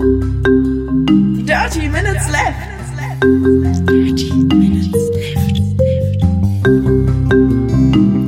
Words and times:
Dirty 0.00 1.84
Minutes 1.90 2.30
Left. 2.30 2.56
Dirty 3.84 4.32
Minutes 4.32 4.96
Left. 5.12 5.60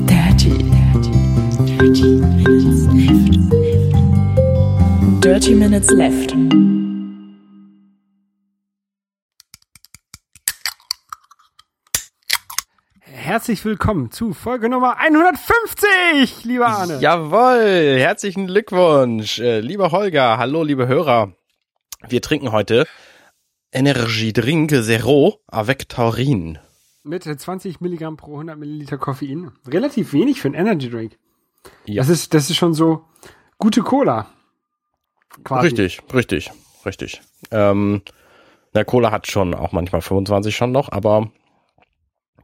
Dirty, 0.07 0.53
dirty, 0.69 1.13
dirty 1.65 2.21
Minutes 2.37 2.85
Left. 2.93 3.25
Dirty 5.23 5.55
Minutes 5.55 5.89
Left. 5.93 6.35
Herzlich 13.01 13.65
willkommen 13.65 14.11
zu 14.11 14.35
Folge 14.35 14.69
Nummer 14.69 14.99
150, 14.99 16.45
lieber 16.45 16.67
Arne. 16.67 16.99
Jawohl, 17.01 17.97
herzlichen 17.99 18.47
Glückwunsch, 18.47 19.39
äh, 19.39 19.61
lieber 19.61 19.91
Holger, 19.91 20.37
hallo 20.37 20.65
liebe 20.65 20.87
Hörer. 20.87 21.33
Wir 22.09 22.21
trinken 22.23 22.53
heute 22.53 22.87
Energy 23.73 24.33
Drink 24.33 24.71
Zero 24.71 25.41
avec 25.47 25.89
Taurin. 25.89 26.59
Mit 27.05 27.25
20 27.25 27.81
Milligramm 27.81 28.17
pro 28.17 28.33
100 28.35 28.59
Milliliter 28.59 28.99
Koffein. 28.99 29.51
Relativ 29.67 30.13
wenig 30.13 30.41
für 30.41 30.49
einen 30.49 30.55
Energy 30.55 30.91
Drink. 30.91 31.19
Ja. 31.87 32.03
Das 32.03 32.09
ist, 32.09 32.35
das 32.35 32.51
ist 32.51 32.57
schon 32.57 32.75
so 32.75 33.05
gute 33.59 33.83
Cola. 33.83 34.27
Quasi. 35.45 35.69
Richtig, 35.69 36.01
richtig, 36.13 36.51
richtig. 36.85 37.23
Ähm, 37.51 38.03
na, 38.75 38.85
Cola 38.85 39.11
hat 39.11 39.27
schon 39.27 39.55
auch 39.55 39.73
manchmal 39.73 40.03
25 40.03 40.55
schon 40.55 40.73
noch, 40.73 40.91
aber 40.93 41.31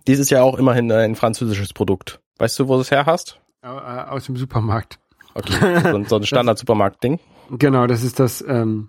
dieses 0.07 0.31
Jahr 0.31 0.45
auch 0.45 0.59
immerhin 0.59 0.91
ein 0.91 1.15
französisches 1.15 1.73
Produkt. 1.73 2.21
Weißt 2.39 2.59
du, 2.59 2.69
wo 2.69 2.75
du 2.77 2.81
es 2.81 2.91
her 2.91 3.07
hast? 3.07 3.41
Äh, 3.63 3.67
aus 3.69 4.27
dem 4.27 4.37
Supermarkt. 4.37 4.99
Okay, 5.35 5.81
so, 5.83 5.97
ein- 5.97 6.05
so 6.07 6.17
ein 6.17 6.25
Standard-Supermarkt-Ding. 6.27 7.21
Genau, 7.51 7.87
das 7.87 8.03
ist 8.03 8.19
das 8.19 8.43
ähm, 8.47 8.89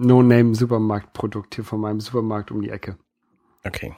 No-Name-Supermarktprodukt 0.00 1.54
hier 1.54 1.64
von 1.64 1.80
meinem 1.80 2.00
Supermarkt 2.00 2.50
um 2.50 2.60
die 2.62 2.70
Ecke. 2.70 2.96
Okay. 3.64 3.94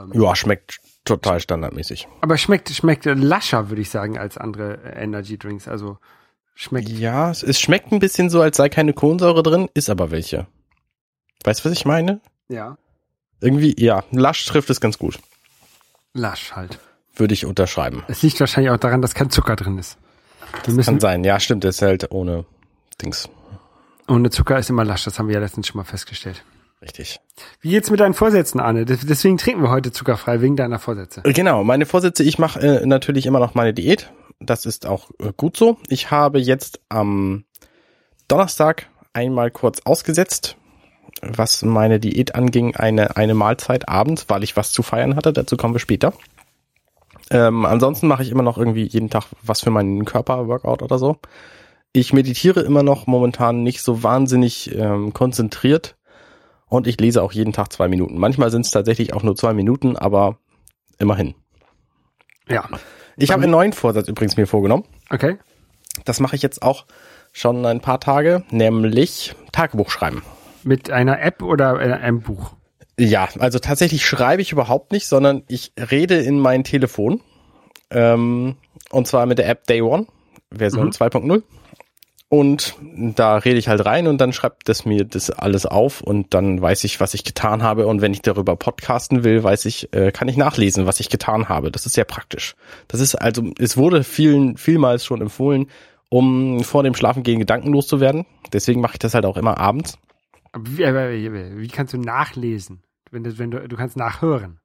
Ähm, 0.00 0.22
Ja, 0.22 0.34
schmeckt 0.36 0.80
total 1.04 1.40
standardmäßig. 1.40 2.08
Aber 2.20 2.36
schmeckt, 2.38 2.70
schmeckt 2.70 3.04
lascher, 3.04 3.68
würde 3.68 3.82
ich 3.82 3.90
sagen, 3.90 4.18
als 4.18 4.38
andere 4.38 4.82
äh, 4.84 5.02
Energy 5.02 5.38
Drinks. 5.38 5.68
Also 5.68 5.98
schmeckt. 6.54 6.88
Ja, 6.88 7.30
es, 7.30 7.42
es 7.42 7.60
schmeckt 7.60 7.92
ein 7.92 7.98
bisschen 7.98 8.30
so, 8.30 8.40
als 8.40 8.56
sei 8.56 8.68
keine 8.68 8.92
Kohlensäure 8.92 9.42
drin, 9.42 9.68
ist 9.74 9.90
aber 9.90 10.10
welche. 10.10 10.46
Weißt 11.44 11.60
du, 11.64 11.68
was 11.68 11.76
ich 11.76 11.84
meine? 11.84 12.20
Ja. 12.48 12.76
Irgendwie, 13.40 13.74
ja, 13.78 14.02
Lasch 14.12 14.46
trifft 14.46 14.70
es 14.70 14.80
ganz 14.80 14.98
gut. 14.98 15.18
Lasch 16.14 16.52
halt. 16.52 16.78
Würde 17.14 17.34
ich 17.34 17.44
unterschreiben. 17.44 18.02
Es 18.08 18.22
liegt 18.22 18.40
wahrscheinlich 18.40 18.70
auch 18.72 18.78
daran, 18.78 19.02
dass 19.02 19.14
kein 19.14 19.30
Zucker 19.30 19.56
drin 19.56 19.78
ist. 19.78 19.98
Wir 20.64 20.74
müssen, 20.74 20.94
Kann 20.94 21.00
sein. 21.00 21.24
Ja, 21.24 21.38
stimmt, 21.40 21.64
das 21.64 21.76
ist 21.76 21.82
halt 21.82 22.10
ohne 22.12 22.44
Dings. 23.02 23.28
Ohne 24.08 24.30
Zucker 24.30 24.58
ist 24.58 24.70
immer 24.70 24.84
lasch, 24.84 25.04
das 25.04 25.18
haben 25.18 25.28
wir 25.28 25.34
ja 25.34 25.40
letztens 25.40 25.66
schon 25.68 25.78
mal 25.78 25.84
festgestellt. 25.84 26.44
Richtig. 26.82 27.20
Wie 27.60 27.70
geht's 27.70 27.90
mit 27.90 28.00
deinen 28.00 28.12
Vorsätzen, 28.14 28.60
Arne? 28.60 28.84
Des- 28.84 29.06
Deswegen 29.06 29.38
trinken 29.38 29.62
wir 29.62 29.70
heute 29.70 29.90
zuckerfrei, 29.92 30.42
wegen 30.42 30.56
deiner 30.56 30.78
Vorsätze. 30.78 31.22
Äh, 31.24 31.32
Genau, 31.32 31.64
meine 31.64 31.86
Vorsätze, 31.86 32.22
ich 32.22 32.38
mache 32.38 32.60
äh, 32.60 32.86
natürlich 32.86 33.24
immer 33.26 33.38
noch 33.38 33.54
meine 33.54 33.72
Diät. 33.72 34.10
Das 34.40 34.66
ist 34.66 34.84
auch 34.86 35.10
äh, 35.18 35.32
gut 35.34 35.56
so. 35.56 35.78
Ich 35.88 36.10
habe 36.10 36.38
jetzt 36.38 36.80
am 36.90 37.44
Donnerstag 38.28 38.88
einmal 39.14 39.50
kurz 39.50 39.80
ausgesetzt, 39.84 40.56
was 41.22 41.62
meine 41.62 42.00
Diät 42.00 42.34
anging, 42.34 42.76
eine, 42.76 43.16
eine 43.16 43.34
Mahlzeit 43.34 43.88
abends, 43.88 44.26
weil 44.28 44.42
ich 44.42 44.56
was 44.56 44.72
zu 44.72 44.82
feiern 44.82 45.16
hatte. 45.16 45.32
Dazu 45.32 45.56
kommen 45.56 45.74
wir 45.74 45.78
später. 45.80 46.12
Ähm, 47.30 47.64
ansonsten 47.64 48.06
mache 48.08 48.22
ich 48.22 48.30
immer 48.30 48.42
noch 48.42 48.58
irgendwie 48.58 48.84
jeden 48.84 49.08
Tag 49.08 49.24
was 49.42 49.62
für 49.62 49.70
meinen 49.70 50.04
Körper, 50.04 50.46
Workout 50.48 50.82
oder 50.82 50.98
so. 50.98 51.16
Ich 51.96 52.12
meditiere 52.12 52.60
immer 52.60 52.82
noch 52.82 53.06
momentan 53.06 53.62
nicht 53.62 53.80
so 53.80 54.02
wahnsinnig 54.02 54.74
ähm, 54.74 55.12
konzentriert 55.12 55.96
und 56.66 56.88
ich 56.88 57.00
lese 57.00 57.22
auch 57.22 57.30
jeden 57.30 57.52
Tag 57.52 57.72
zwei 57.72 57.86
Minuten. 57.86 58.18
Manchmal 58.18 58.50
sind 58.50 58.66
es 58.66 58.72
tatsächlich 58.72 59.14
auch 59.14 59.22
nur 59.22 59.36
zwei 59.36 59.54
Minuten, 59.54 59.96
aber 59.96 60.38
immerhin. 60.98 61.36
Ja. 62.48 62.68
Ich 63.16 63.30
habe 63.30 63.44
einen 63.44 63.52
neuen 63.52 63.72
Vorsatz 63.72 64.08
übrigens 64.08 64.36
mir 64.36 64.48
vorgenommen. 64.48 64.82
Okay. 65.08 65.38
Das 66.04 66.18
mache 66.18 66.34
ich 66.34 66.42
jetzt 66.42 66.62
auch 66.62 66.86
schon 67.30 67.64
ein 67.64 67.80
paar 67.80 68.00
Tage, 68.00 68.42
nämlich 68.50 69.36
Tagebuch 69.52 69.88
schreiben. 69.88 70.24
Mit 70.64 70.90
einer 70.90 71.22
App 71.22 71.42
oder 71.42 71.80
äh, 71.80 71.92
einem 71.92 72.22
Buch? 72.22 72.56
Ja, 72.98 73.28
also 73.38 73.60
tatsächlich 73.60 74.04
schreibe 74.04 74.42
ich 74.42 74.50
überhaupt 74.50 74.90
nicht, 74.90 75.06
sondern 75.06 75.44
ich 75.46 75.72
rede 75.78 76.16
in 76.16 76.40
mein 76.40 76.64
Telefon. 76.64 77.20
Ähm, 77.90 78.56
und 78.90 79.06
zwar 79.06 79.26
mit 79.26 79.38
der 79.38 79.48
App 79.48 79.68
Day 79.68 79.80
One, 79.80 80.08
Version 80.52 80.90
2.0. 80.90 81.44
Und 82.28 82.74
da 83.14 83.36
rede 83.36 83.58
ich 83.58 83.68
halt 83.68 83.84
rein 83.84 84.06
und 84.06 84.20
dann 84.20 84.32
schreibt 84.32 84.68
es 84.68 84.84
mir 84.84 85.04
das 85.04 85.30
alles 85.30 85.66
auf 85.66 86.00
und 86.00 86.34
dann 86.34 86.60
weiß 86.60 86.82
ich, 86.84 86.98
was 86.98 87.14
ich 87.14 87.22
getan 87.22 87.62
habe. 87.62 87.86
Und 87.86 88.00
wenn 88.00 88.12
ich 88.12 88.22
darüber 88.22 88.56
podcasten 88.56 89.22
will, 89.24 89.44
weiß 89.44 89.66
ich, 89.66 89.92
äh, 89.92 90.10
kann 90.10 90.26
ich 90.26 90.36
nachlesen, 90.36 90.86
was 90.86 91.00
ich 91.00 91.10
getan 91.10 91.48
habe. 91.48 91.70
Das 91.70 91.86
ist 91.86 91.94
sehr 91.94 92.04
praktisch. 92.04 92.56
Das 92.88 93.00
ist 93.00 93.14
also, 93.14 93.52
es 93.58 93.76
wurde 93.76 94.02
vielen, 94.02 94.56
vielmals 94.56 95.04
schon 95.04 95.20
empfohlen, 95.20 95.68
um 96.08 96.64
vor 96.64 96.82
dem 96.82 96.94
Schlafengehen 96.94 97.38
gedankenlos 97.38 97.86
zu 97.86 98.00
werden. 98.00 98.26
Deswegen 98.52 98.80
mache 98.80 98.94
ich 98.94 99.00
das 99.00 99.14
halt 99.14 99.26
auch 99.26 99.36
immer 99.36 99.58
abends. 99.58 99.98
Wie, 100.56 100.78
wie, 100.78 101.58
wie 101.58 101.68
kannst 101.68 101.92
du 101.92 101.98
nachlesen? 101.98 102.82
Wenn 103.10 103.22
du, 103.22 103.38
wenn 103.38 103.50
du, 103.50 103.68
du 103.68 103.76
kannst 103.76 103.96
nachhören. 103.96 104.58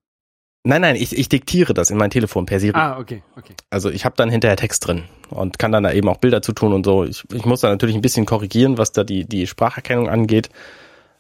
Nein, 0.70 0.82
nein, 0.82 0.96
ich, 0.96 1.18
ich 1.18 1.30
diktiere 1.30 1.74
das 1.74 1.90
in 1.90 1.98
mein 1.98 2.12
Telefon 2.12 2.46
per 2.46 2.60
Siri. 2.60 2.78
Ah, 2.78 3.00
okay, 3.00 3.24
okay. 3.36 3.56
Also 3.72 3.90
ich 3.90 4.06
habe 4.06 4.16
dann 4.16 4.30
hinterher 4.30 4.56
Text 4.56 4.86
drin 4.86 5.06
und 5.32 5.58
kann 5.58 5.72
dann 5.72 5.82
da 5.82 5.92
eben 5.92 6.08
auch 6.08 6.18
Bilder 6.18 6.44
zu 6.44 6.54
tun 6.54 6.74
und 6.74 6.86
so. 6.86 7.06
Ich, 7.06 7.24
ich 7.34 7.44
muss 7.44 7.62
da 7.62 7.70
natürlich 7.70 7.96
ein 7.96 8.04
bisschen 8.04 8.28
korrigieren, 8.28 8.78
was 8.78 8.92
da 8.92 9.04
die, 9.04 9.26
die 9.26 9.48
Spracherkennung 9.48 10.10
angeht. 10.10 10.52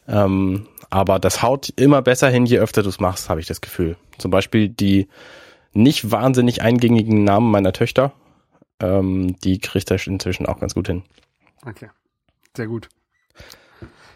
Ähm, 0.08 0.68
aber 0.92 1.18
das 1.18 1.42
haut 1.42 1.74
immer 1.78 2.04
besser 2.04 2.30
hin, 2.30 2.46
je 2.46 2.60
öfter 2.60 2.84
du 2.84 2.90
es 2.90 3.00
machst, 3.00 3.28
habe 3.28 3.40
ich 3.40 3.48
das 3.48 3.60
Gefühl. 3.60 3.98
Zum 4.20 4.30
Beispiel 4.30 4.70
die 4.70 5.08
nicht 5.74 6.12
wahnsinnig 6.12 6.62
eingängigen 6.62 7.24
Namen 7.24 7.50
meiner 7.50 7.74
Töchter, 7.74 8.14
ähm, 8.80 9.36
die 9.44 9.58
kriegt 9.58 9.90
er 9.90 9.98
inzwischen 10.06 10.46
auch 10.46 10.60
ganz 10.60 10.76
gut 10.76 10.86
hin. 10.86 11.02
Okay. 11.66 11.90
Sehr 12.56 12.68
gut. 12.68 12.88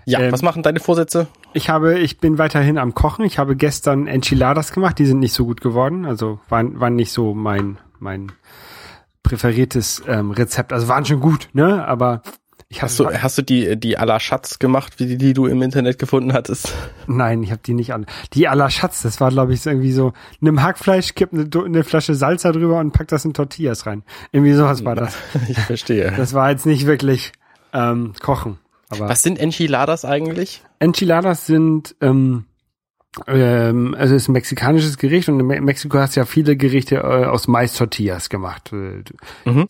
Ja, 0.06 0.20
Ähm, 0.20 0.32
was 0.32 0.42
machen 0.42 0.64
deine 0.64 0.80
Vorsätze? 0.80 1.28
Ich 1.54 1.70
habe, 1.70 2.00
ich 2.00 2.20
bin 2.20 2.38
weiterhin 2.38 2.78
am 2.78 2.94
Kochen. 2.94 3.26
Ich 3.26 3.38
habe 3.38 3.56
gestern 3.56 4.08
Enchiladas 4.08 4.72
gemacht. 4.72 5.00
Die 5.00 5.06
sind 5.06 5.20
nicht 5.20 5.34
so 5.34 5.46
gut 5.46 5.62
geworden. 5.62 6.06
Also 6.06 6.40
waren, 6.50 6.80
waren 6.80 6.96
nicht 6.96 7.12
so 7.12 7.34
mein, 7.34 7.78
mein 8.00 8.32
präferiertes 9.24 10.04
ähm, 10.08 10.32
Rezept. 10.32 10.74
Also 10.74 10.88
waren 10.88 11.06
schon 11.06 11.20
gut, 11.20 11.50
ne? 11.54 11.86
Aber 11.88 12.22
ich 12.70 12.82
Hast 12.82 13.00
du, 13.00 13.08
hast 13.08 13.38
du 13.38 13.44
die, 13.44 13.80
die 13.80 14.00
à 14.00 14.06
la 14.06 14.20
Schatz 14.20 14.58
gemacht, 14.58 15.00
wie 15.00 15.06
die, 15.06 15.18
die 15.18 15.34
du 15.34 15.46
im 15.46 15.62
Internet 15.62 16.00
gefunden 16.00 16.34
hattest? 16.34 16.74
Nein, 17.06 17.44
ich 17.44 17.52
habe 17.52 17.62
die 17.64 17.76
nicht 17.76 17.94
an. 17.94 18.08
Die 18.34 18.50
à 18.50 18.56
la 18.56 18.72
Schatz, 18.72 19.04
das 19.04 19.22
war, 19.22 19.30
glaube 19.30 19.54
ich, 19.54 19.64
irgendwie 19.64 19.92
so, 19.92 20.14
nimm 20.40 20.64
Hackfleisch, 20.64 21.14
kipp 21.14 21.32
eine, 21.34 21.48
eine 21.66 21.84
Flasche 21.84 22.16
Salz 22.16 22.42
da 22.42 22.52
drüber 22.52 22.80
und 22.80 22.92
pack 22.92 23.10
das 23.10 23.26
in 23.26 23.34
Tortillas 23.36 23.86
rein. 23.86 24.02
Irgendwie 24.32 24.54
sowas 24.54 24.84
war 24.84 24.96
das. 24.96 25.16
Ich 25.48 25.60
verstehe. 25.60 26.14
Das 26.18 26.34
war 26.34 26.50
jetzt 26.50 26.66
nicht 26.66 26.88
wirklich 26.88 27.32
ähm, 27.74 28.14
Kochen. 28.22 28.58
Aber 28.94 29.10
Was 29.10 29.22
sind 29.24 29.40
Enchiladas 29.40 30.06
eigentlich? 30.06 30.64
Enchiladas 30.80 31.46
sind, 31.46 31.96
ähm, 32.02 32.46
ähm, 33.28 33.96
also 33.98 34.16
es 34.16 34.24
ist 34.24 34.30
ein 34.30 34.34
mexikanisches 34.34 34.98
Gericht 34.98 35.30
und 35.30 35.40
in 35.40 35.46
Me- 35.46 35.62
Mexiko 35.62 36.00
hast 36.00 36.16
du 36.16 36.22
ja 36.22 36.26
viele 36.26 36.58
Gerichte 36.58 36.96
äh, 36.96 37.26
aus 37.26 37.48
Mais-Tortillas 37.48 38.30
gemacht. 38.30 38.72
Mhm. 38.74 39.68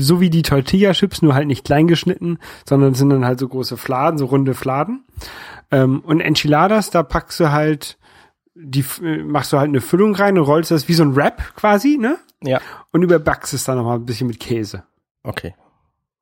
So 0.00 0.20
wie 0.20 0.28
die 0.30 0.42
Tortilla-Chips, 0.42 1.22
nur 1.22 1.34
halt 1.34 1.46
nicht 1.46 1.64
klein 1.64 1.86
geschnitten, 1.86 2.38
sondern 2.68 2.94
sind 2.94 3.10
dann 3.10 3.24
halt 3.24 3.40
so 3.40 3.48
große 3.48 3.76
Fladen, 3.76 4.18
so 4.18 4.26
runde 4.26 4.54
Fladen. 4.54 5.04
Ähm, 5.70 6.00
und 6.00 6.20
Enchiladas, 6.20 6.90
da 6.90 7.02
packst 7.02 7.40
du 7.40 7.50
halt, 7.50 7.98
die 8.54 8.84
machst 9.24 9.52
du 9.52 9.58
halt 9.58 9.68
eine 9.68 9.80
Füllung 9.80 10.14
rein 10.14 10.38
und 10.38 10.44
rollst 10.44 10.70
das 10.70 10.86
wie 10.88 10.94
so 10.94 11.02
ein 11.02 11.16
Wrap 11.16 11.54
quasi, 11.56 11.96
ne? 11.98 12.18
Ja. 12.42 12.60
Und 12.92 13.02
überbackst 13.02 13.54
es 13.54 13.64
dann 13.64 13.78
nochmal 13.78 13.96
ein 13.98 14.04
bisschen 14.06 14.26
mit 14.26 14.38
Käse. 14.38 14.84
Okay. 15.22 15.54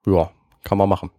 Ja, 0.07 0.31
kann 0.63 0.79
man 0.79 0.89
machen. 0.89 1.11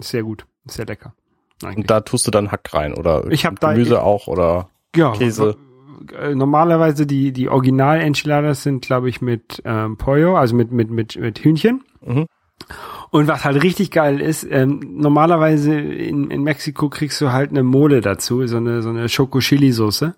Ist 0.00 0.10
sehr 0.10 0.22
gut, 0.22 0.46
ist 0.66 0.76
sehr 0.76 0.86
lecker. 0.86 1.14
Eigentlich. 1.62 1.76
Und 1.78 1.90
da 1.90 2.00
tust 2.00 2.26
du 2.26 2.30
dann 2.30 2.50
Hack 2.50 2.72
rein 2.74 2.94
oder 2.94 3.30
Ich 3.30 3.46
hab 3.46 3.60
da- 3.60 3.72
Gemüse 3.72 4.02
auch 4.02 4.26
oder 4.26 4.68
Ja, 4.96 5.12
Käse. 5.12 5.56
äh, 6.20 6.34
normalerweise 6.34 7.06
die, 7.06 7.32
die 7.32 7.48
Original-Enchiladas 7.48 8.62
sind, 8.62 8.84
glaube 8.84 9.08
ich, 9.08 9.20
mit 9.20 9.62
ähm, 9.64 9.96
Pollo, 9.96 10.36
also 10.36 10.56
mit, 10.56 10.72
mit, 10.72 10.90
mit, 10.90 11.16
mit 11.16 11.38
Hühnchen. 11.38 11.84
Mhm. 12.04 12.26
Und 13.10 13.28
was 13.28 13.44
halt 13.44 13.62
richtig 13.62 13.90
geil 13.90 14.20
ist, 14.20 14.46
ähm, 14.50 14.80
normalerweise 14.96 15.74
in, 15.78 16.30
in 16.30 16.42
Mexiko 16.42 16.88
kriegst 16.88 17.20
du 17.20 17.30
halt 17.32 17.50
eine 17.50 17.62
Mole 17.62 18.00
dazu, 18.00 18.46
so 18.46 18.56
eine, 18.56 18.82
so 18.82 18.88
eine 18.88 19.08
Schoko-Chili-Soße. 19.08 20.14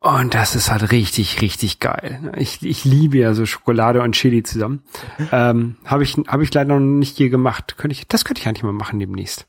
Und 0.00 0.34
das 0.34 0.54
ist 0.54 0.70
halt 0.70 0.90
richtig, 0.92 1.40
richtig 1.40 1.78
geil. 1.80 2.32
Ich, 2.36 2.62
ich 2.62 2.84
liebe 2.84 3.18
ja 3.18 3.34
so 3.34 3.46
Schokolade 3.46 4.02
und 4.02 4.12
Chili 4.12 4.42
zusammen. 4.42 4.82
ähm, 5.32 5.76
Habe 5.84 6.02
ich, 6.02 6.16
hab 6.16 6.40
ich 6.40 6.52
leider 6.52 6.74
noch 6.74 6.80
nicht 6.80 7.16
hier 7.16 7.30
gemacht. 7.30 7.76
Könnte 7.78 7.92
ich, 7.92 8.08
das 8.08 8.24
könnte 8.24 8.40
ich 8.40 8.48
eigentlich 8.48 8.62
mal 8.62 8.72
machen 8.72 8.98
demnächst. 8.98 9.46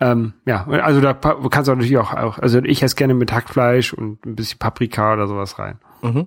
Ähm, 0.00 0.34
ja, 0.44 0.66
also 0.66 1.00
da 1.00 1.14
kannst 1.14 1.68
du 1.68 1.72
natürlich 1.72 1.96
auch, 1.98 2.12
auch, 2.12 2.38
also 2.38 2.58
ich 2.62 2.82
esse 2.82 2.96
gerne 2.96 3.14
mit 3.14 3.32
Hackfleisch 3.32 3.94
und 3.94 4.24
ein 4.26 4.36
bisschen 4.36 4.58
Paprika 4.58 5.14
oder 5.14 5.26
sowas 5.26 5.58
rein. 5.58 5.78
Mhm. 6.02 6.26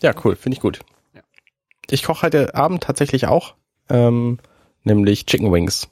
Ja, 0.00 0.12
cool, 0.24 0.36
finde 0.36 0.56
ich 0.56 0.62
gut. 0.62 0.80
Ja. 1.14 1.22
Ich 1.90 2.04
koche 2.04 2.22
heute 2.22 2.54
Abend 2.54 2.82
tatsächlich 2.82 3.26
auch, 3.26 3.54
ähm, 3.88 4.38
nämlich 4.84 5.26
Chicken 5.26 5.52
Wings. 5.52 5.88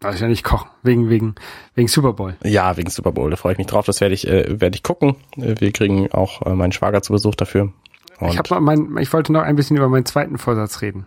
Wahrscheinlich 0.00 0.42
kochen, 0.44 0.68
wegen, 0.82 1.08
wegen, 1.08 1.34
wegen 1.74 1.88
Super 1.88 2.12
Bowl. 2.12 2.36
Ja, 2.44 2.76
wegen 2.76 2.90
Super 2.90 3.12
Bowl, 3.12 3.30
da 3.30 3.36
freue 3.36 3.52
ich 3.52 3.58
mich 3.58 3.66
drauf. 3.66 3.86
Das 3.86 4.00
werde 4.00 4.14
ich, 4.14 4.28
äh, 4.28 4.60
werde 4.60 4.76
ich 4.76 4.82
gucken. 4.82 5.16
Äh, 5.36 5.54
Wir 5.58 5.72
kriegen 5.72 6.12
auch 6.12 6.42
äh, 6.42 6.54
meinen 6.54 6.72
Schwager 6.72 7.02
zu 7.02 7.12
Besuch 7.12 7.34
dafür. 7.34 7.72
Und, 8.20 8.28
Ich, 8.28 8.38
hab 8.38 8.50
mal 8.50 8.60
mein, 8.60 8.96
ich 8.98 9.12
wollte 9.12 9.32
noch 9.32 9.42
ein 9.42 9.56
bisschen 9.56 9.76
über 9.76 9.88
meinen 9.88 10.04
zweiten 10.06 10.36
Vorsatz 10.38 10.82
reden. 10.82 11.06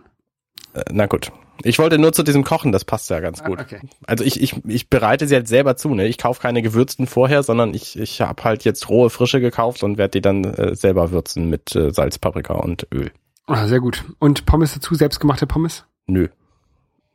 äh, 0.74 0.82
na 0.90 1.06
gut. 1.06 1.30
Ich 1.62 1.78
wollte 1.78 1.98
nur 1.98 2.12
zu 2.14 2.22
diesem 2.22 2.42
Kochen, 2.42 2.72
das 2.72 2.86
passt 2.86 3.10
ja 3.10 3.20
ganz 3.20 3.44
gut. 3.44 3.58
Ah, 3.58 3.62
okay. 3.62 3.80
Also 4.06 4.24
ich, 4.24 4.40
ich, 4.42 4.64
ich 4.64 4.88
bereite 4.88 5.26
sie 5.26 5.34
halt 5.34 5.46
selber 5.46 5.76
zu, 5.76 5.94
ne? 5.94 6.06
Ich 6.06 6.16
kaufe 6.16 6.40
keine 6.40 6.62
gewürzten 6.62 7.06
vorher, 7.06 7.42
sondern 7.42 7.74
ich, 7.74 7.98
ich 7.98 8.22
habe 8.22 8.42
halt 8.44 8.64
jetzt 8.64 8.88
rohe 8.88 9.10
Frische 9.10 9.42
gekauft 9.42 9.82
und 9.82 9.98
werde 9.98 10.12
die 10.12 10.20
dann 10.22 10.44
äh, 10.44 10.74
selber 10.74 11.10
würzen 11.10 11.50
mit 11.50 11.76
äh, 11.76 11.92
Salz, 11.92 12.18
Paprika 12.18 12.54
und 12.54 12.86
Öl. 12.94 13.10
Ah, 13.46 13.66
sehr 13.66 13.80
gut. 13.80 14.04
Und 14.18 14.46
Pommes 14.46 14.72
dazu, 14.72 14.94
selbstgemachte 14.94 15.46
Pommes? 15.46 15.84
Nö. 16.06 16.28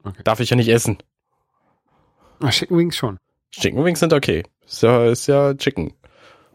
Okay. 0.04 0.22
Darf 0.24 0.40
ich 0.40 0.52
ja 0.52 0.56
nicht 0.56 0.70
essen. 0.70 0.98
Ah, 2.40 2.50
Chicken 2.50 2.78
Wings 2.78 2.96
schon. 2.96 3.18
Chicken 3.52 3.84
Wings 3.84 4.00
sind 4.00 4.14
okay. 4.14 4.44
Ist 4.66 4.84
ja, 4.84 5.06
ist 5.06 5.28
ja 5.28 5.54
Chicken. 5.54 5.94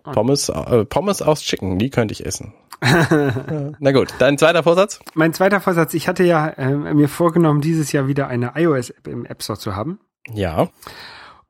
Ah. 0.05 0.12
Pommes, 0.12 0.49
äh, 0.49 0.85
Pommes 0.85 1.23
aus 1.23 1.43
Chicken, 1.43 1.79
die 1.79 1.91
könnte 1.91 2.12
ich 2.12 2.25
essen. 2.25 2.55
Na 3.79 3.93
gut, 3.93 4.15
dein 4.19 4.38
zweiter 4.38 4.62
Vorsatz? 4.62 5.00
Mein 5.15 5.35
zweiter 5.35 5.61
Vorsatz, 5.61 5.93
ich 5.94 6.09
hatte 6.09 6.25
ja 6.25 6.49
äh, 6.49 6.75
mir 6.75 7.09
vorgenommen, 7.09 7.61
dieses 7.61 7.93
Jahr 7.93 8.09
wieder 8.09 8.29
eine 8.29 8.53
iOS-App 8.55 9.06
im 9.06 9.27
App 9.27 9.43
Store 9.43 9.59
zu 9.59 9.77
haben. 9.77 10.00
Ja. 10.32 10.69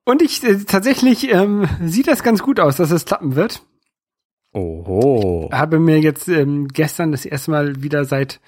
Und 0.05 0.23
ich 0.23 0.43
äh, 0.43 0.65
tatsächlich 0.65 1.33
ähm, 1.33 1.69
sieht 1.85 2.09
das 2.09 2.23
ganz 2.23 2.43
gut 2.43 2.59
aus, 2.59 2.77
dass 2.77 2.91
es 2.91 3.05
klappen 3.05 3.37
wird. 3.37 3.63
Oho. 4.53 5.49
Habe 5.53 5.79
mir 5.79 6.01
jetzt 6.01 6.29
ähm, 6.29 6.67
gestern 6.69 7.13
das 7.13 7.25
erste 7.25 7.53
Mal 7.53 7.83
wieder 7.83 8.05
seit 8.05 8.41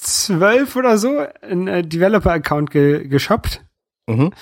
2012 0.00 0.76
oder 0.76 0.98
so 0.98 1.26
einen 1.42 1.68
äh, 1.68 1.82
Developer-Account 1.82 2.70
ge 2.70 3.06
geshoppt. 3.08 3.64
Mhm. 4.08 4.32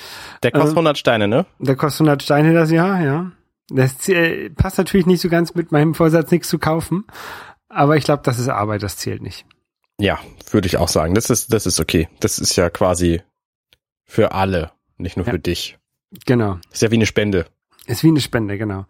Der 0.42 0.50
kostet 0.52 0.68
Also- 0.68 0.76
100 0.76 0.98
Steine, 0.98 1.28
ne? 1.28 1.46
Der 1.58 1.76
kostet 1.76 2.00
100 2.00 2.22
Steine 2.22 2.54
das 2.54 2.70
Jahr, 2.70 3.00
ja. 3.00 3.32
Das 3.70 4.08
äh, 4.08 4.48
passt 4.50 4.78
natürlich 4.78 5.06
nicht 5.06 5.20
so 5.20 5.28
ganz 5.28 5.54
mit 5.54 5.72
meinem 5.72 5.94
Vorsatz, 5.94 6.30
nichts 6.30 6.48
zu 6.48 6.58
kaufen. 6.58 7.04
Aber 7.68 7.96
ich 7.96 8.04
glaube, 8.04 8.22
das 8.24 8.38
ist 8.38 8.48
Arbeit, 8.48 8.82
das 8.82 8.96
zählt 8.96 9.20
nicht. 9.20 9.44
Ja, 10.00 10.18
würde 10.50 10.66
ich 10.66 10.78
auch 10.78 10.88
sagen. 10.88 11.14
Das 11.14 11.28
ist, 11.28 11.52
das 11.52 11.66
ist 11.66 11.80
okay. 11.80 12.08
Das 12.20 12.38
ist 12.38 12.56
ja 12.56 12.70
quasi 12.70 13.20
für 14.04 14.32
alle, 14.32 14.70
nicht 14.96 15.16
nur 15.18 15.26
Ja. 15.26 15.32
für 15.32 15.38
dich. 15.38 15.76
Genau. 16.24 16.58
Ist 16.72 16.80
ja 16.80 16.90
wie 16.90 16.94
eine 16.94 17.04
Spende. 17.04 17.44
Ist 17.86 18.02
wie 18.04 18.08
eine 18.08 18.20
Spende, 18.20 18.56
genau. 18.56 18.86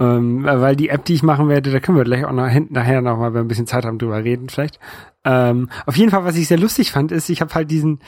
Ähm, 0.00 0.44
weil 0.44 0.76
die 0.76 0.90
App, 0.90 1.04
die 1.04 1.14
ich 1.14 1.24
machen 1.24 1.48
werde, 1.48 1.72
da 1.72 1.80
können 1.80 1.98
wir 1.98 2.04
gleich 2.04 2.24
auch 2.24 2.32
noch 2.32 2.46
hinten 2.46 2.74
nachher 2.74 3.02
noch 3.02 3.18
mal, 3.18 3.28
wenn 3.28 3.34
wir 3.34 3.40
ein 3.40 3.48
bisschen 3.48 3.66
Zeit 3.66 3.84
haben, 3.84 3.98
drüber 3.98 4.22
reden 4.22 4.48
vielleicht. 4.48 4.78
Ähm, 5.24 5.68
auf 5.86 5.96
jeden 5.96 6.10
Fall, 6.10 6.24
was 6.24 6.36
ich 6.36 6.46
sehr 6.46 6.58
lustig 6.58 6.92
fand, 6.92 7.10
ist, 7.10 7.28
ich 7.28 7.40
habe 7.40 7.52
halt 7.54 7.70
diesen 7.70 8.00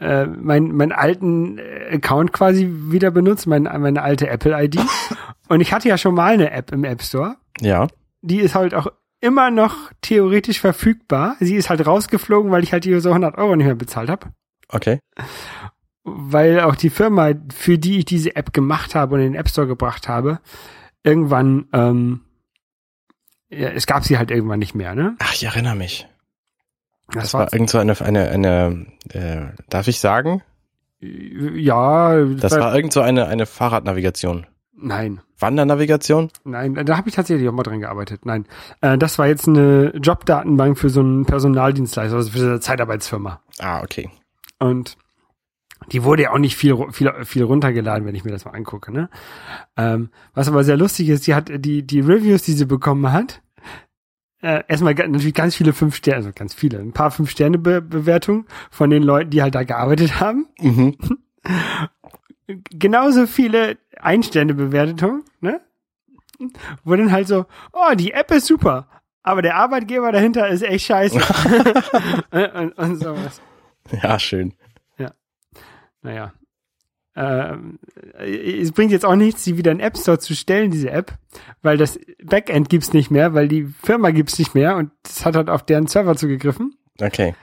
äh, 0.00 0.26
mein, 0.26 0.72
meinen 0.72 0.92
alten 0.92 1.58
äh, 1.58 1.94
Account 1.94 2.32
quasi 2.32 2.68
wieder 2.68 3.10
benutzt, 3.10 3.46
mein, 3.46 3.64
meine 3.64 4.02
alte 4.02 4.28
Apple-ID. 4.28 4.78
Und 5.48 5.60
ich 5.60 5.72
hatte 5.72 5.88
ja 5.88 5.98
schon 5.98 6.14
mal 6.14 6.34
eine 6.34 6.50
App 6.50 6.72
im 6.72 6.84
App 6.84 7.02
Store. 7.02 7.36
Ja. 7.60 7.88
Die 8.20 8.40
ist 8.40 8.54
halt 8.54 8.74
auch 8.74 8.88
immer 9.20 9.50
noch 9.50 9.90
theoretisch 10.00 10.60
verfügbar. 10.60 11.36
Sie 11.40 11.56
ist 11.56 11.70
halt 11.70 11.84
rausgeflogen, 11.86 12.50
weil 12.50 12.62
ich 12.62 12.72
halt 12.72 12.84
hier 12.84 13.00
so 13.00 13.08
100 13.10 13.36
Euro 13.38 13.56
nicht 13.56 13.66
mehr 13.66 13.74
bezahlt 13.74 14.10
habe. 14.10 14.28
Okay. 14.70 15.00
weil 16.04 16.60
auch 16.60 16.76
die 16.76 16.90
Firma, 16.90 17.32
für 17.54 17.78
die 17.78 17.98
ich 17.98 18.04
diese 18.04 18.36
App 18.36 18.52
gemacht 18.52 18.94
habe 18.94 19.14
und 19.14 19.20
in 19.20 19.32
den 19.32 19.40
App 19.40 19.48
Store 19.48 19.66
gebracht 19.66 20.08
habe, 20.08 20.40
irgendwann, 21.02 21.66
ähm, 21.72 22.20
ja, 23.50 23.68
es 23.70 23.86
gab 23.86 24.04
sie 24.04 24.18
halt 24.18 24.30
irgendwann 24.30 24.58
nicht 24.58 24.74
mehr, 24.74 24.94
ne? 24.94 25.16
Ach, 25.20 25.32
ich 25.34 25.44
erinnere 25.44 25.74
mich. 25.76 26.06
Das, 27.10 27.24
Das 27.24 27.34
war 27.34 27.52
irgend 27.52 27.70
so 27.70 27.78
eine, 27.78 27.98
eine, 28.00 28.28
eine, 28.28 28.86
äh, 29.12 29.46
darf 29.70 29.88
ich 29.88 30.00
sagen? 30.00 30.42
ja, 31.00 32.24
Das 32.24 32.52
war 32.58 32.74
irgend 32.74 32.92
so 32.92 33.00
eine, 33.00 33.26
eine 33.28 33.46
Fahrradnavigation. 33.46 34.46
nein, 34.72 35.20
Wandernavigation? 35.38 36.30
nein, 36.44 36.74
da 36.84 36.96
habe 36.96 37.08
ich 37.08 37.14
tatsächlich 37.14 37.48
auch 37.48 37.52
mal 37.52 37.62
dran 37.62 37.80
gearbeitet. 37.80 38.26
Nein, 38.26 38.44
äh, 38.80 38.98
das 38.98 39.18
war 39.18 39.28
jetzt 39.28 39.46
eine 39.48 39.94
Jobdatenbank 39.96 40.76
für 40.78 40.90
so 40.90 41.00
einen 41.00 41.24
Personaldienstleister, 41.24 42.16
also 42.16 42.30
für 42.30 42.38
so 42.40 42.46
eine 42.46 42.60
Zeitarbeitsfirma. 42.60 43.40
Ah, 43.60 43.80
okay. 43.82 44.10
Und 44.58 44.96
die 45.92 46.04
wurde 46.04 46.24
ja 46.24 46.32
auch 46.32 46.38
nicht 46.38 46.56
viel, 46.56 46.76
viel, 46.90 47.12
viel 47.24 47.42
runtergeladen, 47.44 48.06
wenn 48.06 48.14
ich 48.14 48.24
mir 48.24 48.30
das 48.30 48.44
mal 48.44 48.52
angucke, 48.52 48.92
ne? 48.92 49.08
Ähm, 49.76 50.10
was 50.34 50.48
aber 50.48 50.64
sehr 50.64 50.76
lustig 50.76 51.08
ist, 51.08 51.26
die 51.26 51.34
hat 51.34 51.50
die, 51.54 51.86
die 51.86 52.00
Reviews, 52.00 52.42
die 52.42 52.52
sie 52.52 52.66
bekommen 52.66 53.12
hat, 53.12 53.42
äh, 54.40 54.62
erstmal 54.68 54.94
natürlich 54.94 55.34
ganz 55.34 55.56
viele 55.56 55.72
fünf 55.72 55.96
Sterne, 55.96 56.18
also 56.18 56.30
ganz 56.32 56.54
viele, 56.54 56.78
ein 56.78 56.92
paar 56.92 57.10
fünf 57.10 57.30
Sterne 57.30 57.58
Be 57.58 57.82
Bewertungen 57.82 58.46
von 58.70 58.90
den 58.90 59.02
Leuten, 59.02 59.30
die 59.30 59.42
halt 59.42 59.54
da 59.54 59.64
gearbeitet 59.64 60.20
haben. 60.20 60.46
Mhm. 60.60 60.96
Genauso 62.70 63.26
viele 63.26 63.78
Einstände 63.98 64.54
Bewertungen, 64.54 65.24
ne? 65.40 65.60
Wo 66.84 66.94
dann 66.94 67.10
halt 67.10 67.26
so, 67.26 67.46
oh, 67.72 67.94
die 67.96 68.12
App 68.12 68.30
ist 68.30 68.46
super, 68.46 68.88
aber 69.24 69.42
der 69.42 69.56
Arbeitgeber 69.56 70.12
dahinter 70.12 70.48
ist 70.48 70.62
echt 70.62 70.86
scheiße. 70.86 71.18
und, 72.30 72.54
und, 72.54 72.78
und 72.78 72.96
sowas. 72.96 73.42
Ja, 74.02 74.18
schön. 74.18 74.54
Naja. 76.02 76.32
Ähm, 77.16 77.78
äh, 78.18 78.60
es 78.60 78.70
bringt 78.72 78.92
jetzt 78.92 79.04
auch 79.04 79.16
nichts, 79.16 79.42
sie 79.44 79.56
wieder 79.56 79.72
in 79.72 79.80
App 79.80 79.96
Store 79.98 80.18
zu 80.18 80.34
stellen, 80.36 80.70
diese 80.70 80.90
App, 80.90 81.18
weil 81.62 81.76
das 81.76 81.98
Backend 82.22 82.68
gibt's 82.68 82.92
nicht 82.92 83.10
mehr, 83.10 83.34
weil 83.34 83.48
die 83.48 83.64
Firma 83.64 84.10
gibt's 84.10 84.38
nicht 84.38 84.54
mehr 84.54 84.76
und 84.76 84.92
das 85.02 85.24
hat 85.24 85.34
halt 85.34 85.50
auf 85.50 85.64
deren 85.64 85.86
Server 85.88 86.14
zugegriffen. 86.16 86.76
Okay. 87.00 87.34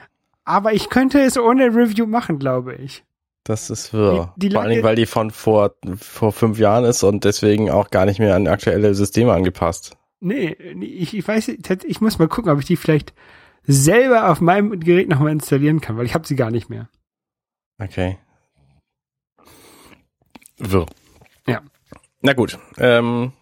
Aber 0.44 0.72
ich 0.72 0.88
könnte 0.88 1.20
es 1.20 1.36
ohne 1.38 1.66
Review 1.74 2.06
machen, 2.06 2.38
glaube 2.38 2.74
ich. 2.76 3.04
Das 3.44 3.68
ist 3.68 3.92
wirr. 3.92 4.32
Die- 4.36 4.48
die 4.48 4.54
Vor 4.54 4.62
allen 4.62 4.70
Dingen, 4.70 4.80
Leute- 4.80 4.88
weil 4.88 4.96
die 4.96 5.06
von 5.06 5.30
vor, 5.30 5.74
vor 5.96 6.32
fünf 6.32 6.58
Jahren 6.58 6.84
ist 6.84 7.02
und 7.02 7.24
deswegen 7.24 7.70
auch 7.70 7.90
gar 7.90 8.06
nicht 8.06 8.18
mehr 8.18 8.34
an 8.34 8.46
aktuelle 8.48 8.94
Systeme 8.94 9.32
angepasst. 9.32 9.96
Nee, 10.20 10.56
nee, 10.74 10.86
ich, 10.86 11.14
ich 11.14 11.28
weiß, 11.28 11.48
ich 11.48 12.00
muss 12.00 12.18
mal 12.18 12.28
gucken, 12.28 12.50
ob 12.50 12.58
ich 12.60 12.64
die 12.66 12.76
vielleicht 12.76 13.12
selber 13.64 14.30
auf 14.30 14.40
meinem 14.40 14.80
Gerät 14.80 15.08
nochmal 15.08 15.32
installieren 15.32 15.80
kann, 15.82 15.96
weil 15.98 16.06
ich 16.06 16.14
habe 16.14 16.26
sie 16.26 16.36
gar 16.36 16.50
nicht 16.50 16.70
mehr. 16.70 16.88
Okay. 17.78 18.18
Wirr. 20.58 20.86
Ja. 21.46 21.60
Na 22.20 22.32
gut. 22.32 22.58
Ähm, 22.78 23.32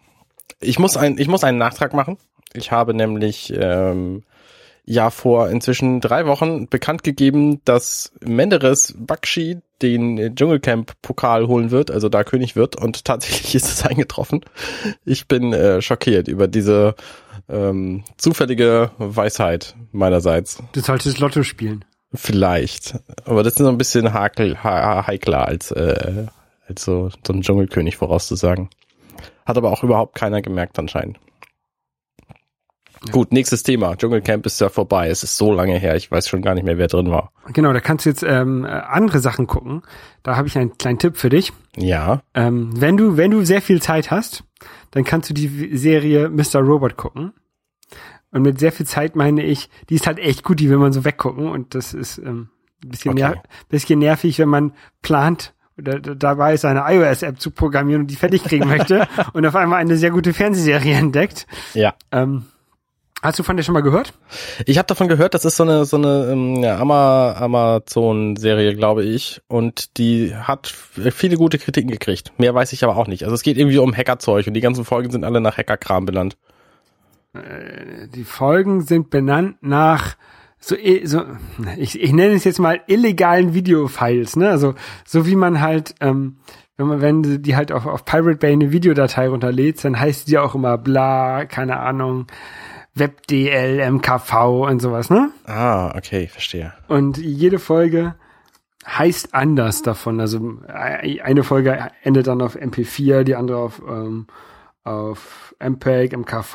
ich 0.60 0.78
muss 0.78 0.96
ein, 0.96 1.18
ich 1.18 1.28
muss 1.28 1.44
einen 1.44 1.58
Nachtrag 1.58 1.94
machen. 1.94 2.18
Ich 2.52 2.70
habe 2.70 2.94
nämlich 2.94 3.52
ähm, 3.56 4.22
ja 4.84 5.10
vor 5.10 5.48
inzwischen 5.48 6.00
drei 6.00 6.26
Wochen 6.26 6.68
bekannt 6.68 7.02
gegeben, 7.02 7.60
dass 7.64 8.12
Menderes 8.20 8.94
Bakshi 8.96 9.58
den 9.82 10.34
Dschungelcamp-Pokal 10.36 11.46
holen 11.46 11.70
wird, 11.70 11.90
also 11.90 12.08
da 12.08 12.24
König 12.24 12.56
wird 12.56 12.76
und 12.76 13.04
tatsächlich 13.04 13.54
ist 13.54 13.66
es 13.66 13.84
eingetroffen. 13.84 14.44
Ich 15.04 15.26
bin 15.26 15.52
äh, 15.52 15.82
schockiert 15.82 16.28
über 16.28 16.48
diese 16.48 16.94
ähm, 17.48 18.04
zufällige 18.16 18.90
Weisheit 18.98 19.74
meinerseits. 19.92 20.62
Du 20.72 20.80
solltest 20.80 21.18
Lotto 21.18 21.42
spielen. 21.42 21.84
Vielleicht. 22.14 22.96
Aber 23.24 23.42
das 23.42 23.54
ist 23.54 23.58
so 23.58 23.68
ein 23.68 23.78
bisschen 23.78 24.14
hakel, 24.14 24.62
ha, 24.62 25.06
heikler 25.06 25.48
als, 25.48 25.72
äh, 25.72 26.26
als 26.68 26.84
so, 26.84 27.10
so 27.26 27.32
ein 27.32 27.42
Dschungelkönig 27.42 27.96
vorauszusagen. 27.96 28.68
Hat 29.46 29.56
aber 29.56 29.70
auch 29.70 29.82
überhaupt 29.82 30.14
keiner 30.14 30.42
gemerkt 30.42 30.78
anscheinend. 30.78 31.18
Gut, 33.10 33.32
nächstes 33.32 33.62
Thema. 33.62 33.96
Dschungelcamp 33.96 34.46
ist 34.46 34.60
ja 34.60 34.70
vorbei. 34.70 35.08
Es 35.08 35.22
ist 35.22 35.36
so 35.36 35.52
lange 35.52 35.78
her. 35.78 35.94
Ich 35.94 36.10
weiß 36.10 36.26
schon 36.26 36.40
gar 36.40 36.54
nicht 36.54 36.64
mehr, 36.64 36.78
wer 36.78 36.86
drin 36.86 37.10
war. 37.10 37.32
Genau, 37.52 37.72
da 37.72 37.80
kannst 37.80 38.06
du 38.06 38.10
jetzt 38.10 38.22
ähm, 38.22 38.64
äh, 38.64 38.68
andere 38.68 39.18
Sachen 39.18 39.46
gucken. 39.46 39.82
Da 40.22 40.36
habe 40.36 40.48
ich 40.48 40.56
einen 40.56 40.78
kleinen 40.78 40.98
Tipp 40.98 41.16
für 41.18 41.28
dich. 41.28 41.52
Ja. 41.76 42.22
Ähm, 42.32 42.70
wenn 42.80 42.96
du, 42.96 43.18
wenn 43.18 43.30
du 43.30 43.44
sehr 43.44 43.60
viel 43.60 43.82
Zeit 43.82 44.10
hast, 44.10 44.44
dann 44.90 45.04
kannst 45.04 45.28
du 45.28 45.34
die 45.34 45.76
Serie 45.76 46.30
Mr. 46.30 46.60
Robot 46.60 46.96
gucken. 46.96 47.34
Und 48.30 48.42
mit 48.42 48.58
sehr 48.58 48.72
viel 48.72 48.86
Zeit 48.86 49.16
meine 49.16 49.42
ich, 49.44 49.68
die 49.90 49.96
ist 49.96 50.06
halt 50.06 50.18
echt 50.18 50.42
gut, 50.42 50.58
die 50.58 50.70
will 50.70 50.78
man 50.78 50.92
so 50.92 51.04
weggucken. 51.04 51.48
Und 51.48 51.74
das 51.74 51.92
ist 51.92 52.18
ähm, 52.18 52.48
ein 52.82 52.88
bisschen, 52.88 53.12
Okay. 53.12 53.20
ner 53.20 53.42
bisschen 53.68 53.98
nervig, 53.98 54.38
wenn 54.38 54.48
man 54.48 54.72
plant 55.02 55.53
oder 55.78 55.98
dabei 55.98 56.54
ist, 56.54 56.64
eine 56.64 56.84
iOS-App 56.86 57.40
zu 57.40 57.50
programmieren 57.50 58.02
und 58.02 58.10
die 58.10 58.16
fertig 58.16 58.44
kriegen 58.44 58.68
möchte 58.68 59.08
und 59.32 59.44
auf 59.46 59.56
einmal 59.56 59.80
eine 59.80 59.96
sehr 59.96 60.10
gute 60.10 60.32
Fernsehserie 60.32 60.94
entdeckt. 60.94 61.46
Ja. 61.74 61.94
Ähm, 62.12 62.46
hast 63.22 63.38
du 63.38 63.42
von 63.42 63.56
der 63.56 63.64
schon 63.64 63.72
mal 63.72 63.82
gehört? 63.82 64.12
Ich 64.66 64.78
habe 64.78 64.86
davon 64.86 65.08
gehört, 65.08 65.34
das 65.34 65.44
ist 65.44 65.56
so 65.56 65.64
eine 65.64 65.84
so 65.84 65.96
eine 65.96 66.30
ähm, 66.30 66.62
ja, 66.62 66.78
Ama 66.78 67.34
Amazon-Serie, 67.38 68.74
glaube 68.76 69.04
ich, 69.04 69.42
und 69.48 69.98
die 69.98 70.34
hat 70.34 70.68
viele 70.68 71.36
gute 71.36 71.58
Kritiken 71.58 71.90
gekriegt. 71.90 72.32
Mehr 72.38 72.54
weiß 72.54 72.72
ich 72.72 72.84
aber 72.84 72.96
auch 72.96 73.08
nicht. 73.08 73.24
Also 73.24 73.34
es 73.34 73.42
geht 73.42 73.56
irgendwie 73.56 73.78
um 73.78 73.96
Hackerzeug 73.96 74.46
und 74.46 74.54
die 74.54 74.60
ganzen 74.60 74.84
Folgen 74.84 75.10
sind 75.10 75.24
alle 75.24 75.40
nach 75.40 75.56
Hackerkram 75.56 76.06
benannt. 76.06 76.36
Die 78.14 78.22
Folgen 78.22 78.82
sind 78.82 79.10
benannt 79.10 79.56
nach 79.60 80.16
so, 80.66 80.76
so 81.04 81.22
ich, 81.76 82.00
ich 82.00 82.12
nenne 82.12 82.32
es 82.32 82.44
jetzt 82.44 82.58
mal 82.58 82.80
illegalen 82.86 83.52
Videofiles, 83.52 84.36
ne? 84.36 84.48
Also 84.48 84.74
so 85.04 85.26
wie 85.26 85.36
man 85.36 85.60
halt, 85.60 85.94
ähm, 86.00 86.38
wenn 86.78 86.86
man, 86.86 87.00
wenn 87.02 87.22
du 87.22 87.38
die 87.38 87.54
halt 87.54 87.70
auf, 87.70 87.84
auf 87.84 88.06
Pirate 88.06 88.38
Bay 88.38 88.52
eine 88.52 88.72
Videodatei 88.72 89.28
runterlädst, 89.28 89.84
dann 89.84 90.00
heißt 90.00 90.26
die 90.28 90.38
auch 90.38 90.54
immer 90.54 90.78
bla, 90.78 91.44
keine 91.44 91.80
Ahnung, 91.80 92.28
WebDL, 92.94 93.90
MKV 93.90 94.32
und 94.70 94.80
sowas, 94.80 95.10
ne? 95.10 95.30
Ah, 95.44 95.94
okay, 95.96 96.28
verstehe. 96.28 96.72
Und 96.88 97.18
jede 97.18 97.58
Folge 97.58 98.14
heißt 98.86 99.34
anders 99.34 99.82
davon. 99.82 100.18
Also 100.18 100.60
eine 100.66 101.44
Folge 101.44 101.90
endet 102.02 102.26
dann 102.26 102.40
auf 102.40 102.56
MP4, 102.56 103.24
die 103.24 103.36
andere 103.36 103.58
auf, 103.58 103.82
ähm, 103.86 104.28
auf 104.82 105.54
MPEG, 105.58 106.16
MKV, 106.16 106.54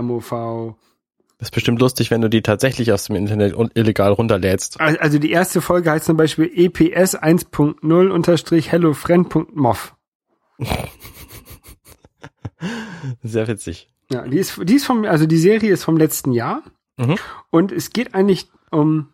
MOV. 0.00 0.76
Das 1.38 1.48
ist 1.48 1.54
bestimmt 1.54 1.80
lustig, 1.80 2.10
wenn 2.10 2.20
du 2.20 2.28
die 2.28 2.42
tatsächlich 2.42 2.92
aus 2.92 3.04
dem 3.04 3.14
Internet 3.16 3.54
und 3.54 3.76
illegal 3.76 4.12
runterlädst. 4.12 4.80
Al- 4.80 4.98
Also 4.98 5.18
die 5.20 5.30
erste 5.30 5.60
Folge 5.60 5.90
heißt 5.90 6.06
zum 6.06 6.16
Beispiel 6.16 6.50
EPS 6.52 7.16
1.0 7.16 8.08
unterstrich 8.10 8.72
hellofriend.mov. 8.72 9.94
Sehr 13.22 13.46
witzig. 13.46 13.88
Ja, 14.10 14.26
die 14.26 14.38
ist, 14.38 14.58
die 14.64 14.74
ist 14.74 14.86
vom, 14.86 15.04
also 15.04 15.26
die 15.26 15.36
Serie 15.38 15.72
ist 15.72 15.84
vom 15.84 15.96
letzten 15.96 16.32
Jahr. 16.32 16.62
Mhm. 16.96 17.16
Und 17.50 17.70
es 17.72 17.90
geht 17.90 18.14
eigentlich 18.14 18.48
um 18.70 19.12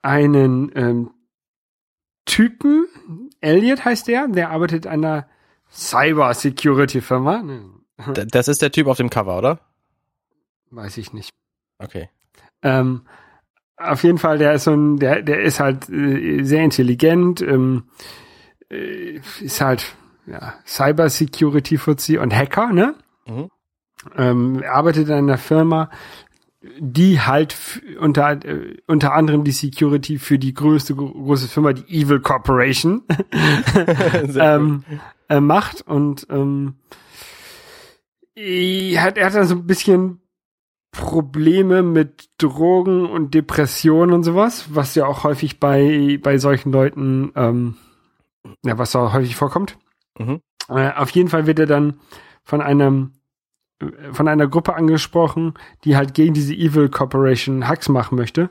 einen 0.00 0.72
ähm, 0.74 1.10
Typen, 2.24 2.86
Elliot 3.40 3.84
heißt 3.84 4.06
der, 4.08 4.28
der 4.28 4.50
arbeitet 4.50 4.86
an 4.86 5.04
einer 5.04 5.28
Cyber 5.70 6.32
Security 6.34 7.00
Firma. 7.00 7.42
Das 8.30 8.48
ist 8.48 8.62
der 8.62 8.72
Typ 8.72 8.86
auf 8.86 8.96
dem 8.96 9.10
Cover, 9.10 9.36
oder? 9.38 9.60
weiß 10.70 10.98
ich 10.98 11.12
nicht. 11.14 11.30
Okay. 11.78 12.08
Ähm, 12.62 13.02
auf 13.76 14.02
jeden 14.02 14.18
Fall, 14.18 14.38
der 14.38 14.54
ist 14.54 14.64
so 14.64 14.72
ein, 14.74 14.98
der, 14.98 15.22
der 15.22 15.40
ist 15.42 15.60
halt 15.60 15.88
äh, 15.88 16.42
sehr 16.42 16.64
intelligent, 16.64 17.40
ähm, 17.42 17.84
äh, 18.70 19.20
ist 19.40 19.60
halt 19.60 19.94
ja, 20.26 20.54
Cyber 20.66 21.08
Security 21.08 21.78
Fuzzi 21.78 22.18
und 22.18 22.34
Hacker, 22.34 22.72
ne? 22.72 22.94
Mhm. 23.26 23.50
Ähm, 24.16 24.64
arbeitet 24.68 25.08
in 25.08 25.14
einer 25.14 25.38
Firma, 25.38 25.90
die 26.80 27.20
halt 27.20 27.56
unter 28.00 28.44
äh, 28.44 28.76
unter 28.86 29.12
anderem 29.14 29.44
die 29.44 29.52
Security 29.52 30.18
für 30.18 30.38
die 30.38 30.54
größte 30.54 30.94
gro- 30.96 31.12
große 31.12 31.48
Firma, 31.48 31.72
die 31.72 32.02
Evil 32.02 32.20
Corporation, 32.20 33.02
ähm, 34.36 34.84
äh, 35.28 35.40
macht 35.40 35.82
und 35.82 36.26
ähm, 36.30 36.74
er 38.34 39.02
hat, 39.02 39.18
er 39.18 39.26
hat 39.26 39.34
da 39.34 39.44
so 39.44 39.54
ein 39.56 39.66
bisschen 39.66 40.20
Probleme 40.90 41.82
mit 41.82 42.30
Drogen 42.38 43.06
und 43.06 43.34
Depressionen 43.34 44.12
und 44.14 44.22
sowas, 44.22 44.74
was 44.74 44.94
ja 44.94 45.06
auch 45.06 45.24
häufig 45.24 45.60
bei, 45.60 46.18
bei 46.22 46.38
solchen 46.38 46.72
Leuten, 46.72 47.32
ähm, 47.36 47.76
ja, 48.64 48.78
was 48.78 48.92
da 48.92 49.12
häufig 49.12 49.36
vorkommt. 49.36 49.78
Mhm. 50.18 50.40
Äh, 50.68 50.92
auf 50.94 51.10
jeden 51.10 51.28
Fall 51.28 51.46
wird 51.46 51.58
er 51.58 51.66
dann 51.66 52.00
von 52.42 52.60
einem 52.60 53.12
äh, 53.80 54.12
von 54.12 54.28
einer 54.28 54.48
Gruppe 54.48 54.74
angesprochen, 54.74 55.54
die 55.84 55.96
halt 55.96 56.14
gegen 56.14 56.34
diese 56.34 56.54
Evil 56.54 56.88
Corporation 56.88 57.68
Hacks 57.68 57.88
machen 57.88 58.16
möchte, 58.16 58.50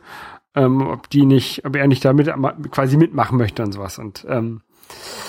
ähm, 0.56 0.82
ob 0.88 1.10
die 1.10 1.26
nicht, 1.26 1.66
ob 1.66 1.76
er 1.76 1.88
nicht 1.88 2.06
damit 2.06 2.32
quasi 2.72 2.98
mitmachen 2.98 3.38
möchte 3.38 3.64
und 3.64 3.72
sowas. 3.72 4.00
Und 4.00 4.26
ähm, 4.30 4.62
äh, 4.90 5.27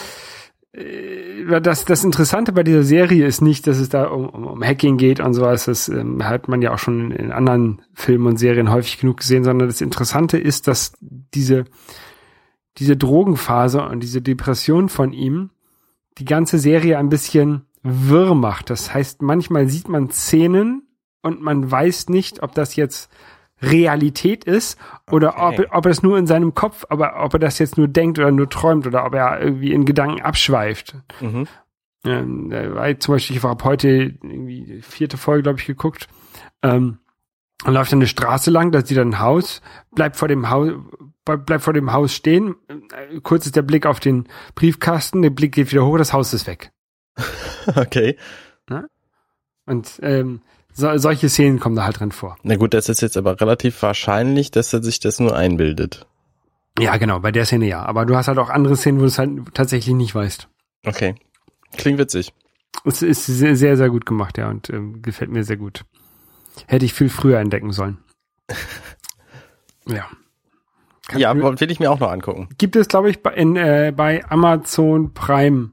das, 1.61 1.85
das 1.85 2.04
Interessante 2.04 2.52
bei 2.52 2.62
dieser 2.62 2.82
Serie 2.82 3.26
ist 3.26 3.40
nicht, 3.40 3.66
dass 3.66 3.78
es 3.78 3.88
da 3.88 4.04
um, 4.04 4.28
um, 4.28 4.47
um 4.47 4.64
Hacking 4.64 4.97
geht 4.97 5.20
und 5.20 5.35
sowas. 5.35 5.64
Das 5.64 5.88
ähm, 5.88 6.25
hat 6.25 6.49
man 6.49 6.62
ja 6.62 6.73
auch 6.73 6.78
schon 6.78 7.11
in 7.11 7.32
anderen 7.32 7.82
Filmen 7.94 8.26
und 8.26 8.37
Serien 8.37 8.70
häufig 8.70 8.99
genug 8.99 9.18
gesehen, 9.18 9.44
sondern 9.44 9.68
das 9.68 9.80
Interessante 9.80 10.38
ist, 10.38 10.68
dass 10.68 10.92
diese, 11.00 11.64
diese 12.78 12.97
Drogenphase 12.97 13.82
und 13.82 14.00
diese 14.00 14.23
Depression 14.23 14.88
von 14.88 15.12
ihm 15.12 15.50
die 16.18 16.25
ganze 16.25 16.58
Serie 16.58 16.99
ein 16.99 17.08
bisschen 17.08 17.62
wirr 17.82 18.35
macht. 18.35 18.70
Das 18.70 18.92
heißt, 18.92 19.23
manchmal 19.23 19.68
sieht 19.68 19.88
man 19.88 20.11
Szenen 20.11 20.82
und 21.23 21.40
man 21.40 21.70
weiß 21.70 22.08
nicht, 22.08 22.42
ob 22.42 22.54
das 22.54 22.76
jetzt 22.76 23.11
Realität 23.62 24.44
ist 24.44 24.78
oder 25.10 25.38
Okay. 25.38 25.66
ob, 25.68 25.76
ob 25.76 25.86
er 25.86 25.90
es 25.90 26.02
nur 26.02 26.18
in 26.18 26.26
seinem 26.26 26.54
Kopf, 26.54 26.84
aber 26.88 27.22
ob 27.22 27.34
er 27.34 27.40
das 27.40 27.58
jetzt 27.58 27.76
nur 27.76 27.88
denkt 27.88 28.18
oder 28.18 28.30
nur 28.30 28.48
träumt 28.48 28.86
oder 28.86 29.04
ob 29.04 29.14
er 29.14 29.40
irgendwie 29.40 29.72
in 29.72 29.84
Gedanken 29.84 30.22
abschweift. 30.22 30.96
Mhm. 31.20 31.46
Ähm, 32.04 32.52
ich 32.86 33.00
zum 33.00 33.14
Beispiel, 33.14 33.36
ich 33.36 33.42
habe 33.42 33.64
heute 33.64 33.88
irgendwie 33.88 34.80
vierte 34.82 35.16
Folge, 35.16 35.42
glaube 35.42 35.58
ich, 35.58 35.66
geguckt. 35.66 36.08
Ähm, 36.62 36.98
und 37.64 37.74
läuft 37.74 37.90
dann 37.90 37.98
eine 37.98 38.06
Straße 38.06 38.52
lang, 38.52 38.70
da 38.70 38.84
sieht 38.86 38.96
er 38.98 39.04
ein 39.04 39.18
Haus, 39.18 39.62
bleibt 39.92 40.16
vor 40.16 40.28
dem 40.28 40.48
Haus, 40.48 40.70
bleibt 41.24 41.64
vor 41.64 41.72
dem 41.72 41.92
Haus 41.92 42.14
stehen. 42.14 42.54
Kurz 43.24 43.46
ist 43.46 43.56
der 43.56 43.62
Blick 43.62 43.84
auf 43.84 43.98
den 43.98 44.28
Briefkasten, 44.54 45.22
der 45.22 45.30
Blick 45.30 45.56
geht 45.56 45.72
wieder 45.72 45.84
hoch, 45.84 45.98
das 45.98 46.12
Haus 46.12 46.32
ist 46.32 46.46
weg. 46.46 46.70
Okay. 47.76 48.16
Und 49.66 49.98
ähm, 50.02 50.40
so, 50.78 50.97
solche 50.97 51.28
Szenen 51.28 51.58
kommen 51.58 51.75
da 51.75 51.85
halt 51.85 51.99
drin 51.99 52.12
vor. 52.12 52.37
Na 52.44 52.54
gut, 52.56 52.73
das 52.73 52.88
ist 52.88 53.00
jetzt 53.00 53.16
aber 53.16 53.40
relativ 53.40 53.82
wahrscheinlich, 53.82 54.50
dass 54.52 54.73
er 54.73 54.82
sich 54.82 55.00
das 55.00 55.18
nur 55.18 55.37
einbildet. 55.37 56.06
Ja, 56.78 56.97
genau, 56.97 57.18
bei 57.18 57.32
der 57.32 57.44
Szene 57.44 57.66
ja. 57.66 57.82
Aber 57.82 58.06
du 58.06 58.14
hast 58.14 58.28
halt 58.28 58.38
auch 58.38 58.49
andere 58.49 58.76
Szenen, 58.76 58.99
wo 58.99 59.02
du 59.02 59.08
es 59.08 59.18
halt 59.18 59.54
tatsächlich 59.54 59.94
nicht 59.97 60.14
weißt. 60.14 60.49
Okay. 60.87 61.16
Klingt 61.76 61.99
witzig. 61.99 62.32
Es 62.85 63.02
ist 63.02 63.26
sehr, 63.26 63.56
sehr, 63.56 63.76
sehr 63.76 63.90
gut 63.90 64.06
gemacht, 64.06 64.38
ja, 64.38 64.49
und 64.49 64.70
ähm, 64.70 65.02
gefällt 65.02 65.32
mir 65.32 65.42
sehr 65.42 65.56
gut. 65.56 65.85
Hätte 66.68 66.85
ich 66.85 66.94
viel 66.94 67.08
früher 67.08 67.40
entdecken 67.40 67.73
sollen. 67.73 67.99
ja. 69.87 70.06
Kann- 71.08 71.20
ja, 71.20 71.35
will 71.35 71.70
ich 71.70 71.80
mir 71.80 71.90
auch 71.90 71.99
noch 71.99 72.11
angucken. 72.12 72.49
Gibt 72.56 72.76
es, 72.76 72.87
glaube 72.87 73.11
ich, 73.11 73.20
bei, 73.23 73.32
in, 73.35 73.56
äh, 73.56 73.92
bei 73.97 74.25
Amazon 74.30 75.12
Prime 75.12 75.73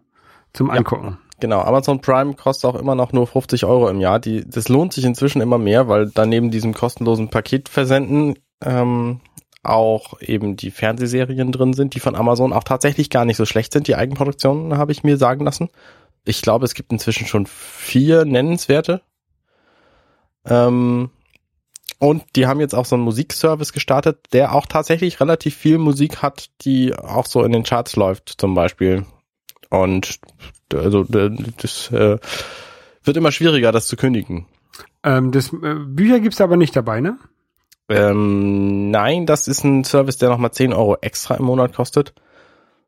zum 0.54 0.70
Ja. 0.70 1.18
Genau, 1.39 1.62
Amazon 1.62 2.00
Prime 2.00 2.34
kostet 2.34 2.70
auch 2.70 2.75
immer 2.75 2.96
noch 2.96 3.12
nur 3.12 3.27
50 3.27 3.65
Euro 3.65 3.89
im 3.89 4.00
Jahr. 4.00 4.20
Die, 4.20 4.48
das 4.48 4.70
lohnt 4.70 4.94
sich 4.94 5.04
inzwischen 5.04 5.42
immer 5.42 5.58
mehr, 5.58 5.88
weil 5.89 6.10
dann 6.10 6.30
neben 6.30 6.50
diesem 6.50 6.74
kostenlosen 6.74 7.30
Paketversenden 7.30 8.39
ähm, 8.63 9.20
auch 9.63 10.22
eben 10.22 10.56
die 10.56 10.72
Fernsehserien 10.72 11.51
drin 11.51 11.74
sind, 11.74 11.96
die 11.96 12.00
von 12.00 12.15
Amazon 12.15 12.54
auch 12.54 12.63
tatsächlich 12.63 13.10
gar 13.10 13.25
nicht 13.25 13.38
so 13.38 13.46
schlecht 13.46 13.74
sind. 13.74 13.88
Die 13.88 13.96
Eigenproduktionen 13.96 14.77
habe 14.77 14.92
ich 14.92 15.04
mir 15.04 15.18
sagen 15.18 15.44
lassen. 15.44 15.70
Ich 16.24 16.42
glaube, 16.42 16.65
es 16.65 16.74
gibt 16.74 16.92
inzwischen 16.92 17.27
schon 17.27 17.46
vier 17.46 18.25
nennenswerte. 18.25 19.01
Ähm, 20.46 21.10
und 22.00 22.24
die 22.36 22.48
haben 22.48 22.60
jetzt 22.60 22.75
auch 22.75 22.86
so 22.86 22.96
einen 22.96 23.04
Musikservice 23.04 23.74
gestartet, 23.74 24.20
der 24.34 24.54
auch 24.54 24.65
tatsächlich 24.65 25.20
relativ 25.20 25.56
viel 25.56 25.77
Musik 25.77 26.22
hat, 26.22 26.50
die 26.62 26.94
auch 26.94 27.25
so 27.25 27.44
in 27.44 27.51
den 27.51 27.63
Charts 27.63 27.96
läuft, 27.96 28.36
zum 28.38 28.54
Beispiel. 28.54 29.06
Und 29.82 30.20
also 30.74 31.03
das 31.03 31.91
äh, 31.91 32.17
wird 33.03 33.17
immer 33.17 33.32
schwieriger, 33.32 33.72
das 33.72 33.88
zu 33.88 33.96
kündigen. 33.96 34.48
Ähm, 35.03 35.32
das, 35.32 35.53
äh, 35.53 35.75
Bücher 35.86 36.20
gibt's 36.20 36.41
aber 36.41 36.58
nicht 36.58 36.75
dabei, 36.75 37.01
ne? 37.01 37.17
Ähm, 37.88 38.89
nein, 38.89 39.25
das 39.27 39.48
ist 39.48 39.63
ein 39.63 39.84
Service, 39.84 40.17
der 40.17 40.29
nochmal 40.29 40.51
10 40.51 40.74
Euro 40.74 40.98
extra 41.01 41.36
im 41.36 41.46
Monat 41.46 41.74
kostet, 41.74 42.13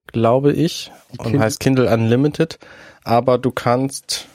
glaube 0.07 0.53
ich. 0.53 0.91
Und 1.11 1.23
Kindle- 1.23 1.39
heißt 1.41 1.59
Kindle 1.59 1.93
Unlimited. 1.93 2.57
Aber 3.03 3.37
du 3.37 3.51
kannst, 3.51 4.27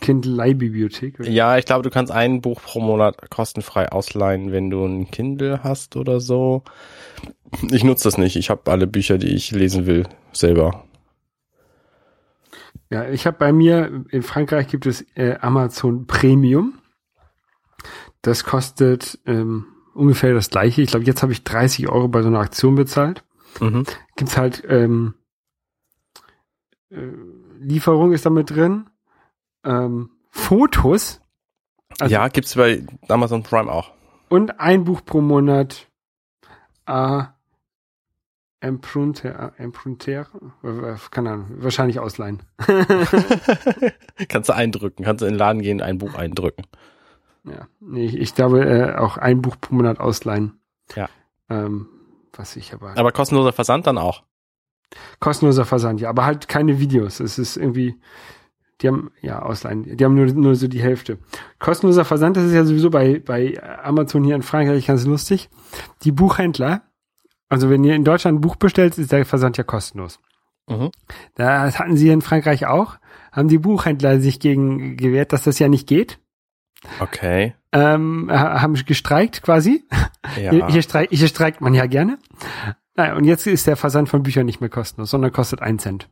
Kindle-Leihbibliothek. 0.00 1.20
ja, 1.20 1.58
ich 1.58 1.64
glaube, 1.64 1.82
du 1.84 1.90
kannst 1.90 2.12
ein 2.12 2.40
Buch 2.40 2.60
pro 2.60 2.80
Monat 2.80 3.30
kostenfrei 3.30 3.90
ausleihen, 3.90 4.52
wenn 4.52 4.68
du 4.70 4.84
ein 4.84 5.10
Kindle 5.10 5.62
hast 5.62 5.96
oder 5.96 6.20
so. 6.20 6.62
Ich 7.70 7.84
nutze 7.84 8.04
das 8.04 8.18
nicht. 8.18 8.36
Ich 8.36 8.50
habe 8.50 8.70
alle 8.70 8.86
Bücher, 8.86 9.16
die 9.18 9.28
ich 9.28 9.50
lesen 9.52 9.86
will, 9.86 10.06
selber. 10.32 10.84
Ja, 12.90 13.08
ich 13.08 13.26
habe 13.26 13.36
bei 13.38 13.52
mir, 13.52 14.04
in 14.10 14.22
Frankreich 14.22 14.68
gibt 14.68 14.86
es 14.86 15.02
äh, 15.14 15.36
Amazon 15.40 16.06
Premium. 16.06 16.78
Das 18.22 18.44
kostet 18.44 19.18
ähm, 19.26 19.66
ungefähr 19.94 20.32
das 20.34 20.50
gleiche. 20.50 20.82
Ich 20.82 20.90
glaube, 20.90 21.04
jetzt 21.06 21.22
habe 21.22 21.32
ich 21.32 21.44
30 21.44 21.88
Euro 21.88 22.08
bei 22.08 22.22
so 22.22 22.28
einer 22.28 22.40
Aktion 22.40 22.74
bezahlt. 22.74 23.24
Mhm. 23.60 23.84
Gibt's 24.16 24.36
halt 24.36 24.64
ähm, 24.68 25.14
äh, 26.90 27.06
Lieferung 27.58 28.12
ist 28.12 28.24
damit 28.26 28.50
drin. 28.50 28.88
Ähm, 29.64 30.10
Fotos 30.30 31.20
Also- 31.98 32.12
ja, 32.12 32.28
gibt's 32.28 32.54
bei 32.54 32.86
Amazon 33.08 33.42
Prime 33.42 33.70
auch. 33.70 33.92
und 34.28 34.60
ein 34.60 34.84
Buch 34.84 35.04
pro 35.04 35.20
Monat. 35.20 35.88
Äh, 36.86 37.22
Emprunter, 38.60 39.52
Emprunter, 39.56 40.26
äh, 40.64 40.94
keine 41.10 41.30
Ahnung, 41.30 41.46
wahrscheinlich 41.58 42.00
ausleihen. 42.00 42.42
kannst 44.28 44.48
du 44.48 44.54
eindrücken, 44.54 45.04
kannst 45.04 45.22
du 45.22 45.26
in 45.26 45.34
den 45.34 45.38
Laden 45.38 45.62
gehen, 45.62 45.80
ein 45.80 45.98
Buch 45.98 46.14
eindrücken. 46.14 46.64
Ja, 47.44 47.68
nee, 47.80 48.04
ich, 48.04 48.16
ich 48.16 48.34
glaube 48.34 48.64
äh, 48.64 48.96
auch 48.96 49.16
ein 49.16 49.42
Buch 49.42 49.56
pro 49.60 49.74
Monat 49.74 50.00
ausleihen. 50.00 50.58
Ja. 50.96 51.08
Ähm, 51.48 51.86
was 52.32 52.56
ich 52.56 52.74
aber, 52.74 52.96
Aber 52.96 53.12
kostenloser 53.12 53.52
Versand 53.52 53.86
dann 53.86 53.96
auch. 53.96 54.22
kostenloser 55.20 55.64
Versand, 55.64 56.00
ja, 56.00 56.08
aber 56.08 56.24
halt 56.24 56.48
keine 56.48 56.80
Videos. 56.80 57.20
Es 57.20 57.38
ist 57.38 57.56
irgendwie, 57.56 57.96
die 58.80 58.88
haben, 58.88 59.10
ja, 59.20 59.40
ausleihen, 59.40 59.96
die 59.96 60.04
haben 60.04 60.14
nur, 60.14 60.26
nur 60.26 60.54
so 60.56 60.66
die 60.68 60.82
Hälfte. 60.82 61.18
Kostenloser 61.58 62.04
Versand, 62.04 62.36
das 62.36 62.44
ist 62.44 62.54
ja 62.54 62.64
sowieso 62.64 62.90
bei, 62.90 63.20
bei 63.20 63.60
Amazon 63.84 64.24
hier 64.24 64.34
in 64.34 64.42
Frankreich 64.42 64.86
ganz 64.86 65.06
lustig. 65.06 65.48
Die 66.02 66.12
Buchhändler, 66.12 66.82
also 67.48 67.70
wenn 67.70 67.84
ihr 67.84 67.94
in 67.94 68.04
Deutschland 68.04 68.38
ein 68.38 68.40
Buch 68.40 68.56
bestellt, 68.56 68.98
ist 68.98 69.12
der 69.12 69.24
Versand 69.24 69.56
ja 69.56 69.64
kostenlos. 69.64 70.20
Mhm. 70.68 70.90
Das 71.34 71.78
hatten 71.78 71.96
sie 71.96 72.10
in 72.10 72.20
Frankreich 72.22 72.66
auch, 72.66 72.96
haben 73.32 73.48
die 73.48 73.58
Buchhändler 73.58 74.20
sich 74.20 74.40
gegen 74.40 74.96
gewehrt, 74.96 75.32
dass 75.32 75.44
das 75.44 75.58
ja 75.58 75.68
nicht 75.68 75.86
geht. 75.88 76.18
Okay. 77.00 77.54
Ähm, 77.72 78.28
ha- 78.30 78.60
haben 78.60 78.74
gestreikt 78.74 79.42
quasi. 79.42 79.84
Ja. 80.36 80.50
Hier, 80.50 80.66
hier, 80.68 80.82
streik, 80.82 81.08
hier 81.10 81.28
streikt 81.28 81.60
man 81.60 81.74
ja 81.74 81.86
gerne. 81.86 82.18
Naja, 82.94 83.16
und 83.16 83.24
jetzt 83.24 83.46
ist 83.46 83.66
der 83.66 83.76
Versand 83.76 84.08
von 84.08 84.22
Büchern 84.22 84.46
nicht 84.46 84.60
mehr 84.60 84.70
kostenlos, 84.70 85.10
sondern 85.10 85.32
kostet 85.32 85.60
einen 85.62 85.78
Cent. 85.78 86.08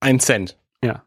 Ein 0.00 0.20
Cent. 0.20 0.58
Ja. 0.84 1.04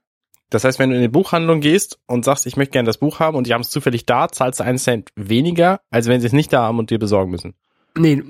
Das 0.50 0.64
heißt, 0.64 0.78
wenn 0.78 0.90
du 0.90 0.96
in 0.96 1.02
eine 1.02 1.10
Buchhandlung 1.10 1.62
gehst 1.62 2.00
und 2.06 2.26
sagst, 2.26 2.46
ich 2.46 2.58
möchte 2.58 2.74
gerne 2.74 2.86
das 2.86 2.98
Buch 3.00 3.20
haben 3.20 3.36
und 3.38 3.48
die 3.48 3.54
haben 3.54 3.62
es 3.62 3.72
zufällig 3.72 4.06
da, 4.06 4.28
zahlst 4.30 4.60
du 4.60 4.64
einen 4.64 4.78
Cent 4.78 5.10
weniger, 5.16 5.82
als 5.90 6.08
wenn 6.08 6.22
sie 6.22 6.28
es 6.28 6.34
nicht 6.34 6.54
da 6.54 6.64
haben 6.64 6.80
und 6.80 6.90
dir 6.92 7.00
besorgen 7.00 7.32
müssen. 7.32 7.56
Nee, 7.98 8.24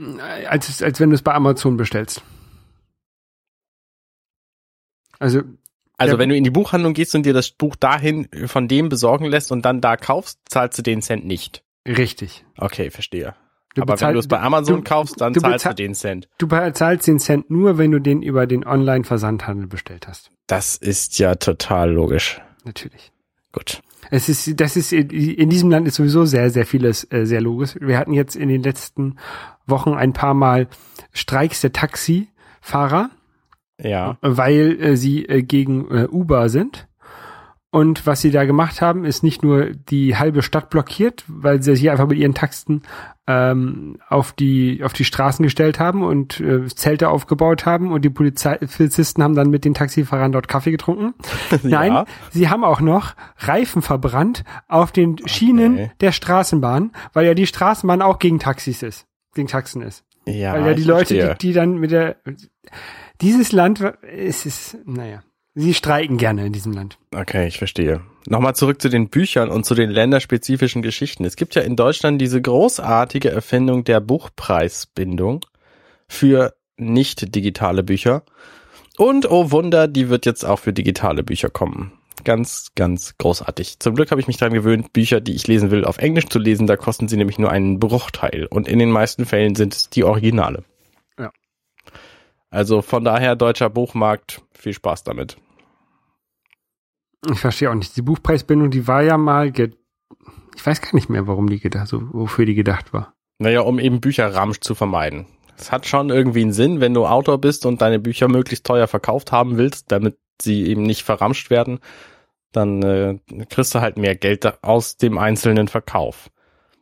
als, 0.47 0.81
als 0.83 0.99
wenn 0.99 1.09
du 1.09 1.15
es 1.15 1.21
bei 1.21 1.33
Amazon 1.33 1.77
bestellst. 1.77 2.21
Also, 5.19 5.41
Also 5.97 6.13
Ja. 6.15 6.19
wenn 6.19 6.29
du 6.29 6.35
in 6.35 6.43
die 6.43 6.49
Buchhandlung 6.49 6.93
gehst 6.93 7.13
und 7.15 7.23
dir 7.25 7.33
das 7.33 7.51
Buch 7.51 7.75
dahin 7.75 8.27
von 8.47 8.67
dem 8.67 8.89
besorgen 8.89 9.25
lässt 9.25 9.51
und 9.51 9.63
dann 9.63 9.79
da 9.79 9.95
kaufst, 9.95 10.39
zahlst 10.49 10.77
du 10.79 10.81
den 10.81 11.01
Cent 11.01 11.25
nicht. 11.25 11.63
richtig. 11.87 12.45
Okay, 12.57 12.89
verstehe. 12.89 13.35
Du 13.75 13.81
Aber 13.83 13.93
bezahl- 13.93 14.09
wenn 14.09 14.13
du 14.13 14.19
es 14.19 14.27
bei 14.27 14.39
Amazon 14.39 14.77
du- 14.77 14.83
kaufst, 14.83 15.19
dann 15.21 15.33
du 15.33 15.39
zahlst 15.41 15.65
du 15.65 15.73
den 15.75 15.93
Cent. 15.95 16.27
Du 16.37 16.47
bezahlst 16.47 17.07
den 17.07 17.19
Cent 17.19 17.49
nur, 17.49 17.77
wenn 17.77 17.91
du 17.91 17.99
den 17.99 18.21
über 18.21 18.47
den 18.47 18.65
Online-Versandhandel 18.65 19.67
bestellt 19.67 20.07
hast. 20.07 20.31
Das 20.47 20.75
ist 20.77 21.19
ja 21.19 21.35
total 21.35 21.91
logisch. 21.91 22.41
Natürlich. 22.65 23.11
Gut. 23.51 23.81
Es 24.11 24.29
ist, 24.29 24.59
das 24.59 24.75
ist, 24.75 24.91
in 24.93 25.49
diesem 25.49 25.69
Land 25.71 25.87
ist 25.87 25.95
sowieso 25.95 26.25
sehr, 26.25 26.49
sehr 26.49 26.65
vieles 26.65 27.07
äh, 27.11 27.25
sehr 27.25 27.41
logisch. 27.41 27.75
Wir 27.79 27.97
hatten 27.97 28.13
jetzt 28.13 28.35
in 28.35 28.49
den 28.49 28.61
letzten 28.63 29.17
Wochen 29.65 29.93
ein 29.93 30.13
paar 30.13 30.33
Mal 30.33 30.67
Streiks 31.11 31.61
der 31.61 31.73
Taxifahrer, 31.73 33.09
Ja. 33.81 34.17
weil 34.21 34.77
äh, 34.81 34.97
sie 34.97 35.25
äh, 35.25 35.41
gegen 35.43 35.89
äh, 35.91 36.07
Uber 36.09 36.49
sind. 36.49 36.87
Und 37.71 38.05
was 38.05 38.21
sie 38.21 38.29
da 38.29 38.45
gemacht 38.45 38.81
haben, 38.83 39.03
ist 39.03 39.23
nicht 39.23 39.41
nur 39.41 39.71
die 39.71 40.15
halbe 40.15 40.43
Stadt 40.43 40.69
blockiert, 40.69 41.23
weil 41.27 41.63
sie 41.63 41.75
sich 41.75 41.89
einfach 41.89 42.05
mit 42.07 42.19
ihren 42.19 42.35
Taxen 42.35 42.83
ähm, 43.25 43.97
auf 44.09 44.31
die 44.31 44.83
auf 44.83 44.93
die 44.93 45.05
Straßen 45.05 45.41
gestellt 45.41 45.79
haben 45.79 46.03
und 46.03 46.39
äh, 46.39 46.67
Zelte 46.67 47.09
aufgebaut 47.09 47.65
haben 47.65 47.91
und 47.91 48.03
die 48.05 48.11
Polizei 48.11 48.57
Polizisten 48.57 49.23
haben 49.23 49.33
dann 49.33 49.49
mit 49.49 49.65
den 49.65 49.73
Taxifahrern 49.73 50.31
dort 50.31 50.47
Kaffee 50.47 50.69
getrunken. 50.69 51.15
Nein, 51.63 51.93
Ja. 51.93 52.05
sie 52.29 52.47
haben 52.47 52.63
auch 52.63 52.79
noch 52.79 53.15
Reifen 53.39 53.81
verbrannt 53.81 54.43
auf 54.67 54.91
den 54.91 55.17
Schienen 55.27 55.89
der 55.99 56.11
Straßenbahn, 56.11 56.91
weil 57.13 57.25
ja 57.25 57.33
die 57.33 57.47
Straßenbahn 57.47 58.03
auch 58.03 58.19
gegen 58.19 58.37
Taxis 58.37 58.83
ist, 58.83 59.07
gegen 59.33 59.47
Taxen 59.47 59.81
ist. 59.81 60.03
Ja, 60.25 60.53
weil 60.53 60.67
ja 60.67 60.73
die 60.73 60.83
Leute, 60.83 61.15
verstehe. 61.15 61.35
die, 61.39 61.47
die 61.47 61.53
dann 61.53 61.77
mit 61.77 61.91
der 61.91 62.15
dieses 63.21 63.51
Land, 63.51 63.83
es 64.01 64.45
ist, 64.45 64.77
naja, 64.85 65.23
sie 65.55 65.73
streiken 65.73 66.17
gerne 66.17 66.45
in 66.45 66.53
diesem 66.53 66.73
Land. 66.73 66.97
Okay, 67.15 67.47
ich 67.47 67.57
verstehe. 67.57 68.01
Nochmal 68.27 68.55
zurück 68.55 68.81
zu 68.81 68.89
den 68.89 69.09
Büchern 69.09 69.49
und 69.49 69.65
zu 69.65 69.75
den 69.75 69.89
länderspezifischen 69.89 70.81
Geschichten. 70.81 71.25
Es 71.25 71.35
gibt 71.35 71.55
ja 71.55 71.61
in 71.61 71.75
Deutschland 71.75 72.21
diese 72.21 72.41
großartige 72.41 73.29
Erfindung 73.29 73.83
der 73.83 73.99
Buchpreisbindung 73.99 75.45
für 76.07 76.53
nicht 76.77 77.35
digitale 77.35 77.83
Bücher. 77.83 78.23
Und 78.97 79.29
oh 79.29 79.51
Wunder, 79.51 79.87
die 79.87 80.09
wird 80.09 80.25
jetzt 80.25 80.45
auch 80.45 80.59
für 80.59 80.73
digitale 80.73 81.23
Bücher 81.23 81.49
kommen. 81.49 81.93
Ganz, 82.23 82.71
ganz 82.75 83.17
großartig. 83.17 83.79
Zum 83.79 83.95
Glück 83.95 84.11
habe 84.11 84.21
ich 84.21 84.27
mich 84.27 84.37
daran 84.37 84.53
gewöhnt, 84.53 84.93
Bücher, 84.93 85.19
die 85.19 85.33
ich 85.33 85.47
lesen 85.47 85.71
will, 85.71 85.83
auf 85.83 85.97
Englisch 85.97 86.27
zu 86.27 86.39
lesen. 86.39 86.67
Da 86.67 86.77
kosten 86.77 87.07
sie 87.07 87.17
nämlich 87.17 87.37
nur 87.37 87.51
einen 87.51 87.79
Bruchteil. 87.79 88.45
Und 88.45 88.67
in 88.67 88.79
den 88.79 88.91
meisten 88.91 89.25
Fällen 89.25 89.55
sind 89.55 89.73
es 89.73 89.89
die 89.89 90.03
Originale. 90.03 90.63
Ja. 91.19 91.31
Also 92.49 92.81
von 92.81 93.03
daher, 93.03 93.35
deutscher 93.35 93.69
Buchmarkt, 93.69 94.41
viel 94.53 94.73
Spaß 94.73 95.03
damit. 95.03 95.37
Ich 97.29 97.39
verstehe 97.39 97.69
auch 97.69 97.75
nicht. 97.75 97.95
Die 97.97 98.01
Buchpreisbindung, 98.01 98.69
die 98.69 98.87
war 98.87 99.01
ja 99.01 99.17
mal, 99.17 99.47
ich 99.47 100.65
weiß 100.65 100.81
gar 100.81 100.93
nicht 100.93 101.09
mehr, 101.09 101.27
warum 101.27 101.49
die 101.49 101.59
gedacht, 101.59 101.87
so, 101.87 102.01
wofür 102.13 102.45
die 102.45 102.55
gedacht 102.55 102.93
war. 102.93 103.13
Naja, 103.39 103.61
um 103.61 103.79
eben 103.79 104.01
Bücherramsch 104.01 104.59
zu 104.59 104.75
vermeiden. 104.75 105.25
Es 105.57 105.71
hat 105.71 105.85
schon 105.85 106.09
irgendwie 106.09 106.41
einen 106.41 106.53
Sinn, 106.53 106.79
wenn 106.81 106.93
du 106.93 107.05
Autor 107.05 107.39
bist 107.39 107.65
und 107.65 107.81
deine 107.81 107.99
Bücher 107.99 108.27
möglichst 108.27 108.65
teuer 108.65 108.87
verkauft 108.87 109.31
haben 109.31 109.57
willst, 109.57 109.91
damit 109.91 110.17
sie 110.41 110.65
eben 110.65 110.83
nicht 110.83 111.03
verramscht 111.03 111.49
werden, 111.49 111.79
dann 112.55 112.81
äh, 112.83 113.19
kriegst 113.49 113.75
du 113.75 113.81
halt 113.81 113.97
mehr 113.97 114.15
Geld 114.15 114.63
aus 114.63 114.97
dem 114.97 115.17
einzelnen 115.17 115.67
Verkauf. 115.67 116.29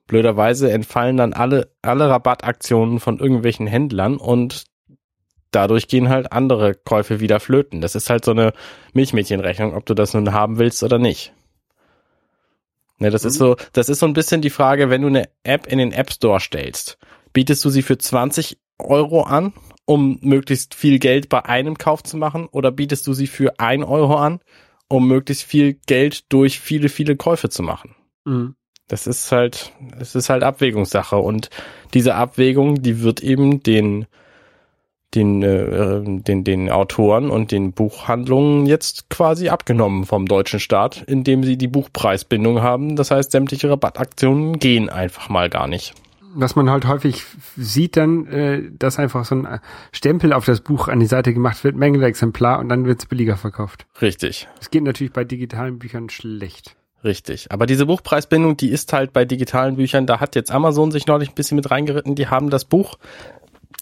Blöderweise 0.07 0.71
entfallen 0.71 1.17
dann 1.17 1.33
alle, 1.33 1.71
alle 1.81 2.09
Rabattaktionen 2.09 2.99
von 2.99 3.19
irgendwelchen 3.19 3.65
Händlern 3.67 4.17
und 4.17 4.65
dadurch 5.51 5.87
gehen 5.87 6.09
halt 6.09 6.31
andere 6.31 6.75
Käufe 6.75 7.19
wieder 7.19 7.39
flöten. 7.39 7.81
Das 7.81 7.95
ist 7.95 8.09
halt 8.09 8.25
so 8.25 8.31
eine 8.31 8.53
Milchmädchenrechnung, 8.93 9.73
ob 9.75 9.85
du 9.85 9.93
das 9.93 10.13
nun 10.13 10.33
haben 10.33 10.57
willst 10.57 10.83
oder 10.83 10.97
nicht. 10.97 11.33
Ne, 13.01 13.09
das 13.09 13.25
ist 13.25 13.35
so, 13.35 13.55
das 13.73 13.89
ist 13.89 13.99
so 13.99 14.05
ein 14.05 14.13
bisschen 14.13 14.41
die 14.41 14.49
Frage, 14.49 14.89
wenn 14.89 15.01
du 15.01 15.07
eine 15.07 15.27
App 15.43 15.65
in 15.65 15.79
den 15.79 15.91
App 15.91 16.11
Store 16.11 16.39
stellst, 16.39 16.97
bietest 17.33 17.65
du 17.65 17.69
sie 17.69 17.81
für 17.81 17.97
20 17.97 18.59
Euro 18.77 19.23
an, 19.23 19.53
um 19.85 20.19
möglichst 20.21 20.75
viel 20.75 20.99
Geld 20.99 21.27
bei 21.27 21.43
einem 21.43 21.77
Kauf 21.77 22.03
zu 22.03 22.15
machen, 22.17 22.47
oder 22.51 22.71
bietest 22.71 23.07
du 23.07 23.13
sie 23.13 23.27
für 23.27 23.59
1 23.59 23.85
Euro 23.85 24.17
an, 24.17 24.39
um 24.91 25.07
möglichst 25.07 25.43
viel 25.43 25.73
Geld 25.85 26.31
durch 26.31 26.59
viele, 26.59 26.89
viele 26.89 27.15
Käufe 27.15 27.49
zu 27.49 27.63
machen? 27.63 27.95
Mhm. 28.25 28.55
Das 28.87 29.07
ist 29.07 29.31
halt, 29.31 29.71
es 29.99 30.15
ist 30.15 30.29
halt 30.29 30.43
Abwägungssache 30.43 31.15
und 31.17 31.49
diese 31.93 32.15
Abwägung, 32.15 32.81
die 32.81 33.01
wird 33.01 33.21
eben 33.21 33.63
den 33.63 34.05
den, 35.13 35.43
äh, 35.43 36.01
den, 36.03 36.43
den 36.43 36.69
Autoren 36.69 37.29
und 37.29 37.51
den 37.51 37.73
Buchhandlungen 37.73 38.65
jetzt 38.65 39.09
quasi 39.09 39.49
abgenommen 39.49 40.05
vom 40.05 40.25
deutschen 40.25 40.59
Staat, 40.59 41.03
indem 41.05 41.43
sie 41.43 41.57
die 41.57 41.67
Buchpreisbindung 41.67 42.61
haben. 42.61 42.95
Das 42.95 43.11
heißt, 43.11 43.31
sämtliche 43.31 43.69
Rabattaktionen 43.69 44.59
gehen 44.59 44.89
einfach 44.89 45.29
mal 45.29 45.49
gar 45.49 45.67
nicht. 45.67 45.93
Was 46.33 46.55
man 46.55 46.69
halt 46.69 46.87
häufig 46.87 47.25
sieht 47.57 47.97
dann, 47.97 48.25
äh, 48.27 48.69
dass 48.71 48.99
einfach 48.99 49.25
so 49.25 49.35
ein 49.35 49.45
äh, 49.45 49.59
Stempel 49.91 50.33
auf 50.33 50.45
das 50.45 50.61
Buch 50.61 50.87
an 50.87 50.99
die 50.99 51.05
Seite 51.05 51.33
gemacht 51.33 51.63
wird, 51.63 51.75
Mängelexemplar 51.75 52.59
und 52.59 52.69
dann 52.69 52.85
wird 52.85 52.99
es 52.99 53.05
billiger 53.05 53.37
verkauft. 53.37 53.85
Richtig, 54.01 54.47
Das 54.57 54.71
geht 54.71 54.83
natürlich 54.83 55.13
bei 55.13 55.23
digitalen 55.23 55.79
Büchern 55.79 56.09
schlecht. 56.09 56.75
richtig. 57.03 57.51
Aber 57.51 57.65
diese 57.65 57.85
Buchpreisbindung, 57.85 58.57
die 58.57 58.69
ist 58.69 58.93
halt 58.93 59.11
bei 59.13 59.25
digitalen 59.25 59.75
Büchern, 59.75 60.05
da 60.05 60.19
hat 60.19 60.35
jetzt 60.35 60.51
Amazon 60.51 60.91
sich 60.91 61.07
neulich 61.07 61.29
ein 61.29 61.35
bisschen 61.35 61.55
mit 61.57 61.69
reingeritten. 61.71 62.15
Die 62.15 62.27
haben 62.27 62.49
das 62.49 62.65
Buch, 62.65 62.97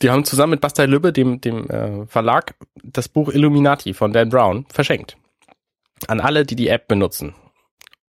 die 0.02 0.10
haben 0.10 0.24
zusammen 0.24 0.52
mit 0.52 0.62
Bastei 0.62 0.86
Lübbe, 0.86 1.12
dem, 1.12 1.42
dem 1.42 1.70
äh, 1.70 2.06
Verlag, 2.08 2.56
das 2.84 3.10
Buch 3.10 3.30
Illuminati 3.30 3.94
von 3.94 4.14
Dan 4.14 4.30
Brown 4.30 4.66
verschenkt. 4.70 5.18
An 6.08 6.22
alle, 6.22 6.46
die 6.46 6.56
die 6.56 6.70
App 6.70 6.88
benutzen. 6.88 7.36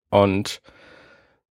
Und 0.10 0.62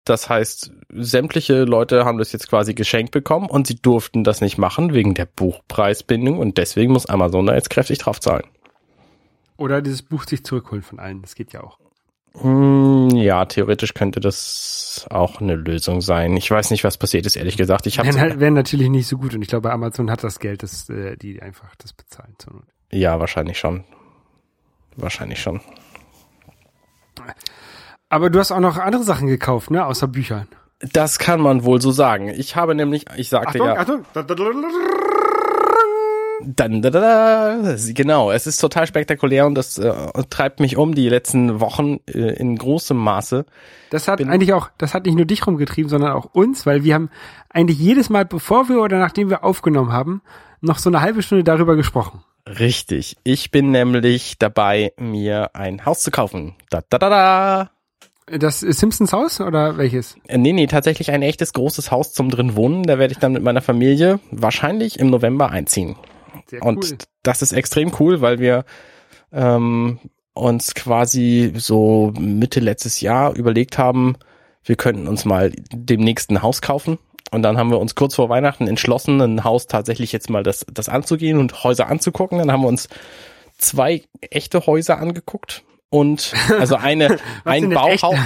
das 0.06 0.30
heißt, 0.30 0.72
sämtliche 0.94 1.64
Leute 1.64 2.06
haben 2.06 2.18
das 2.18 2.32
jetzt 2.32 2.50
quasi 2.50 2.74
geschenkt 2.74 3.12
bekommen 3.12 3.48
und 3.48 3.68
sie 3.68 3.76
durften 3.76 4.24
das 4.24 4.42
nicht 4.42 4.58
machen 4.58 4.94
wegen 4.94 5.14
der 5.14 5.26
Buchpreisbindung 5.26 6.40
und 6.40 6.58
deswegen 6.58 6.94
muss 6.94 7.06
Amazon 7.06 7.46
da 7.46 7.54
jetzt 7.54 7.70
kräftig 7.70 8.00
drauf 8.00 8.20
zahlen. 8.20 8.44
Oder 9.58 9.82
dieses 9.82 10.02
Buch 10.02 10.24
sich 10.24 10.44
zurückholen 10.44 10.82
von 10.82 11.00
allen. 11.00 11.22
Das 11.22 11.36
geht 11.36 11.54
ja 11.54 11.64
auch. 11.64 11.78
Hm, 12.40 13.10
Ja, 13.16 13.46
theoretisch 13.46 13.94
könnte 13.94 14.20
das 14.20 15.06
auch 15.10 15.40
eine 15.40 15.56
Lösung 15.56 16.02
sein. 16.02 16.36
Ich 16.38 16.50
weiß 16.50 16.72
nicht, 16.72 16.84
was 16.84 16.98
passiert 16.98 17.26
ist, 17.26 17.36
ehrlich 17.36 17.58
gesagt. 17.58 17.86
Ich 17.86 17.98
Wären 17.98 18.20
halt, 18.20 18.40
natürlich 18.40 18.90
nicht 18.90 19.08
so 19.08 19.18
gut 19.18 19.36
und 19.36 19.42
ich 19.42 19.50
glaube, 19.50 19.72
Amazon 19.72 20.10
hat 20.10 20.24
das 20.24 20.40
Geld, 20.40 20.64
dass 20.64 20.90
äh, 20.90 21.16
die 21.18 21.42
einfach 21.42 21.76
das 21.76 21.94
bezahlen. 21.94 22.34
zur 22.40 22.54
Not. 22.54 22.64
ja 22.92 23.20
wahrscheinlich 23.20 23.60
schon. 23.60 23.84
Wahrscheinlich 24.96 25.42
schon. 25.42 25.62
Aber 28.12 28.30
du 28.30 28.40
hast 28.40 28.52
auch 28.52 28.60
noch 28.60 28.78
andere 28.78 29.04
Sachen 29.04 29.28
gekauft, 29.28 29.72
ne? 29.72 29.86
Außer 29.86 30.06
Büchern. 30.08 30.48
Das 30.92 31.18
kann 31.18 31.40
man 31.40 31.64
wohl 31.64 31.80
so 31.82 31.92
sagen. 31.92 32.28
Ich 32.28 32.58
habe 32.58 32.76
nämlich, 32.76 33.06
ich 33.16 33.30
sagte 33.30 33.60
ja, 33.60 33.78
Achtung. 33.78 34.04
dann, 36.44 36.82
da, 36.82 36.90
da, 36.90 37.00
da, 37.00 37.76
genau, 37.94 38.32
es 38.32 38.48
ist 38.48 38.58
total 38.58 38.86
spektakulär 38.88 39.46
und 39.46 39.56
das 39.56 39.78
äh, 39.78 39.94
treibt 40.30 40.60
mich 40.60 40.76
um 40.76 40.94
die 40.94 41.08
letzten 41.08 41.60
Wochen 41.62 42.00
äh, 42.08 42.34
in 42.34 42.58
großem 42.58 42.98
Maße. 42.98 43.46
Das 43.92 44.08
hat 44.10 44.18
Bin- 44.18 44.30
eigentlich 44.30 44.54
auch, 44.54 44.70
das 44.78 44.94
hat 44.94 45.06
nicht 45.06 45.16
nur 45.16 45.26
dich 45.26 45.48
rumgetrieben, 45.48 45.90
sondern 45.90 46.12
auch 46.12 46.26
uns, 46.34 46.66
weil 46.66 46.84
wir 46.84 46.96
haben 46.96 47.10
eigentlich 47.50 47.80
jedes 47.80 48.10
Mal, 48.10 48.26
bevor 48.26 48.68
wir 48.68 48.82
oder 48.82 49.00
nachdem 49.00 49.30
wir 49.30 49.44
aufgenommen 49.46 49.94
haben, 49.94 50.22
noch 50.60 50.80
so 50.80 50.90
eine 50.90 51.00
halbe 51.00 51.22
Stunde 51.22 51.46
darüber 51.46 51.78
gesprochen. 51.78 52.24
Richtig. 52.48 53.16
Ich 53.24 53.52
bin 53.52 53.72
nämlich 53.72 54.38
dabei, 54.38 54.94
mir 54.98 55.56
ein 55.56 55.86
Haus 55.86 56.02
zu 56.02 56.12
kaufen. 56.12 56.56
Da, 56.70 56.82
da, 56.90 56.98
da, 56.98 57.10
da. 57.10 57.72
Das 58.28 58.60
Simpsons 58.60 59.14
Haus 59.14 59.42
oder 59.42 59.78
welches? 59.78 60.16
Äh, 60.28 60.38
Nee, 60.38 60.54
nee, 60.54 60.68
tatsächlich 60.68 61.12
ein 61.12 61.22
echtes 61.22 61.54
großes 61.54 61.92
Haus 61.92 62.14
zum 62.14 62.30
drin 62.30 62.56
wohnen. 62.56 62.84
Da 62.84 63.00
werde 63.00 63.14
ich 63.14 63.20
dann 63.20 63.34
mit 63.34 63.44
meiner 63.44 63.62
Familie 63.62 64.20
wahrscheinlich 64.32 65.00
im 65.00 65.10
November 65.10 65.50
einziehen. 65.50 65.96
Sehr 66.48 66.64
Und 66.64 66.98
das 67.24 67.42
ist 67.42 67.52
extrem 67.52 67.92
cool, 68.00 68.22
weil 68.22 68.40
wir 68.40 68.66
ähm, 69.32 70.00
uns 70.34 70.76
quasi 70.76 71.54
so 71.56 72.14
Mitte 72.18 72.60
letztes 72.60 73.02
Jahr 73.02 73.36
überlegt 73.36 73.78
haben, 73.78 74.16
wir 74.64 74.76
könnten 74.76 75.08
uns 75.08 75.26
mal 75.26 75.52
demnächst 75.74 76.30
ein 76.30 76.42
Haus 76.42 76.62
kaufen. 76.62 77.00
Und 77.32 77.44
dann 77.44 77.58
haben 77.58 77.72
wir 77.72 77.80
uns 77.80 77.96
kurz 77.96 78.16
vor 78.16 78.30
Weihnachten 78.30 78.68
entschlossen, 78.68 79.22
ein 79.22 79.44
Haus 79.44 79.66
tatsächlich 79.66 80.12
jetzt 80.12 80.30
mal 80.30 80.44
das, 80.44 80.66
das 80.72 80.90
anzugehen 80.90 81.38
und 81.38 81.64
Häuser 81.64 81.88
anzugucken. 81.88 82.40
Dann 82.40 82.52
haben 82.52 82.62
wir 82.62 82.68
uns 82.68 82.90
zwei 83.58 84.04
echte 84.22 84.66
Häuser 84.66 85.00
angeguckt 85.00 85.64
und 85.92 86.34
also 86.58 86.76
eine 86.78 87.18
ein? 87.46 87.70
Bauhaus. 87.70 88.18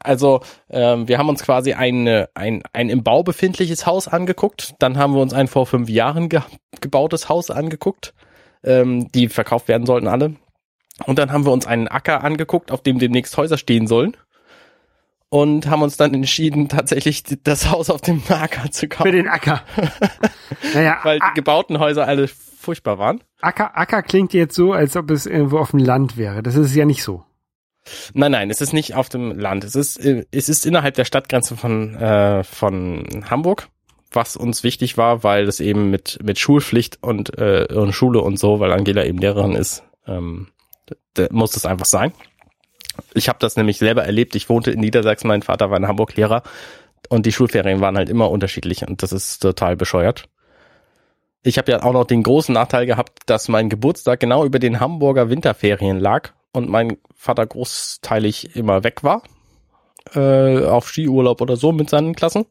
Also 0.00 0.42
ähm, 0.68 1.08
wir 1.08 1.16
haben 1.16 1.28
uns 1.30 1.42
quasi 1.42 1.72
eine, 1.72 2.28
ein 2.34 2.62
ein 2.74 2.90
im 2.90 3.02
Bau 3.02 3.22
befindliches 3.22 3.86
Haus 3.86 4.08
angeguckt. 4.08 4.74
Dann 4.80 4.98
haben 4.98 5.14
wir 5.14 5.22
uns 5.22 5.32
ein 5.32 5.48
vor 5.48 5.64
fünf 5.66 5.88
Jahren 5.88 6.28
ge 6.28 6.40
gebautes 6.82 7.28
Haus 7.30 7.50
angeguckt, 7.50 8.12
ähm, 8.64 9.10
die 9.12 9.28
verkauft 9.28 9.68
werden 9.68 9.86
sollten 9.86 10.08
alle. 10.08 10.34
Und 11.06 11.18
dann 11.18 11.32
haben 11.32 11.46
wir 11.46 11.52
uns 11.52 11.66
einen 11.66 11.88
Acker 11.88 12.22
angeguckt, 12.22 12.70
auf 12.70 12.82
dem 12.82 12.98
demnächst 12.98 13.36
Häuser 13.38 13.56
stehen 13.56 13.86
sollen. 13.86 14.16
Und 15.30 15.66
haben 15.70 15.80
uns 15.80 15.96
dann 15.96 16.12
entschieden, 16.12 16.68
tatsächlich 16.68 17.22
das 17.44 17.70
Haus 17.70 17.88
auf 17.88 18.02
dem 18.02 18.22
Acker 18.28 18.70
zu 18.70 18.80
Für 18.80 18.88
kaufen, 18.88 19.12
den 19.12 19.28
Acker. 19.28 19.62
naja, 20.74 20.98
weil 21.04 21.18
die 21.20 21.22
A- 21.24 21.32
gebauten 21.32 21.78
Häuser 21.78 22.06
alle 22.06 22.28
furchtbar 22.62 22.98
waren. 22.98 23.22
Acker, 23.40 23.76
Acker 23.76 24.02
klingt 24.02 24.32
jetzt 24.32 24.54
so, 24.54 24.72
als 24.72 24.96
ob 24.96 25.10
es 25.10 25.26
irgendwo 25.26 25.58
auf 25.58 25.72
dem 25.72 25.80
Land 25.80 26.16
wäre. 26.16 26.42
Das 26.42 26.54
ist 26.54 26.74
ja 26.74 26.84
nicht 26.84 27.02
so. 27.02 27.24
Nein, 28.14 28.32
nein, 28.32 28.50
es 28.50 28.60
ist 28.60 28.72
nicht 28.72 28.94
auf 28.94 29.08
dem 29.08 29.38
Land. 29.38 29.64
Es 29.64 29.74
ist, 29.74 29.96
äh, 29.98 30.24
es 30.30 30.48
ist 30.48 30.66
innerhalb 30.66 30.94
der 30.94 31.04
Stadtgrenze 31.04 31.56
von, 31.56 31.94
äh, 31.96 32.44
von 32.44 33.24
Hamburg, 33.28 33.68
was 34.12 34.36
uns 34.36 34.62
wichtig 34.62 34.96
war, 34.96 35.24
weil 35.24 35.48
es 35.48 35.60
eben 35.60 35.90
mit, 35.90 36.18
mit 36.22 36.38
Schulpflicht 36.38 36.98
und, 37.02 37.36
äh, 37.38 37.66
und 37.72 37.92
Schule 37.92 38.20
und 38.20 38.38
so, 38.38 38.60
weil 38.60 38.72
Angela 38.72 39.04
eben 39.04 39.18
Lehrerin 39.18 39.56
ist, 39.56 39.82
ähm, 40.06 40.48
muss 41.30 41.56
es 41.56 41.66
einfach 41.66 41.86
sein. 41.86 42.12
Ich 43.14 43.28
habe 43.28 43.38
das 43.40 43.56
nämlich 43.56 43.78
selber 43.78 44.04
erlebt. 44.04 44.34
Ich 44.34 44.48
wohnte 44.48 44.70
in 44.70 44.80
Niedersachsen, 44.80 45.28
mein 45.28 45.42
Vater 45.42 45.70
war 45.70 45.78
in 45.78 45.88
Hamburg 45.88 46.14
Lehrer 46.14 46.42
und 47.08 47.26
die 47.26 47.32
Schulferien 47.32 47.80
waren 47.80 47.96
halt 47.96 48.08
immer 48.08 48.30
unterschiedlich 48.30 48.86
und 48.86 49.02
das 49.02 49.12
ist 49.12 49.40
total 49.40 49.76
bescheuert. 49.76 50.28
Ich 51.42 51.58
habe 51.58 51.72
ja 51.72 51.82
auch 51.82 51.92
noch 51.92 52.04
den 52.04 52.22
großen 52.22 52.52
Nachteil 52.52 52.86
gehabt, 52.86 53.18
dass 53.26 53.48
mein 53.48 53.68
Geburtstag 53.68 54.20
genau 54.20 54.44
über 54.44 54.58
den 54.58 54.78
Hamburger 54.78 55.28
Winterferien 55.28 55.98
lag 55.98 56.30
und 56.52 56.68
mein 56.68 56.98
Vater 57.16 57.46
großteilig 57.46 58.54
immer 58.54 58.84
weg 58.84 59.02
war. 59.02 59.22
Äh, 60.14 60.64
auf 60.64 60.88
Skiurlaub 60.88 61.40
oder 61.40 61.56
so 61.56 61.72
mit 61.72 61.90
seinen 61.90 62.14
Klassen. 62.14 62.44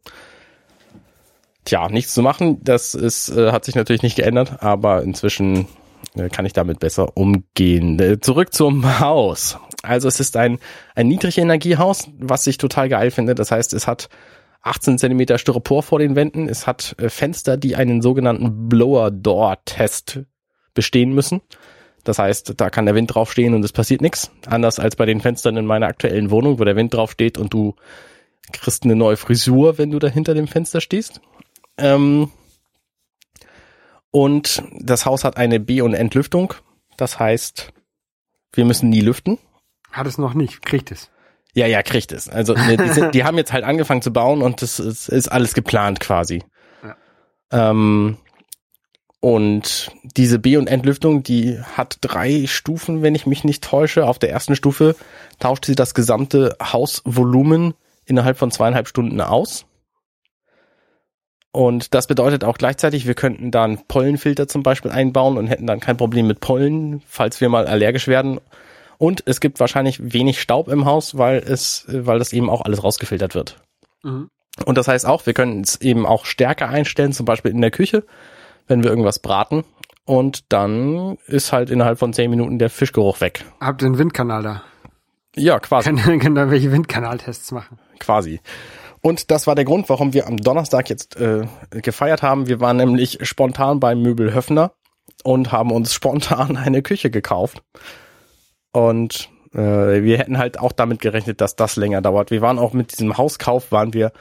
Tja, 1.65 1.89
nichts 1.89 2.13
zu 2.13 2.21
machen. 2.21 2.63
Das 2.63 2.95
ist, 2.95 3.29
äh, 3.29 3.51
hat 3.51 3.65
sich 3.65 3.75
natürlich 3.75 4.03
nicht 4.03 4.15
geändert, 4.15 4.63
aber 4.63 5.03
inzwischen 5.03 5.67
äh, 6.15 6.29
kann 6.29 6.45
ich 6.45 6.53
damit 6.53 6.79
besser 6.79 7.15
umgehen. 7.15 7.99
Äh, 7.99 8.19
zurück 8.19 8.53
zum 8.53 8.99
Haus. 8.99 9.57
Also 9.83 10.07
es 10.07 10.19
ist 10.19 10.35
ein, 10.37 10.59
ein 10.95 11.07
Niedrigenergiehaus, 11.07 12.09
was 12.17 12.47
ich 12.47 12.57
total 12.57 12.89
geil 12.89 13.11
finde. 13.11 13.35
Das 13.35 13.51
heißt, 13.51 13.73
es 13.73 13.87
hat 13.87 14.09
18 14.61 14.97
Zentimeter 14.97 15.37
Styropor 15.37 15.83
vor 15.83 15.99
den 15.99 16.15
Wänden. 16.15 16.47
Es 16.47 16.67
hat 16.67 16.95
äh, 16.99 17.09
Fenster, 17.09 17.57
die 17.57 17.75
einen 17.75 18.01
sogenannten 18.01 18.69
Blower-Door-Test 18.69 20.21
bestehen 20.73 21.13
müssen. 21.13 21.41
Das 22.03 22.19
heißt, 22.19 22.53
da 22.57 22.69
kann 22.69 22.85
der 22.85 22.95
Wind 22.95 23.13
draufstehen 23.13 23.53
und 23.53 23.63
es 23.63 23.73
passiert 23.73 24.01
nichts. 24.01 24.31
Anders 24.47 24.79
als 24.79 24.95
bei 24.95 25.05
den 25.05 25.21
Fenstern 25.21 25.57
in 25.57 25.65
meiner 25.65 25.87
aktuellen 25.87 26.31
Wohnung, 26.31 26.59
wo 26.59 26.63
der 26.63 26.75
Wind 26.75 26.93
draufsteht 26.93 27.37
und 27.37 27.53
du 27.53 27.75
kriegst 28.51 28.83
eine 28.83 28.95
neue 28.95 29.17
Frisur, 29.17 29.77
wenn 29.77 29.91
du 29.91 29.99
da 29.99 30.07
hinter 30.07 30.33
dem 30.33 30.47
Fenster 30.47 30.81
stehst. 30.81 31.21
Ähm 31.77 32.31
und 34.09 34.63
das 34.79 35.05
Haus 35.05 35.23
hat 35.23 35.37
eine 35.37 35.59
B- 35.59 35.81
und 35.81 35.93
Entlüftung. 35.93 36.53
Das 36.97 37.19
heißt, 37.19 37.71
wir 38.53 38.65
müssen 38.65 38.89
nie 38.89 39.01
lüften. 39.01 39.37
Hat 39.91 40.07
es 40.07 40.17
noch 40.17 40.33
nicht, 40.33 40.61
kriegt 40.63 40.91
es. 40.91 41.11
Ja, 41.53 41.67
ja, 41.67 41.83
kriegt 41.83 42.11
es. 42.11 42.29
Also 42.29 42.53
ne, 42.53 42.77
die, 42.77 42.89
sind, 42.89 43.13
die 43.13 43.23
haben 43.23 43.37
jetzt 43.37 43.51
halt 43.51 43.63
angefangen 43.63 44.01
zu 44.01 44.13
bauen 44.13 44.41
und 44.41 44.61
das 44.61 44.79
ist, 44.79 45.09
ist 45.09 45.31
alles 45.31 45.53
geplant 45.53 45.99
quasi. 45.99 46.43
Ähm, 47.51 48.17
und 49.19 49.91
diese 50.17 50.39
B- 50.39 50.57
und 50.57 50.67
Entlüftung, 50.67 51.21
die 51.21 51.59
hat 51.59 51.97
drei 52.01 52.47
Stufen, 52.47 53.03
wenn 53.03 53.13
ich 53.13 53.27
mich 53.27 53.43
nicht 53.43 53.63
täusche. 53.63 54.07
Auf 54.07 54.17
der 54.17 54.31
ersten 54.31 54.55
Stufe 54.55 54.95
tauscht 55.39 55.65
sie 55.65 55.75
das 55.75 55.93
gesamte 55.93 56.55
Hausvolumen 56.61 57.75
innerhalb 58.05 58.37
von 58.37 58.49
zweieinhalb 58.49 58.87
Stunden 58.87 59.21
aus. 59.21 59.65
Und 61.51 61.93
das 61.93 62.07
bedeutet 62.07 62.43
auch 62.43 62.57
gleichzeitig, 62.57 63.05
wir 63.05 63.13
könnten 63.13 63.51
da 63.51 63.65
einen 63.65 63.85
Pollenfilter 63.85 64.47
zum 64.47 64.63
Beispiel 64.63 64.89
einbauen 64.89 65.37
und 65.37 65.47
hätten 65.47 65.67
dann 65.67 65.81
kein 65.81 65.97
Problem 65.97 66.25
mit 66.25 66.39
Pollen, 66.39 67.03
falls 67.05 67.41
wir 67.41 67.49
mal 67.49 67.67
allergisch 67.67 68.07
werden. 68.07 68.39
Und 69.01 69.23
es 69.25 69.39
gibt 69.39 69.59
wahrscheinlich 69.59 70.13
wenig 70.13 70.39
Staub 70.39 70.67
im 70.67 70.85
Haus, 70.85 71.17
weil 71.17 71.39
es, 71.39 71.85
weil 71.87 72.19
das 72.19 72.33
eben 72.33 72.51
auch 72.51 72.61
alles 72.61 72.83
rausgefiltert 72.83 73.33
wird. 73.33 73.57
Mhm. 74.03 74.29
Und 74.63 74.77
das 74.77 74.87
heißt 74.87 75.07
auch, 75.07 75.25
wir 75.25 75.33
können 75.33 75.61
es 75.61 75.81
eben 75.81 76.05
auch 76.05 76.25
stärker 76.25 76.69
einstellen, 76.69 77.11
zum 77.11 77.25
Beispiel 77.25 77.49
in 77.49 77.61
der 77.61 77.71
Küche, 77.71 78.05
wenn 78.67 78.83
wir 78.83 78.91
irgendwas 78.91 79.17
braten. 79.17 79.63
Und 80.05 80.53
dann 80.53 81.17
ist 81.25 81.51
halt 81.51 81.71
innerhalb 81.71 81.97
von 81.97 82.13
zehn 82.13 82.29
Minuten 82.29 82.59
der 82.59 82.69
Fischgeruch 82.69 83.21
weg. 83.21 83.43
Habt 83.59 83.81
ihr 83.81 83.87
einen 83.87 83.97
Windkanal 83.97 84.43
da? 84.43 84.61
Ja, 85.35 85.59
quasi. 85.59 85.95
Kann, 85.95 86.19
kann 86.19 86.35
da 86.35 86.51
welche 86.51 86.71
Windkanaltests 86.71 87.51
machen? 87.53 87.79
quasi. 87.97 88.39
Und 89.01 89.31
das 89.31 89.47
war 89.47 89.55
der 89.55 89.65
Grund, 89.65 89.89
warum 89.89 90.13
wir 90.13 90.27
am 90.27 90.37
Donnerstag 90.37 90.91
jetzt 90.91 91.15
äh, 91.15 91.47
gefeiert 91.71 92.21
haben. 92.21 92.45
Wir 92.45 92.59
waren 92.59 92.77
nämlich 92.77 93.17
spontan 93.23 93.79
beim 93.79 94.03
Möbel 94.03 94.35
Höfner 94.35 94.73
und 95.23 95.51
haben 95.51 95.71
uns 95.71 95.91
spontan 95.91 96.55
eine 96.55 96.83
Küche 96.83 97.09
gekauft. 97.09 97.63
Und 98.71 99.29
äh, 99.53 99.57
wir 100.03 100.17
hätten 100.17 100.37
halt 100.37 100.59
auch 100.59 100.71
damit 100.71 101.01
gerechnet, 101.01 101.41
dass 101.41 101.55
das 101.55 101.75
länger 101.75 102.01
dauert. 102.01 102.31
Wir 102.31 102.41
waren 102.41 102.59
auch 102.59 102.73
mit 102.73 102.91
diesem 102.91 103.17
Hauskauf, 103.17 103.71
waren 103.71 103.93
wir 103.93 104.11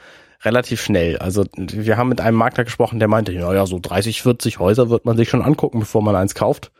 relativ 0.43 0.81
schnell. 0.81 1.17
Also 1.17 1.45
wir 1.55 1.97
haben 1.97 2.09
mit 2.09 2.21
einem 2.21 2.37
Makler 2.37 2.63
gesprochen, 2.63 2.99
der 2.99 3.07
meinte, 3.07 3.31
ja, 3.31 3.53
ja, 3.53 3.65
so 3.65 3.79
30, 3.79 4.21
40 4.21 4.59
Häuser 4.59 4.89
wird 4.89 5.05
man 5.05 5.17
sich 5.17 5.29
schon 5.29 5.43
angucken, 5.43 5.79
bevor 5.79 6.01
man 6.01 6.15
eins 6.15 6.35
kauft. 6.35 6.71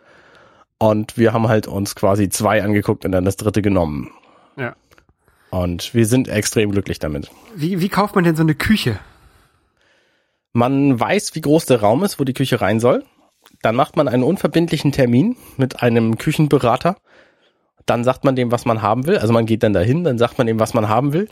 Und 0.80 1.18
wir 1.18 1.32
haben 1.32 1.48
halt 1.48 1.68
uns 1.68 1.96
quasi 1.96 2.30
zwei 2.30 2.64
angeguckt 2.64 3.06
und 3.06 3.12
dann 3.12 3.24
das 3.24 3.36
dritte 3.36 3.62
genommen. 3.62 4.10
Ja. 4.58 4.76
Und 5.52 5.94
wir 5.94 6.08
sind 6.08 6.28
extrem 6.28 6.72
glücklich 6.72 6.98
damit. 6.98 7.30
Wie, 7.56 7.82
wie 7.82 7.90
kauft 7.90 8.16
man 8.16 8.24
denn 8.24 8.36
so 8.36 8.42
eine 8.42 8.56
Küche? 8.56 9.00
Man 10.54 11.00
weiß, 11.00 11.36
wie 11.36 11.42
groß 11.42 11.66
der 11.68 11.82
Raum 11.82 12.04
ist, 12.04 12.20
wo 12.20 12.24
die 12.24 12.34
Küche 12.34 12.62
rein 12.62 12.80
soll. 12.80 13.04
Dann 13.62 13.76
macht 13.76 13.96
man 13.96 14.08
einen 14.08 14.24
unverbindlichen 14.24 14.92
Termin 14.92 15.38
mit 15.58 15.82
einem 15.84 16.18
Küchenberater. 16.18 16.98
Dann 17.86 18.04
sagt 18.04 18.24
man 18.24 18.36
dem, 18.36 18.52
was 18.52 18.66
man 18.66 18.82
haben 18.82 19.08
will. 19.08 19.18
Also 19.18 19.34
man 19.34 19.46
geht 19.46 19.64
dann 19.64 19.74
dahin, 19.74 20.04
dann 20.04 20.18
sagt 20.18 20.38
man 20.38 20.48
ihm, 20.48 20.60
was 20.60 20.74
man 20.74 20.90
haben 20.90 21.14
will. 21.14 21.28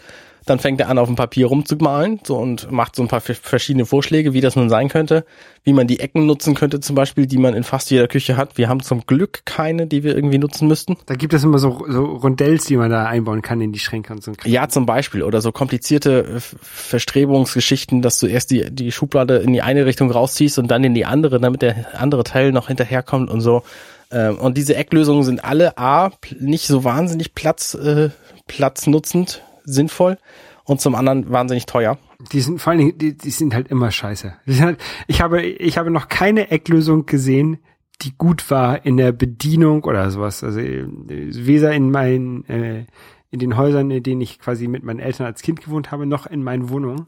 Dann 0.45 0.59
fängt 0.59 0.79
er 0.79 0.89
an, 0.89 0.97
auf 0.97 1.07
dem 1.07 1.15
Papier 1.15 1.47
rumzumalen 1.47 2.21
so, 2.23 2.37
und 2.37 2.71
macht 2.71 2.95
so 2.95 3.03
ein 3.03 3.07
paar 3.07 3.21
verschiedene 3.21 3.85
Vorschläge, 3.85 4.33
wie 4.33 4.41
das 4.41 4.55
nun 4.55 4.69
sein 4.69 4.89
könnte, 4.89 5.25
wie 5.63 5.73
man 5.73 5.85
die 5.85 5.99
Ecken 5.99 6.25
nutzen 6.25 6.55
könnte, 6.55 6.79
zum 6.79 6.95
Beispiel, 6.95 7.27
die 7.27 7.37
man 7.37 7.53
in 7.53 7.63
fast 7.63 7.91
jeder 7.91 8.07
Küche 8.07 8.37
hat. 8.37 8.57
Wir 8.57 8.69
haben 8.69 8.81
zum 8.81 9.05
Glück 9.05 9.41
keine, 9.45 9.85
die 9.85 10.03
wir 10.03 10.15
irgendwie 10.15 10.37
nutzen 10.37 10.67
müssten. 10.67 10.97
Da 11.05 11.15
gibt 11.15 11.33
es 11.33 11.43
immer 11.43 11.59
so, 11.59 11.85
so 11.87 12.03
Rondells, 12.03 12.65
die 12.65 12.77
man 12.77 12.89
da 12.89 13.05
einbauen 13.05 13.41
kann 13.41 13.61
in 13.61 13.73
die 13.73 13.79
Schränke 13.79 14.13
und 14.13 14.23
so. 14.23 14.31
Ja, 14.45 14.69
zum 14.69 14.85
Beispiel. 14.85 15.23
Oder 15.23 15.41
so 15.41 15.51
komplizierte 15.51 16.37
äh, 16.37 16.39
Verstrebungsgeschichten, 16.39 18.01
dass 18.01 18.19
du 18.19 18.27
erst 18.27 18.51
die, 18.51 18.71
die 18.71 18.91
Schublade 18.91 19.37
in 19.37 19.53
die 19.53 19.61
eine 19.61 19.85
Richtung 19.85 20.09
rausziehst 20.09 20.57
und 20.57 20.71
dann 20.71 20.83
in 20.83 20.93
die 20.93 21.05
andere, 21.05 21.39
damit 21.39 21.61
der 21.61 21.99
andere 21.99 22.23
Teil 22.23 22.51
noch 22.51 22.67
hinterherkommt 22.67 23.29
und 23.29 23.41
so. 23.41 23.63
Ähm, 24.11 24.37
Und 24.37 24.57
diese 24.57 24.75
Ecklösungen 24.75 25.23
sind 25.23 25.43
alle 25.43 25.77
A, 25.77 26.11
nicht 26.39 26.67
so 26.67 26.83
wahnsinnig 26.83 27.35
Platz, 27.35 27.73
äh, 27.73 28.09
platznutzend, 28.47 29.43
sinnvoll 29.63 30.17
und 30.63 30.81
zum 30.81 30.95
anderen 30.95 31.29
wahnsinnig 31.31 31.65
teuer. 31.65 31.97
Die 32.31 32.41
sind 32.41 32.59
vor 32.59 32.71
allen 32.71 32.79
Dingen, 32.79 32.97
die, 32.97 33.17
die 33.17 33.29
sind 33.29 33.53
halt 33.53 33.69
immer 33.69 33.91
scheiße. 33.91 34.33
Halt, 34.59 34.79
ich 35.07 35.21
habe, 35.21 35.41
ich 35.41 35.77
habe 35.77 35.91
noch 35.91 36.09
keine 36.09 36.51
Ecklösung 36.51 37.05
gesehen, 37.05 37.59
die 38.01 38.13
gut 38.17 38.49
war 38.49 38.85
in 38.85 38.97
der 38.97 39.11
Bedienung 39.11 39.83
oder 39.83 40.09
sowas. 40.09 40.43
Also 40.43 40.59
äh, 40.59 40.85
weder 41.07 41.71
in 41.73 41.91
meinen, 41.91 42.45
äh, 42.49 42.85
in 43.29 43.39
den 43.39 43.57
Häusern, 43.57 43.91
in 43.91 44.03
denen 44.03 44.21
ich 44.21 44.39
quasi 44.39 44.67
mit 44.67 44.83
meinen 44.83 44.99
Eltern 44.99 45.27
als 45.27 45.41
Kind 45.41 45.61
gewohnt 45.61 45.91
habe, 45.91 46.05
noch 46.05 46.25
in 46.25 46.43
meinen 46.43 46.69
Wohnungen. 46.69 47.05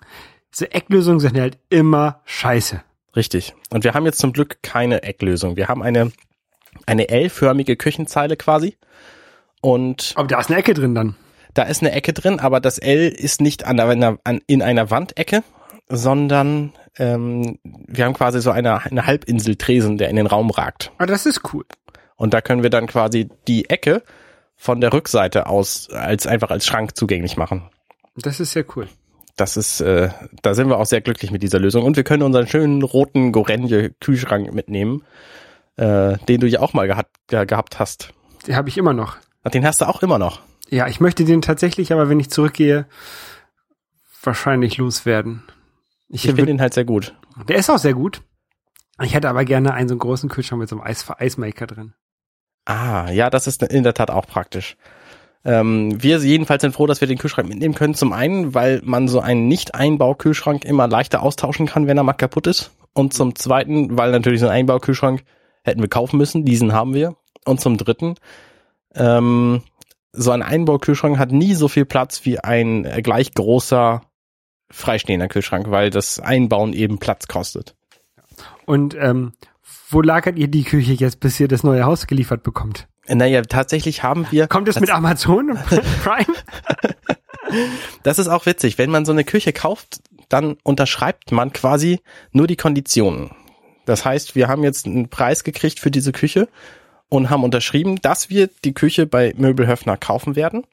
Diese 0.53 0.71
Ecklösungen 0.71 1.19
sind 1.19 1.39
halt 1.39 1.57
immer 1.69 2.21
scheiße. 2.25 2.83
Richtig. 3.15 3.53
Und 3.69 3.83
wir 3.83 3.93
haben 3.93 4.05
jetzt 4.05 4.19
zum 4.19 4.33
Glück 4.33 4.61
keine 4.61 5.03
Ecklösung. 5.03 5.55
Wir 5.55 5.67
haben 5.67 5.81
eine, 5.81 6.11
eine 6.85 7.09
L-förmige 7.09 7.75
Küchenzeile 7.75 8.37
quasi. 8.37 8.77
Und 9.61 10.13
Aber 10.15 10.27
da 10.27 10.39
ist 10.39 10.49
eine 10.49 10.59
Ecke 10.59 10.73
drin 10.73 10.95
dann. 10.95 11.15
Da 11.53 11.63
ist 11.63 11.81
eine 11.81 11.91
Ecke 11.91 12.13
drin, 12.13 12.39
aber 12.39 12.59
das 12.59 12.77
L 12.77 13.09
ist 13.09 13.41
nicht 13.41 13.65
an 13.65 13.79
einer, 13.79 14.17
an, 14.23 14.39
in 14.47 14.61
einer 14.61 14.89
Wandecke, 14.89 15.43
sondern 15.89 16.73
ähm, 16.97 17.59
wir 17.63 18.05
haben 18.05 18.13
quasi 18.13 18.41
so 18.41 18.51
eine, 18.51 18.85
eine 18.85 19.05
Halbinsel 19.05 19.57
Tresen, 19.57 19.97
der 19.97 20.09
in 20.09 20.15
den 20.15 20.27
Raum 20.27 20.49
ragt. 20.49 20.91
Aber 20.97 21.07
das 21.07 21.25
ist 21.25 21.53
cool. 21.53 21.65
Und 22.15 22.33
da 22.33 22.41
können 22.41 22.63
wir 22.63 22.69
dann 22.69 22.87
quasi 22.87 23.29
die 23.47 23.69
Ecke 23.69 24.03
von 24.55 24.79
der 24.79 24.93
Rückseite 24.93 25.47
aus 25.47 25.89
als 25.89 26.27
einfach 26.27 26.51
als 26.51 26.65
Schrank 26.65 26.95
zugänglich 26.95 27.35
machen. 27.35 27.69
Das 28.15 28.39
ist 28.39 28.51
sehr 28.51 28.65
cool. 28.75 28.87
Das 29.37 29.57
ist, 29.57 29.81
äh, 29.81 30.09
da 30.41 30.53
sind 30.53 30.69
wir 30.69 30.77
auch 30.77 30.85
sehr 30.85 31.01
glücklich 31.01 31.31
mit 31.31 31.41
dieser 31.41 31.59
Lösung. 31.59 31.83
Und 31.83 31.97
wir 31.97 32.03
können 32.03 32.23
unseren 32.23 32.47
schönen 32.47 32.83
roten 32.83 33.31
Gorenje 33.31 33.91
Kühlschrank 33.99 34.53
mitnehmen, 34.53 35.03
äh, 35.77 36.17
den 36.27 36.39
du 36.39 36.47
ja 36.47 36.59
auch 36.59 36.73
mal 36.73 36.87
gehabt, 36.87 37.15
ge 37.27 37.45
gehabt 37.45 37.79
hast. 37.79 38.13
Die 38.47 38.55
habe 38.55 38.69
ich 38.69 38.77
immer 38.77 38.93
noch. 38.93 39.17
Ach, 39.43 39.51
Den 39.51 39.65
hast 39.65 39.81
du 39.81 39.85
auch 39.87 40.01
immer 40.03 40.19
noch. 40.19 40.41
Ja, 40.69 40.87
ich 40.87 40.99
möchte 40.99 41.25
den 41.25 41.41
tatsächlich, 41.41 41.91
aber 41.91 42.09
wenn 42.09 42.19
ich 42.19 42.29
zurückgehe, 42.29 42.85
wahrscheinlich 44.23 44.77
loswerden. 44.77 45.43
Ich 46.09 46.23
finde 46.23 46.45
den 46.45 46.61
halt 46.61 46.73
sehr 46.73 46.85
gut. 46.85 47.15
Der 47.47 47.57
ist 47.57 47.69
auch 47.69 47.77
sehr 47.77 47.93
gut. 47.93 48.21
Ich 49.01 49.13
hätte 49.13 49.29
aber 49.29 49.45
gerne 49.45 49.73
einen 49.73 49.87
so 49.87 49.93
einen 49.93 49.99
großen 49.99 50.29
Kühlschrank 50.29 50.59
mit 50.59 50.69
so 50.69 50.75
einem 50.75 50.85
Eis 50.85 51.05
Eismaker 51.09 51.67
drin. 51.67 51.93
Ah, 52.65 53.09
ja, 53.09 53.29
das 53.29 53.47
ist 53.47 53.63
in 53.63 53.83
der 53.83 53.93
Tat 53.93 54.11
auch 54.11 54.27
praktisch. 54.27 54.77
Ähm, 55.43 56.01
wir 56.01 56.19
jedenfalls 56.19 56.61
sind 56.61 56.73
froh, 56.75 56.85
dass 56.85 57.01
wir 57.01 57.07
den 57.07 57.17
Kühlschrank 57.17 57.49
mitnehmen 57.49 57.73
können. 57.73 57.95
Zum 57.95 58.13
einen, 58.13 58.53
weil 58.53 58.81
man 58.83 59.07
so 59.07 59.19
einen 59.19 59.47
Nicht-Einbau-Kühlschrank 59.47 60.65
immer 60.65 60.87
leichter 60.87 61.23
austauschen 61.23 61.65
kann, 61.65 61.87
wenn 61.87 61.97
er 61.97 62.03
mal 62.03 62.13
kaputt 62.13 62.45
ist. 62.45 62.71
Und 62.93 63.13
zum 63.13 63.35
zweiten, 63.35 63.97
weil 63.97 64.11
natürlich 64.11 64.41
so 64.41 64.47
ein 64.47 64.51
Einbaukühlschrank 64.51 65.23
hätten 65.63 65.81
wir 65.81 65.89
kaufen 65.89 66.17
müssen. 66.17 66.45
Diesen 66.45 66.73
haben 66.73 66.93
wir. 66.93 67.15
Und 67.45 67.59
zum 67.59 67.77
dritten, 67.77 68.15
ähm, 68.93 69.63
so 70.13 70.31
ein 70.31 70.43
Einbaukühlschrank 70.43 71.17
hat 71.17 71.31
nie 71.31 71.55
so 71.55 71.67
viel 71.67 71.85
Platz 71.85 72.25
wie 72.25 72.39
ein 72.39 72.83
gleich 73.01 73.33
großer 73.33 74.01
freistehender 74.69 75.27
Kühlschrank, 75.27 75.69
weil 75.69 75.89
das 75.89 76.19
Einbauen 76.19 76.73
eben 76.73 76.97
Platz 76.99 77.27
kostet. 77.27 77.75
Und 78.65 78.95
ähm, 78.95 79.33
wo 79.89 80.01
lagert 80.01 80.37
ihr 80.37 80.47
die 80.47 80.63
Küche 80.63 80.93
jetzt, 80.93 81.19
bis 81.19 81.39
ihr 81.39 81.47
das 81.47 81.63
neue 81.63 81.83
Haus 81.83 82.07
geliefert 82.07 82.43
bekommt? 82.43 82.87
Naja, 83.07 83.41
tatsächlich 83.41 84.03
haben 84.03 84.27
wir. 84.31 84.47
Kommt 84.47 84.67
es 84.69 84.79
mit 84.79 84.89
Amazon 84.89 85.51
und 85.51 85.59
Prime? 86.03 86.35
Das 88.03 88.19
ist 88.19 88.27
auch 88.27 88.45
witzig. 88.45 88.77
Wenn 88.77 88.89
man 88.89 89.05
so 89.05 89.11
eine 89.11 89.23
Küche 89.23 89.51
kauft, 89.51 90.01
dann 90.29 90.55
unterschreibt 90.63 91.31
man 91.31 91.51
quasi 91.51 91.99
nur 92.31 92.47
die 92.47 92.55
Konditionen. 92.55 93.31
Das 93.85 94.05
heißt, 94.05 94.35
wir 94.35 94.47
haben 94.47 94.63
jetzt 94.63 94.85
einen 94.85 95.09
Preis 95.09 95.43
gekriegt 95.43 95.79
für 95.79 95.91
diese 95.91 96.11
Küche 96.11 96.47
und 97.09 97.29
haben 97.29 97.43
unterschrieben, 97.43 97.99
dass 98.01 98.29
wir 98.29 98.49
die 98.63 98.73
Küche 98.73 99.05
bei 99.05 99.33
Möbelhöfner 99.35 99.97
kaufen 99.97 100.35
werden. 100.35 100.63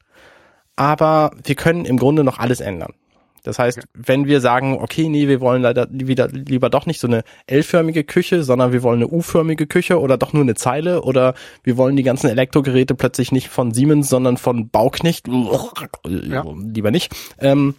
Aber 0.77 1.33
wir 1.45 1.57
können 1.57 1.85
im 1.85 1.99
Grunde 1.99 2.23
noch 2.23 2.39
alles 2.39 2.61
ändern. 2.61 2.95
Das 3.43 3.59
heißt, 3.59 3.81
wenn 3.95 4.27
wir 4.27 4.41
sagen, 4.41 4.79
okay, 4.79 5.09
nee, 5.09 5.27
wir 5.27 5.41
wollen 5.41 5.63
leider 5.63 5.87
wieder 5.91 6.29
lieber 6.29 6.71
doch 6.71 6.87
nicht 6.87 7.01
so 7.01 7.07
eine 7.07 7.23
L-förmige 7.47 8.05
Küche, 8.05 8.43
sondern 8.43 8.73
wir 8.73 8.83
wollen 8.83 8.99
eine 8.99 9.09
U-förmige 9.09 9.67
Küche 9.67 10.01
oder 10.01 10.19
doch 10.19 10.33
nur 10.33 10.43
eine 10.43 10.55
Zeile 10.55 11.03
oder 11.03 11.35
wir 11.63 11.77
wollen 11.77 11.97
die 11.97 12.03
ganzen 12.03 12.29
Elektrogeräte 12.29 12.95
plötzlich 12.95 13.33
nicht 13.33 13.49
von 13.49 13.73
Siemens, 13.73 14.09
sondern 14.09 14.37
von 14.37 14.69
Bauknecht, 14.69 15.29
ja. 15.29 16.45
lieber 16.57 16.91
nicht. 16.91 17.15
Ähm, 17.39 17.75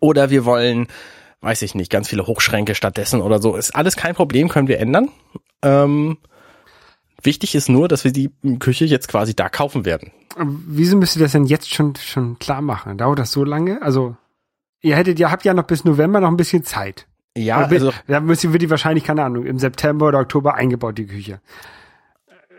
oder 0.00 0.30
wir 0.30 0.44
wollen, 0.44 0.86
weiß 1.40 1.62
ich 1.62 1.74
nicht, 1.74 1.90
ganz 1.90 2.08
viele 2.08 2.26
Hochschränke 2.26 2.74
stattdessen 2.74 3.20
oder 3.20 3.40
so. 3.40 3.56
Ist 3.56 3.74
alles 3.74 3.96
kein 3.96 4.14
Problem, 4.14 4.48
können 4.48 4.68
wir 4.68 4.80
ändern. 4.80 5.10
Ähm, 5.62 6.18
wichtig 7.22 7.54
ist 7.54 7.68
nur, 7.68 7.88
dass 7.88 8.04
wir 8.04 8.12
die 8.12 8.30
Küche 8.58 8.84
jetzt 8.84 9.08
quasi 9.08 9.34
da 9.34 9.48
kaufen 9.48 9.84
werden. 9.84 10.12
Wieso 10.36 10.96
müsst 10.96 11.16
ihr 11.16 11.22
das 11.22 11.32
denn 11.32 11.46
jetzt 11.46 11.72
schon, 11.72 11.94
schon 11.96 12.38
klar 12.38 12.62
machen? 12.62 12.98
Dauert 12.98 13.18
das 13.18 13.32
so 13.32 13.44
lange? 13.44 13.82
Also, 13.82 14.16
ihr 14.80 14.96
hättet 14.96 15.18
ja, 15.18 15.30
habt 15.30 15.44
ja 15.44 15.54
noch 15.54 15.64
bis 15.64 15.84
November 15.84 16.20
noch 16.20 16.28
ein 16.28 16.36
bisschen 16.36 16.64
Zeit. 16.64 17.06
Ja, 17.36 17.66
bis, 17.66 17.82
also 17.82 17.96
da 18.06 18.20
müsst 18.20 18.50
wird 18.52 18.62
die 18.62 18.70
wahrscheinlich, 18.70 19.04
keine 19.04 19.24
Ahnung, 19.24 19.46
im 19.46 19.58
September 19.58 20.08
oder 20.08 20.20
Oktober 20.20 20.54
eingebaut, 20.54 20.98
die 20.98 21.06
Küche. 21.06 21.40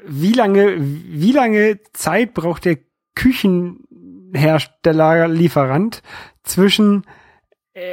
Wie 0.05 0.31
lange, 0.31 0.77
wie 0.79 1.33
lange 1.33 1.79
Zeit 1.93 2.33
braucht 2.33 2.65
der 2.65 2.79
Küchenhersteller, 3.15 5.27
Lieferant 5.27 6.01
zwischen, 6.43 7.05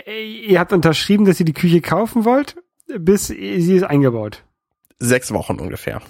ihr 0.08 0.58
habt 0.58 0.72
unterschrieben, 0.72 1.24
dass 1.24 1.40
ihr 1.40 1.46
die 1.46 1.52
Küche 1.52 1.80
kaufen 1.80 2.24
wollt, 2.24 2.56
bis 2.98 3.28
sie 3.28 3.36
ist 3.36 3.84
eingebaut? 3.84 4.42
sechs 4.98 5.32
Wochen 5.32 5.58
ungefähr. 5.58 6.00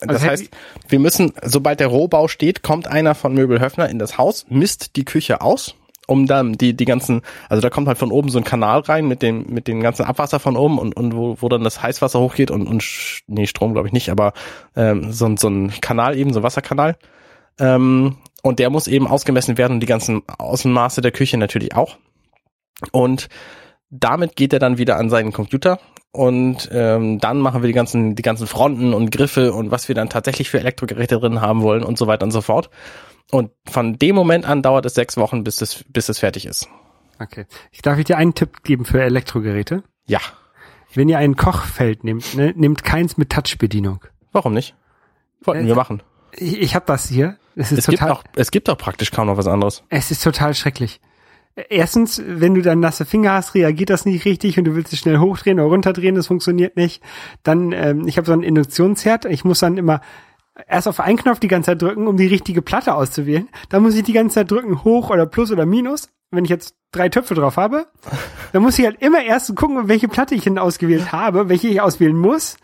Das 0.00 0.22
also 0.22 0.26
heißt, 0.28 0.50
wir 0.88 0.98
müssen, 1.00 1.32
sobald 1.42 1.80
der 1.80 1.88
Rohbau 1.88 2.28
steht, 2.28 2.62
kommt 2.62 2.86
einer 2.86 3.14
von 3.14 3.34
Möbelhöfner 3.34 3.88
in 3.88 3.98
das 3.98 4.16
Haus, 4.16 4.46
misst 4.48 4.94
die 4.94 5.04
Küche 5.04 5.40
aus, 5.40 5.74
um 6.06 6.26
dann 6.26 6.52
die, 6.52 6.76
die 6.76 6.84
ganzen, 6.84 7.22
also 7.48 7.60
da 7.60 7.68
kommt 7.68 7.88
halt 7.88 7.98
von 7.98 8.12
oben 8.12 8.28
so 8.28 8.38
ein 8.38 8.44
Kanal 8.44 8.80
rein 8.80 9.08
mit 9.08 9.22
dem, 9.22 9.46
mit 9.48 9.66
dem 9.66 9.80
ganzen 9.80 10.04
Abwasser 10.04 10.38
von 10.38 10.56
oben 10.56 10.78
und, 10.78 10.96
und 10.96 11.16
wo, 11.16 11.36
wo 11.40 11.48
dann 11.48 11.64
das 11.64 11.82
Heißwasser 11.82 12.20
hochgeht 12.20 12.52
und, 12.52 12.68
und 12.68 12.84
nee, 13.26 13.46
Strom 13.48 13.72
glaube 13.72 13.88
ich 13.88 13.92
nicht, 13.92 14.10
aber 14.10 14.34
ähm, 14.76 15.10
so, 15.12 15.34
so 15.36 15.48
ein 15.48 15.72
Kanal 15.80 16.16
eben, 16.16 16.32
so 16.32 16.40
ein 16.40 16.44
Wasserkanal. 16.44 16.96
Ähm, 17.58 18.18
und 18.42 18.60
der 18.60 18.70
muss 18.70 18.86
eben 18.86 19.08
ausgemessen 19.08 19.58
werden 19.58 19.74
und 19.74 19.80
die 19.80 19.86
ganzen 19.86 20.22
Außenmaße 20.28 21.00
der 21.00 21.10
Küche 21.10 21.38
natürlich 21.38 21.74
auch. 21.74 21.96
Und 22.92 23.28
damit 23.90 24.36
geht 24.36 24.52
er 24.52 24.58
dann 24.58 24.78
wieder 24.78 24.96
an 24.96 25.10
seinen 25.10 25.32
Computer 25.32 25.78
und 26.12 26.68
ähm, 26.72 27.18
dann 27.20 27.38
machen 27.38 27.62
wir 27.62 27.66
die 27.66 27.74
ganzen, 27.74 28.14
die 28.14 28.22
ganzen 28.22 28.46
Fronten 28.46 28.94
und 28.94 29.10
Griffe 29.10 29.52
und 29.52 29.70
was 29.70 29.88
wir 29.88 29.94
dann 29.94 30.08
tatsächlich 30.08 30.50
für 30.50 30.58
Elektrogeräte 30.58 31.18
drin 31.18 31.40
haben 31.40 31.62
wollen 31.62 31.82
und 31.82 31.98
so 31.98 32.06
weiter 32.06 32.24
und 32.24 32.30
so 32.30 32.40
fort. 32.40 32.70
Und 33.30 33.50
von 33.68 33.98
dem 33.98 34.14
Moment 34.14 34.48
an 34.48 34.62
dauert 34.62 34.86
es 34.86 34.94
sechs 34.94 35.16
Wochen, 35.16 35.44
bis 35.44 35.60
es, 35.60 35.84
bis 35.88 36.08
es 36.08 36.18
fertig 36.18 36.46
ist. 36.46 36.68
Okay. 37.20 37.46
Ich 37.72 37.82
darf 37.82 37.98
ich 37.98 38.04
dir 38.04 38.16
einen 38.16 38.34
Tipp 38.34 38.62
geben 38.62 38.84
für 38.84 39.02
Elektrogeräte? 39.02 39.82
Ja. 40.06 40.20
Wenn 40.94 41.08
ihr 41.08 41.18
ein 41.18 41.36
Kochfeld 41.36 42.04
nehmt, 42.04 42.34
ne, 42.34 42.54
nehmt 42.56 42.84
keins 42.84 43.18
mit 43.18 43.30
Touchbedienung. 43.30 44.04
Warum 44.32 44.54
nicht? 44.54 44.74
Wollten 45.42 45.64
äh, 45.64 45.68
wir 45.68 45.74
machen. 45.74 46.02
Ich, 46.32 46.58
ich 46.58 46.74
habe 46.74 46.86
das 46.86 47.08
hier. 47.08 47.36
Es, 47.54 47.72
ist 47.72 47.78
es 47.78 47.84
total, 47.86 48.08
gibt 48.08 48.18
auch, 48.18 48.24
es 48.36 48.50
gibt 48.50 48.70
auch 48.70 48.78
praktisch 48.78 49.10
kaum 49.10 49.26
noch 49.26 49.36
was 49.36 49.46
anderes. 49.46 49.82
Es 49.90 50.10
ist 50.10 50.22
total 50.22 50.54
schrecklich 50.54 51.00
erstens, 51.68 52.22
wenn 52.24 52.54
du 52.54 52.62
dann 52.62 52.80
nasse 52.80 53.04
Finger 53.04 53.32
hast, 53.32 53.54
reagiert 53.54 53.90
das 53.90 54.04
nicht 54.04 54.24
richtig 54.24 54.58
und 54.58 54.64
du 54.64 54.74
willst 54.74 54.92
es 54.92 54.98
schnell 54.98 55.18
hochdrehen 55.18 55.58
oder 55.60 55.68
runterdrehen, 55.68 56.14
das 56.14 56.26
funktioniert 56.26 56.76
nicht. 56.76 57.02
Dann, 57.42 57.72
ähm, 57.72 58.06
ich 58.06 58.16
habe 58.16 58.26
so 58.26 58.32
einen 58.32 58.42
Induktionsherd, 58.42 59.24
ich 59.26 59.44
muss 59.44 59.60
dann 59.60 59.76
immer 59.76 60.00
erst 60.66 60.88
auf 60.88 61.00
einen 61.00 61.18
Knopf 61.18 61.40
die 61.40 61.48
ganze 61.48 61.72
Zeit 61.72 61.82
drücken, 61.82 62.06
um 62.06 62.16
die 62.16 62.26
richtige 62.26 62.62
Platte 62.62 62.94
auszuwählen. 62.94 63.48
Dann 63.68 63.82
muss 63.82 63.94
ich 63.94 64.02
die 64.02 64.12
ganze 64.12 64.34
Zeit 64.34 64.50
drücken, 64.50 64.84
hoch 64.84 65.10
oder 65.10 65.26
plus 65.26 65.52
oder 65.52 65.66
minus. 65.66 66.08
Wenn 66.30 66.44
ich 66.44 66.50
jetzt 66.50 66.74
drei 66.92 67.08
Töpfe 67.08 67.34
drauf 67.34 67.56
habe, 67.56 67.86
dann 68.52 68.62
muss 68.62 68.78
ich 68.78 68.84
halt 68.84 69.00
immer 69.00 69.22
erst 69.22 69.54
gucken, 69.56 69.88
welche 69.88 70.08
Platte 70.08 70.34
ich 70.34 70.44
denn 70.44 70.58
ausgewählt 70.58 71.12
habe, 71.12 71.48
welche 71.48 71.68
ich 71.68 71.80
auswählen 71.80 72.16
muss 72.16 72.56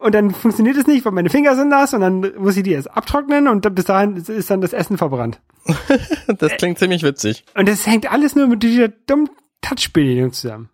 und 0.00 0.14
dann 0.14 0.30
funktioniert 0.30 0.76
es 0.76 0.86
nicht, 0.86 1.04
weil 1.04 1.12
meine 1.12 1.28
Finger 1.28 1.54
sind 1.54 1.68
nass 1.68 1.92
und 1.92 2.00
dann 2.00 2.20
muss 2.38 2.56
ich 2.56 2.62
die 2.62 2.72
erst 2.72 2.90
abtrocknen 2.90 3.48
und 3.48 3.74
bis 3.74 3.84
dahin 3.84 4.16
ist 4.16 4.50
dann 4.50 4.62
das 4.62 4.72
Essen 4.72 4.96
verbrannt. 4.96 5.40
das 6.38 6.56
klingt 6.56 6.78
ziemlich 6.78 7.02
witzig. 7.02 7.44
Und 7.54 7.68
das 7.68 7.86
hängt 7.86 8.10
alles 8.10 8.34
nur 8.34 8.46
mit 8.48 8.62
dieser 8.62 8.88
dummen 8.88 9.28
Touchbedienung 9.60 10.32
zusammen. 10.32 10.70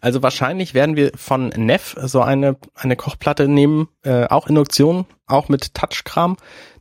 Also 0.00 0.22
wahrscheinlich 0.22 0.74
werden 0.74 0.96
wir 0.96 1.10
von 1.16 1.48
Neff 1.48 1.96
so 2.04 2.22
eine, 2.22 2.56
eine 2.74 2.96
Kochplatte 2.96 3.48
nehmen, 3.48 3.88
äh, 4.02 4.26
auch 4.26 4.46
Induktion, 4.46 5.06
auch 5.26 5.48
mit 5.48 5.74
Touchkram, 5.74 6.36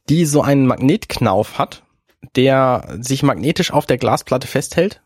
die 0.07 0.25
so 0.25 0.41
einen 0.41 0.67
Magnetknauf 0.67 1.57
hat, 1.57 1.83
der 2.36 2.97
sich 3.01 3.23
magnetisch 3.23 3.71
auf 3.71 3.88
der 3.88 3.97
Glasplatte 3.97 4.47
festhält 4.47 5.01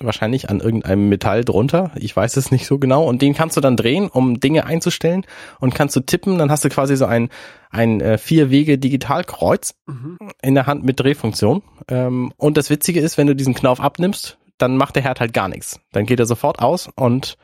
wahrscheinlich 0.00 0.50
an 0.50 0.60
irgendeinem 0.60 1.08
Metall 1.08 1.44
drunter. 1.44 1.90
Ich 1.96 2.14
weiß 2.14 2.36
es 2.36 2.50
nicht 2.50 2.66
so 2.66 2.78
genau. 2.78 3.04
Und 3.04 3.22
den 3.22 3.34
kannst 3.34 3.56
du 3.56 3.60
dann 3.60 3.76
drehen, 3.76 4.08
um 4.08 4.40
Dinge 4.40 4.66
einzustellen 4.66 5.24
und 5.58 5.74
kannst 5.74 5.96
du 5.96 6.00
tippen. 6.00 6.38
Dann 6.38 6.50
hast 6.50 6.64
du 6.64 6.68
quasi 6.68 6.96
so 6.96 7.06
ein, 7.06 7.30
ein 7.70 8.00
äh, 8.00 8.18
Vier-Wege-Digitalkreuz 8.18 9.74
mhm. 9.86 10.18
in 10.42 10.54
der 10.54 10.66
Hand 10.66 10.84
mit 10.84 11.00
Drehfunktion. 11.00 11.62
Ähm, 11.88 12.32
und 12.36 12.56
das 12.56 12.70
Witzige 12.70 13.00
ist, 13.00 13.16
wenn 13.18 13.26
du 13.26 13.34
diesen 13.34 13.54
Knauf 13.54 13.80
abnimmst, 13.80 14.38
dann 14.58 14.76
macht 14.76 14.96
der 14.96 15.02
Herd 15.02 15.20
halt 15.20 15.32
gar 15.32 15.48
nichts. 15.48 15.80
Dann 15.92 16.06
geht 16.06 16.20
er 16.20 16.26
sofort 16.26 16.60
aus 16.60 16.90
und 16.94 17.36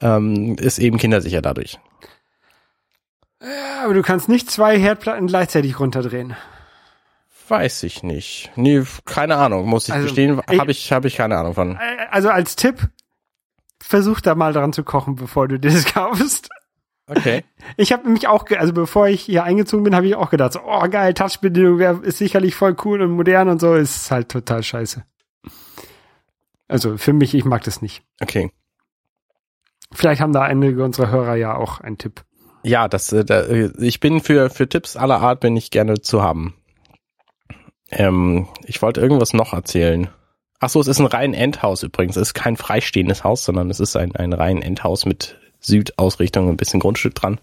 ähm, 0.00 0.56
ist 0.56 0.78
eben 0.78 0.98
kindersicher 0.98 1.42
dadurch. 1.42 1.78
Ja, 3.42 3.84
aber 3.84 3.94
du 3.94 4.02
kannst 4.02 4.28
nicht 4.28 4.50
zwei 4.50 4.78
Herdplatten 4.78 5.26
gleichzeitig 5.26 5.80
runterdrehen. 5.80 6.36
Weiß 7.50 7.82
ich 7.82 8.04
nicht. 8.04 8.52
Nee, 8.54 8.84
keine 9.04 9.36
Ahnung, 9.36 9.66
muss 9.66 9.88
ich 9.88 9.94
also, 9.94 10.06
gestehen. 10.06 10.40
Habe 10.40 10.70
ich, 10.70 10.92
hab 10.92 11.04
ich 11.04 11.16
keine 11.16 11.36
Ahnung 11.36 11.54
von. 11.54 11.72
Äh, 11.74 12.06
also 12.10 12.30
als 12.30 12.54
Tipp, 12.54 12.88
versuch 13.80 14.20
da 14.20 14.36
mal 14.36 14.52
dran 14.52 14.72
zu 14.72 14.84
kochen, 14.84 15.16
bevor 15.16 15.48
du 15.48 15.58
das 15.58 15.84
kaufst. 15.86 16.48
Okay. 17.06 17.42
Ich 17.76 17.92
habe 17.92 18.04
nämlich 18.04 18.28
auch, 18.28 18.44
also 18.56 18.72
bevor 18.72 19.08
ich 19.08 19.22
hier 19.22 19.42
eingezogen 19.42 19.82
bin, 19.82 19.96
habe 19.96 20.06
ich 20.06 20.14
auch 20.14 20.30
gedacht, 20.30 20.52
so, 20.52 20.60
oh 20.64 20.88
geil, 20.88 21.12
Touchbedienung 21.12 21.80
ist 22.02 22.18
sicherlich 22.18 22.54
voll 22.54 22.76
cool 22.84 23.02
und 23.02 23.10
modern 23.10 23.48
und 23.48 23.60
so, 23.60 23.74
ist 23.74 24.12
halt 24.12 24.28
total 24.28 24.62
scheiße. 24.62 25.04
Also 26.68 26.98
für 26.98 27.12
mich, 27.12 27.34
ich 27.34 27.44
mag 27.44 27.64
das 27.64 27.82
nicht. 27.82 28.04
Okay. 28.20 28.52
Vielleicht 29.90 30.20
haben 30.20 30.32
da 30.32 30.42
einige 30.42 30.84
unserer 30.84 31.10
Hörer 31.10 31.34
ja 31.34 31.56
auch 31.56 31.80
einen 31.80 31.98
Tipp. 31.98 32.22
Ja, 32.62 32.86
das, 32.86 33.12
äh, 33.12 33.24
da, 33.24 33.44
ich 33.48 33.98
bin 33.98 34.20
für, 34.20 34.50
für 34.50 34.68
Tipps 34.68 34.96
aller 34.96 35.20
Art 35.20 35.40
bin 35.40 35.56
ich 35.56 35.72
gerne 35.72 36.00
zu 36.00 36.22
haben. 36.22 36.54
Ähm, 37.90 38.48
ich 38.64 38.82
wollte 38.82 39.00
irgendwas 39.00 39.32
noch 39.32 39.52
erzählen. 39.52 40.08
Ach 40.60 40.68
so, 40.68 40.80
es 40.80 40.88
ist 40.88 41.00
ein 41.00 41.06
rein 41.06 41.34
Endhaus 41.34 41.82
übrigens. 41.82 42.16
Es 42.16 42.28
ist 42.28 42.34
kein 42.34 42.56
freistehendes 42.56 43.24
Haus, 43.24 43.44
sondern 43.44 43.70
es 43.70 43.80
ist 43.80 43.96
ein, 43.96 44.14
ein 44.14 44.32
rein 44.32 44.62
Endhaus 44.62 45.06
mit 45.06 45.38
Südausrichtung, 45.60 46.48
ein 46.48 46.56
bisschen 46.56 46.80
Grundstück 46.80 47.14
dran. 47.14 47.40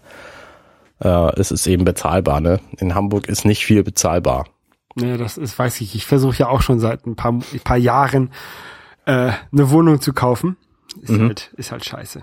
Äh, 1.00 1.38
es 1.38 1.50
ist 1.50 1.66
eben 1.66 1.84
bezahlbar, 1.84 2.40
ne? 2.40 2.60
In 2.78 2.94
Hamburg 2.94 3.28
ist 3.28 3.44
nicht 3.44 3.64
viel 3.64 3.82
bezahlbar. 3.82 4.46
Nee, 4.94 5.16
das 5.16 5.36
ist, 5.36 5.58
weiß 5.58 5.80
ich. 5.80 5.94
Ich 5.94 6.06
versuche 6.06 6.38
ja 6.38 6.48
auch 6.48 6.62
schon 6.62 6.80
seit 6.80 7.06
ein 7.06 7.16
paar, 7.16 7.32
ein 7.32 7.60
paar 7.62 7.76
Jahren 7.76 8.32
äh, 9.04 9.32
eine 9.52 9.70
Wohnung 9.70 10.00
zu 10.00 10.12
kaufen. 10.12 10.56
Ist 11.00 11.10
mhm. 11.10 11.28
halt, 11.28 11.52
ist 11.56 11.72
halt 11.72 11.84
scheiße. 11.84 12.22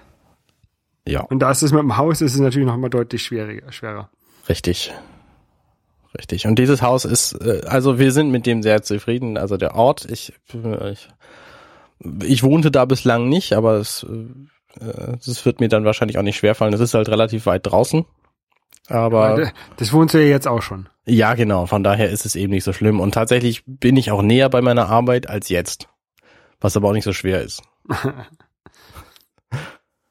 Ja. 1.07 1.21
Und 1.21 1.39
da 1.39 1.51
ist 1.51 1.61
es 1.61 1.71
mit 1.71 1.81
dem 1.81 1.97
Haus, 1.97 2.21
ist 2.21 2.33
es 2.33 2.39
natürlich 2.39 2.67
noch 2.67 2.77
mal 2.77 2.89
deutlich 2.89 3.23
schwieriger, 3.23 3.71
schwerer. 3.71 4.09
Richtig. 4.49 4.93
Richtig. 6.17 6.47
Und 6.47 6.57
dieses 6.57 6.81
Haus 6.81 7.05
ist, 7.05 7.33
äh, 7.33 7.61
also 7.65 7.99
wir 7.99 8.11
sind 8.11 8.31
mit 8.31 8.45
dem 8.45 8.63
sehr 8.63 8.81
zufrieden. 8.83 9.37
Also 9.37 9.57
der 9.57 9.75
Ort, 9.75 10.05
ich, 10.09 10.33
ich, 10.91 11.09
ich 12.23 12.43
wohnte 12.43 12.71
da 12.71 12.85
bislang 12.85 13.27
nicht, 13.27 13.53
aber 13.53 13.73
es, 13.75 14.05
äh, 14.79 15.17
es 15.17 15.45
wird 15.45 15.59
mir 15.59 15.67
dann 15.69 15.85
wahrscheinlich 15.85 16.17
auch 16.17 16.23
nicht 16.23 16.37
schwerfallen. 16.37 16.73
Es 16.73 16.79
ist 16.79 16.93
halt 16.93 17.09
relativ 17.09 17.45
weit 17.45 17.65
draußen. 17.65 18.05
Aber 18.87 19.51
Das 19.77 19.91
wohnst 19.93 20.13
du 20.13 20.19
ja 20.19 20.29
jetzt 20.29 20.47
auch 20.47 20.61
schon. 20.61 20.87
ja, 21.05 21.33
genau, 21.33 21.65
von 21.65 21.83
daher 21.83 22.11
ist 22.11 22.25
es 22.25 22.35
eben 22.35 22.51
nicht 22.53 22.63
so 22.63 22.71
schlimm. 22.71 22.99
Und 22.99 23.13
tatsächlich 23.13 23.63
bin 23.65 23.97
ich 23.97 24.11
auch 24.11 24.21
näher 24.21 24.49
bei 24.49 24.61
meiner 24.61 24.89
Arbeit 24.89 25.27
als 25.27 25.49
jetzt. 25.49 25.89
Was 26.61 26.77
aber 26.77 26.89
auch 26.89 26.93
nicht 26.93 27.03
so 27.03 27.13
schwer 27.13 27.41
ist. 27.41 27.61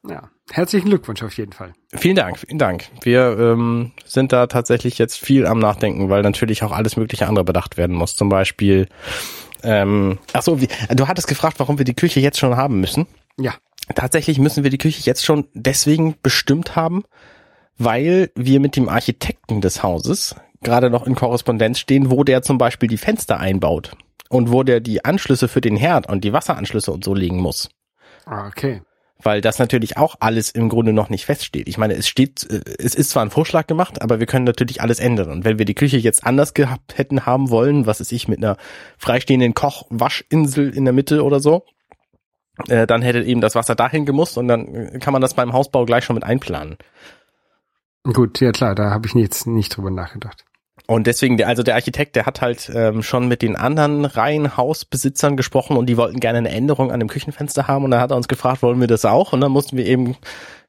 Ja. 0.07 0.29
Herzlichen 0.51 0.89
Glückwunsch 0.89 1.23
auf 1.23 1.37
jeden 1.37 1.53
Fall. 1.53 1.73
Vielen 1.95 2.17
Dank, 2.17 2.39
vielen 2.39 2.59
Dank. 2.59 2.85
Wir 3.03 3.37
ähm, 3.39 3.93
sind 4.05 4.33
da 4.33 4.47
tatsächlich 4.47 4.99
jetzt 4.99 5.19
viel 5.19 5.47
am 5.47 5.59
Nachdenken, 5.59 6.11
weil 6.11 6.23
natürlich 6.23 6.63
auch 6.63 6.73
alles 6.73 6.97
mögliche 6.97 7.27
andere 7.27 7.45
bedacht 7.45 7.77
werden 7.77 7.97
muss. 7.97 8.15
Zum 8.15 8.29
Beispiel, 8.29 8.87
ähm, 9.63 10.19
ach 10.35 10.43
so, 10.43 10.61
wie, 10.61 10.69
du 10.91 11.09
hattest 11.09 11.29
gefragt, 11.29 11.59
warum 11.59 11.79
wir 11.79 11.87
die 11.87 11.95
Küche 11.95 12.21
jetzt 12.21 12.39
schon 12.39 12.57
haben 12.57 12.81
müssen. 12.81 13.07
Ja. 13.39 13.55
Tatsächlich 13.95 14.39
müssen 14.39 14.65
wir 14.65 14.71
die 14.71 14.79
Küche 14.79 15.03
jetzt 15.05 15.25
schon 15.25 15.49
deswegen 15.55 16.15
bestimmt 16.23 16.77
haben, 16.77 17.05
weil 17.79 18.31
wir 18.35 18.61
mit 18.61 18.77
dem 18.77 18.89
Architekten 18.89 19.61
des 19.61 19.83
Hauses 19.83 20.37
gerade 20.63 20.91
noch 20.91 21.07
in 21.07 21.15
Korrespondenz 21.15 21.79
stehen, 21.79 22.11
wo 22.11 22.23
der 22.23 22.43
zum 22.43 22.59
Beispiel 22.59 22.89
die 22.89 22.97
Fenster 22.99 23.41
einbaut 23.41 23.93
und 24.29 24.53
wo 24.53 24.63
der 24.63 24.81
die 24.81 25.05
Anschlüsse 25.05 25.49
für 25.49 25.61
den 25.61 25.77
Herd 25.77 26.09
und 26.09 26.25
die 26.25 26.33
Wasseranschlüsse 26.33 26.93
und 26.93 27.05
so 27.05 27.15
legen 27.15 27.39
muss. 27.39 27.71
Ah, 28.27 28.49
Okay. 28.49 28.83
Weil 29.23 29.41
das 29.41 29.59
natürlich 29.59 29.97
auch 29.97 30.17
alles 30.21 30.51
im 30.51 30.69
Grunde 30.69 30.93
noch 30.93 31.09
nicht 31.09 31.25
feststeht. 31.25 31.69
Ich 31.69 31.79
meine, 31.79 31.95
es 31.95 32.09
steht, 32.09 32.45
äh, 32.51 32.61
es 32.79 32.95
ist 32.95 33.11
zwar 33.11 33.25
ein 33.25 33.31
Vorschlag 33.31 33.67
gemacht, 33.67 34.03
aber 34.03 34.21
wir 34.21 34.27
können 34.27 34.45
natürlich 34.45 34.81
alles 34.81 34.99
ändern. 34.99 35.31
Und 35.31 35.45
wenn 35.45 35.59
wir 35.59 35.65
die 35.65 35.75
Küche 35.75 35.97
jetzt 35.97 36.27
anders 36.27 36.55
gehabt 36.55 36.99
hätten 36.99 37.25
haben 37.25 37.51
wollen, 37.51 37.87
was 37.87 38.01
ist 38.01 38.13
ich 38.13 38.29
mit 38.29 38.39
einer 38.39 38.57
freistehenden 38.99 39.55
Koch-Waschinsel 39.55 40.71
in 40.71 40.85
der 40.85 40.93
Mitte 40.93 41.23
oder 41.23 41.41
so, 41.41 41.65
äh, 42.69 42.87
dann 42.87 43.03
hätte 43.03 43.23
eben 43.23 43.41
das 43.41 43.55
Wasser 43.55 43.75
dahin 43.75 44.07
gemusst 44.07 44.39
und 44.39 44.49
dann 44.49 44.75
äh, 44.75 44.99
kann 44.99 45.13
man 45.13 45.23
das 45.23 45.35
beim 45.35 45.53
Hausbau 45.53 45.85
gleich 45.85 46.05
schon 46.05 46.15
mit 46.15 46.25
einplanen. 46.25 46.77
Gut, 48.05 48.41
ja 48.41 48.53
klar, 48.53 48.75
da 48.75 48.91
habe 48.91 49.07
ich 49.07 49.15
jetzt 49.15 49.47
nicht 49.47 49.77
drüber 49.77 49.91
nachgedacht. 49.91 50.45
Und 50.87 51.07
deswegen, 51.07 51.39
der, 51.39 51.49
also 51.49 51.63
der 51.63 51.77
Architekt, 51.77 52.15
der 52.15 52.27
hat 52.27 52.43
halt 52.43 52.71
ähm, 52.75 53.03
schon 53.03 53.27
mit 53.27 53.41
den 53.41 53.57
anderen 53.57 54.05
Reihenhausbesitzern 54.05 55.37
gesprochen 55.37 55.79
und 55.79 55.87
die 55.87 55.97
wollten 55.97 56.21
gerne 56.21 56.39
eine 56.39 56.51
Änderung 56.51 56.93
an 56.93 57.01
dem 57.01 57.09
Küchenfenster 57.09 57.67
haben 57.69 57.85
und 57.85 57.91
dann 57.91 58.01
hat 58.01 58.11
er 58.11 58.17
uns 58.17 58.29
gefragt, 58.29 58.63
wollen 58.63 58.81
wir 58.81 58.87
das 58.87 59.07
auch? 59.07 59.33
Und 59.33 59.41
dann 59.41 59.53
mussten 59.53 59.79
wir 59.79 59.87
eben 59.87 60.17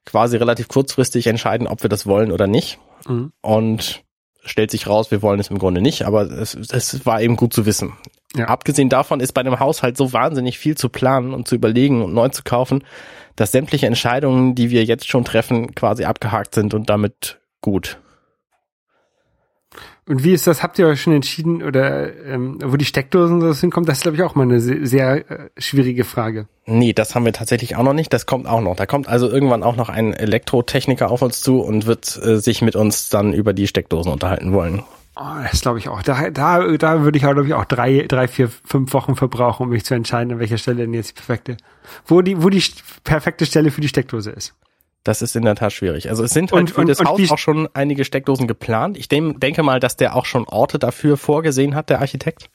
quasi 0.06 0.38
relativ 0.38 0.68
kurzfristig 0.68 1.26
entscheiden, 1.26 1.66
ob 1.66 1.82
wir 1.82 1.90
das 1.90 2.06
wollen 2.06 2.32
oder 2.32 2.46
nicht. 2.46 2.78
Mhm. 3.06 3.32
Und 3.42 4.04
stellt 4.42 4.70
sich 4.70 4.86
raus, 4.86 5.10
wir 5.10 5.20
wollen 5.20 5.40
es 5.40 5.48
im 5.48 5.58
Grunde 5.58 5.82
nicht, 5.82 6.06
aber 6.06 6.30
es, 6.30 6.54
es 6.54 7.04
war 7.04 7.20
eben 7.20 7.36
gut 7.36 7.52
zu 7.52 7.66
wissen. 7.66 7.92
Ja. 8.34 8.46
Abgesehen 8.46 8.88
davon 8.88 9.20
ist 9.20 9.32
bei 9.32 9.40
einem 9.40 9.60
Haushalt 9.60 9.96
so 9.96 10.12
wahnsinnig 10.12 10.58
viel 10.58 10.76
zu 10.76 10.88
planen 10.88 11.34
und 11.34 11.48
zu 11.48 11.54
überlegen 11.54 12.02
und 12.02 12.14
neu 12.14 12.28
zu 12.28 12.42
kaufen, 12.42 12.84
dass 13.34 13.52
sämtliche 13.52 13.86
Entscheidungen, 13.86 14.54
die 14.54 14.70
wir 14.70 14.84
jetzt 14.84 15.08
schon 15.08 15.24
treffen, 15.24 15.74
quasi 15.74 16.04
abgehakt 16.04 16.54
sind 16.54 16.72
und 16.72 16.88
damit 16.88 17.38
gut. 17.60 17.98
Und 20.08 20.22
wie 20.22 20.32
ist 20.32 20.46
das? 20.46 20.62
Habt 20.62 20.78
ihr 20.78 20.86
euch 20.86 21.02
schon 21.02 21.14
entschieden 21.14 21.64
oder 21.64 22.14
ähm, 22.24 22.58
wo 22.62 22.76
die 22.76 22.84
Steckdosen 22.84 23.40
so 23.40 23.52
hinkommen? 23.52 23.86
Das 23.86 23.98
ist, 23.98 24.02
glaube 24.02 24.16
ich, 24.16 24.22
auch 24.22 24.36
mal 24.36 24.44
eine 24.44 24.60
sehr, 24.60 24.86
sehr 24.86 25.30
äh, 25.30 25.48
schwierige 25.58 26.04
Frage. 26.04 26.46
Nee, 26.64 26.92
das 26.92 27.16
haben 27.16 27.24
wir 27.24 27.32
tatsächlich 27.32 27.74
auch 27.74 27.82
noch 27.82 27.92
nicht. 27.92 28.12
Das 28.12 28.24
kommt 28.24 28.46
auch 28.46 28.60
noch. 28.60 28.76
Da 28.76 28.86
kommt 28.86 29.08
also 29.08 29.28
irgendwann 29.28 29.64
auch 29.64 29.74
noch 29.74 29.88
ein 29.88 30.12
Elektrotechniker 30.12 31.10
auf 31.10 31.22
uns 31.22 31.40
zu 31.40 31.60
und 31.60 31.86
wird 31.86 32.20
äh, 32.24 32.38
sich 32.38 32.62
mit 32.62 32.76
uns 32.76 33.08
dann 33.08 33.32
über 33.32 33.52
die 33.52 33.66
Steckdosen 33.66 34.12
unterhalten 34.12 34.52
wollen. 34.52 34.84
Oh, 35.16 35.42
das 35.50 35.62
glaube 35.62 35.78
ich 35.78 35.88
auch. 35.88 36.02
Da, 36.02 36.30
da, 36.30 36.76
da 36.76 37.02
würde 37.02 37.18
ich 37.18 37.26
auch, 37.26 37.32
glaube 37.32 37.48
ich, 37.48 37.54
auch 37.54 37.64
drei, 37.64 38.04
drei, 38.06 38.28
vier, 38.28 38.48
fünf 38.48 38.92
Wochen 38.92 39.16
verbrauchen, 39.16 39.64
um 39.64 39.70
mich 39.70 39.84
zu 39.84 39.94
entscheiden, 39.94 40.34
an 40.34 40.38
welcher 40.38 40.58
Stelle 40.58 40.82
denn 40.82 40.94
jetzt 40.94 41.10
die 41.10 41.14
perfekte, 41.14 41.56
wo 42.06 42.20
die, 42.20 42.40
wo 42.42 42.48
die 42.48 42.62
perfekte 43.02 43.44
Stelle 43.44 43.72
für 43.72 43.80
die 43.80 43.88
Steckdose 43.88 44.30
ist. 44.30 44.54
Das 45.06 45.22
ist 45.22 45.36
in 45.36 45.44
der 45.44 45.54
Tat 45.54 45.72
schwierig. 45.72 46.08
Also 46.10 46.24
es 46.24 46.32
sind 46.32 46.50
halt 46.50 46.62
Und- 46.62 46.70
für 46.70 46.80
und- 46.80 46.88
das 46.88 46.98
und 46.98 47.06
Haus 47.06 47.30
auch 47.30 47.38
schon 47.38 47.68
einige 47.74 48.04
Steckdosen 48.04 48.48
geplant. 48.48 48.96
Ich 48.96 49.08
denke 49.08 49.62
mal, 49.62 49.78
dass 49.78 49.96
der 49.96 50.16
auch 50.16 50.24
schon 50.24 50.44
Orte 50.48 50.78
dafür 50.80 51.16
vorgesehen 51.16 51.74
hat, 51.76 51.90
der 51.90 52.00
Architekt. 52.00 52.50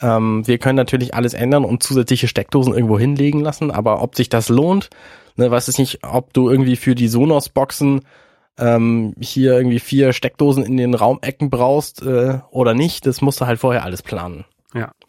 Ähm, 0.00 0.46
wir 0.46 0.58
können 0.58 0.76
natürlich 0.76 1.14
alles 1.14 1.34
ändern 1.34 1.64
und 1.64 1.82
zusätzliche 1.82 2.28
Steckdosen 2.28 2.72
irgendwo 2.72 2.98
hinlegen 2.98 3.40
lassen, 3.40 3.70
aber 3.70 4.02
ob 4.02 4.14
sich 4.14 4.28
das 4.28 4.48
lohnt, 4.48 4.88
ne, 5.36 5.50
weiß 5.50 5.66
ich 5.68 5.78
nicht, 5.78 5.98
ob 6.06 6.32
du 6.32 6.48
irgendwie 6.48 6.76
für 6.76 6.94
die 6.94 7.08
Sonos-Boxen 7.08 8.02
ähm, 8.58 9.14
hier 9.20 9.54
irgendwie 9.56 9.80
vier 9.80 10.12
Steckdosen 10.12 10.64
in 10.64 10.76
den 10.76 10.94
Raumecken 10.94 11.50
brauchst 11.50 12.02
äh, 12.02 12.38
oder 12.50 12.74
nicht, 12.74 13.04
das 13.06 13.20
musst 13.20 13.40
du 13.40 13.46
halt 13.46 13.58
vorher 13.58 13.84
alles 13.84 14.02
planen. 14.02 14.44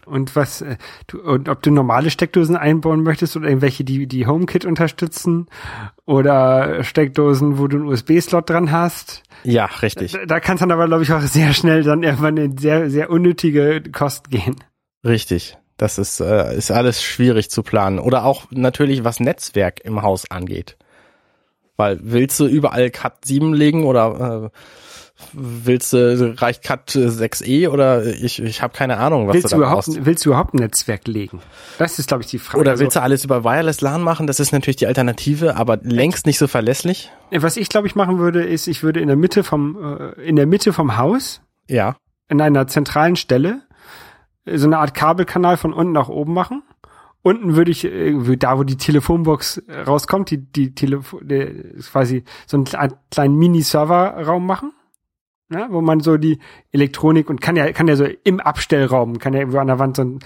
Und 0.05 0.35
was, 0.35 0.61
äh, 0.61 0.77
du, 1.07 1.21
und 1.21 1.49
ob 1.49 1.61
du 1.61 1.71
normale 1.71 2.09
Steckdosen 2.09 2.55
einbauen 2.55 3.03
möchtest 3.03 3.35
oder 3.35 3.47
irgendwelche, 3.47 3.83
die 3.83 4.07
die 4.07 4.27
HomeKit 4.27 4.65
unterstützen 4.65 5.47
oder 6.05 6.83
Steckdosen, 6.83 7.57
wo 7.57 7.67
du 7.67 7.77
einen 7.77 7.87
USB-Slot 7.87 8.49
dran 8.49 8.71
hast. 8.71 9.23
Ja, 9.43 9.65
richtig. 9.65 10.13
Da, 10.13 10.25
da 10.25 10.39
kann 10.39 10.55
es 10.55 10.59
dann 10.59 10.71
aber, 10.71 10.87
glaube 10.87 11.03
ich, 11.03 11.13
auch 11.13 11.21
sehr 11.21 11.53
schnell 11.53 11.83
dann 11.83 12.03
irgendwann 12.03 12.37
in 12.37 12.57
sehr, 12.57 12.89
sehr 12.89 13.09
unnötige 13.09 13.81
Kosten 13.91 14.29
gehen. 14.29 14.55
Richtig. 15.05 15.57
Das 15.77 15.97
ist, 15.97 16.19
äh, 16.19 16.55
ist 16.55 16.69
alles 16.69 17.01
schwierig 17.01 17.49
zu 17.49 17.63
planen. 17.63 17.97
Oder 17.97 18.23
auch 18.23 18.45
natürlich, 18.51 19.03
was 19.03 19.19
Netzwerk 19.19 19.83
im 19.83 20.03
Haus 20.03 20.29
angeht. 20.29 20.77
Weil 21.75 21.99
willst 22.03 22.39
du 22.39 22.45
überall 22.45 22.91
Cat 22.91 23.25
7 23.25 23.53
legen 23.53 23.85
oder 23.85 24.51
äh, 24.53 24.57
willst 25.33 25.93
du, 25.93 26.33
reicht 26.41 26.63
Cat 26.63 26.89
6e 26.91 27.69
oder 27.69 28.05
ich, 28.05 28.41
ich 28.41 28.61
habe 28.61 28.73
keine 28.73 28.97
Ahnung, 28.97 29.27
was 29.27 29.33
Willst 29.35 29.51
du 29.51 29.57
überhaupt, 29.57 29.85
brauchst. 29.85 30.05
willst 30.05 30.25
du 30.25 30.29
überhaupt 30.29 30.53
ein 30.53 30.57
Netzwerk 30.57 31.07
legen? 31.07 31.39
Das 31.77 31.99
ist, 31.99 32.07
glaube 32.07 32.23
ich, 32.23 32.29
die 32.29 32.39
Frage. 32.39 32.59
Oder 32.61 32.71
Also, 32.71 32.83
willst 32.83 32.95
du 32.95 33.01
alles 33.01 33.23
über 33.25 33.43
Wireless 33.43 33.81
LAN 33.81 34.01
machen? 34.01 34.27
Das 34.27 34.39
ist 34.39 34.51
natürlich 34.51 34.77
die 34.77 34.87
Alternative, 34.87 35.55
aber 35.55 35.77
längst 35.81 36.25
nicht 36.25 36.37
so 36.37 36.47
verlässlich. 36.47 37.11
was 37.31 37.57
ich, 37.57 37.69
glaube 37.69 37.87
ich, 37.87 37.95
machen 37.95 38.19
würde, 38.19 38.43
ist, 38.43 38.67
ich 38.67 38.83
würde 38.83 38.99
in 38.99 39.07
der 39.07 39.17
Mitte 39.17 39.43
vom, 39.43 39.77
äh, 39.99 40.21
in 40.21 40.35
der 40.35 40.45
Mitte 40.47 40.73
vom 40.73 40.97
Haus, 40.97 41.41
Ja. 41.67 41.95
in 42.29 42.41
einer 42.41 42.67
zentralen 42.67 43.15
Stelle, 43.15 43.61
äh, 44.45 44.57
so 44.57 44.67
eine 44.67 44.77
Art 44.79 44.93
Kabelkanal 44.93 45.57
von 45.57 45.73
unten 45.73 45.91
nach 45.93 46.09
oben 46.09 46.33
machen. 46.33 46.63
Unten 47.23 47.55
würde 47.55 47.69
ich, 47.69 47.85
irgendwie 47.85 48.35
da 48.35 48.57
wo 48.57 48.63
die 48.63 48.77
Telefonbox 48.77 49.57
äh, 49.67 49.81
rauskommt, 49.81 50.31
die, 50.31 50.39
die 50.39 50.73
Telefon, 50.73 51.21
quasi 51.91 52.23
so 52.47 52.57
einen 52.57 52.65
kle- 52.65 52.93
kleinen 53.11 53.35
Mini-Serverraum 53.35 54.43
machen. 54.45 54.73
Ja, 55.51 55.67
wo 55.69 55.81
man 55.81 55.99
so 55.99 56.15
die 56.17 56.39
Elektronik 56.71 57.29
und 57.29 57.41
kann 57.41 57.55
ja, 57.57 57.71
kann 57.73 57.87
ja 57.87 57.95
so 57.97 58.07
im 58.23 58.39
Abstellraum, 58.39 59.19
kann 59.19 59.33
ja 59.33 59.39
irgendwo 59.39 59.59
an 59.59 59.67
der 59.67 59.79
Wand 59.79 59.97
so 59.97 60.03
ein, 60.03 60.19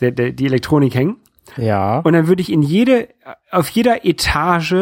der, 0.00 0.10
der, 0.10 0.32
die 0.32 0.46
Elektronik 0.46 0.94
hängen. 0.94 1.18
Ja. 1.56 2.00
Und 2.00 2.12
dann 2.14 2.26
würde 2.26 2.42
ich 2.42 2.50
in 2.50 2.62
jede, 2.62 3.08
auf 3.50 3.68
jeder 3.68 4.04
Etage 4.04 4.72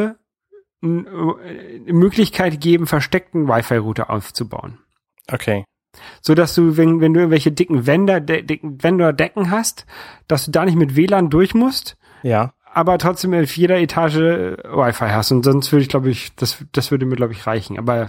n- 0.82 1.06
äh, 1.06 1.80
eine 1.82 1.92
Möglichkeit 1.92 2.60
geben, 2.60 2.86
versteckten 2.86 3.46
Wi-Fi-Router 3.46 4.08
aufzubauen. 4.10 4.78
Okay. 5.30 5.64
So 6.22 6.34
dass 6.34 6.54
du, 6.54 6.76
wenn, 6.76 7.00
wenn 7.00 7.12
du 7.12 7.20
irgendwelche 7.20 7.52
dicken 7.52 7.86
Wände, 7.86 8.22
de, 8.22 8.42
dicken 8.42 8.82
Wände 8.82 9.12
Decken 9.12 9.50
hast, 9.50 9.84
dass 10.28 10.46
du 10.46 10.50
da 10.50 10.64
nicht 10.64 10.76
mit 10.76 10.96
WLAN 10.96 11.28
durch 11.30 11.52
musst, 11.54 11.96
Ja. 12.22 12.54
aber 12.72 12.96
trotzdem 12.98 13.34
auf 13.34 13.56
jeder 13.56 13.78
Etage 13.78 14.16
äh, 14.16 14.56
Wi-Fi 14.64 15.08
hast. 15.10 15.32
Und 15.32 15.44
sonst 15.44 15.72
würde 15.72 15.82
ich, 15.82 15.88
glaube 15.88 16.08
ich, 16.08 16.34
das, 16.36 16.64
das 16.72 16.90
würde 16.90 17.06
mir, 17.06 17.16
glaube 17.16 17.32
ich, 17.32 17.46
reichen. 17.46 17.78
Aber 17.78 18.08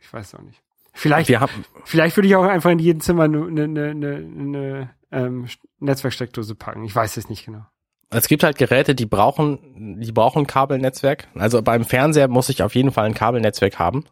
ich 0.00 0.12
weiß 0.12 0.34
auch 0.34 0.42
nicht. 0.42 0.60
Vielleicht, 0.92 1.28
Wir 1.28 1.40
haben, 1.40 1.64
vielleicht 1.84 2.16
würde 2.16 2.28
ich 2.28 2.36
auch 2.36 2.44
einfach 2.44 2.70
in 2.70 2.78
jedem 2.78 3.00
Zimmer 3.00 3.24
eine, 3.24 3.46
eine, 3.46 3.62
eine, 3.64 4.16
eine, 4.16 4.90
ähm, 5.12 5.46
Netzwerksteckdose 5.78 6.54
packen. 6.54 6.84
Ich 6.84 6.94
weiß 6.94 7.16
es 7.16 7.28
nicht 7.28 7.46
genau. 7.46 7.64
es 8.10 8.28
gibt 8.28 8.42
halt 8.42 8.58
Geräte, 8.58 8.94
die 8.94 9.06
brauchen, 9.06 10.00
die 10.00 10.12
brauchen 10.12 10.46
Kabelnetzwerk. 10.46 11.28
Also 11.34 11.62
beim 11.62 11.84
Fernseher 11.84 12.28
muss 12.28 12.48
ich 12.48 12.62
auf 12.62 12.74
jeden 12.74 12.92
Fall 12.92 13.06
ein 13.06 13.14
Kabelnetzwerk 13.14 13.78
haben, 13.78 14.04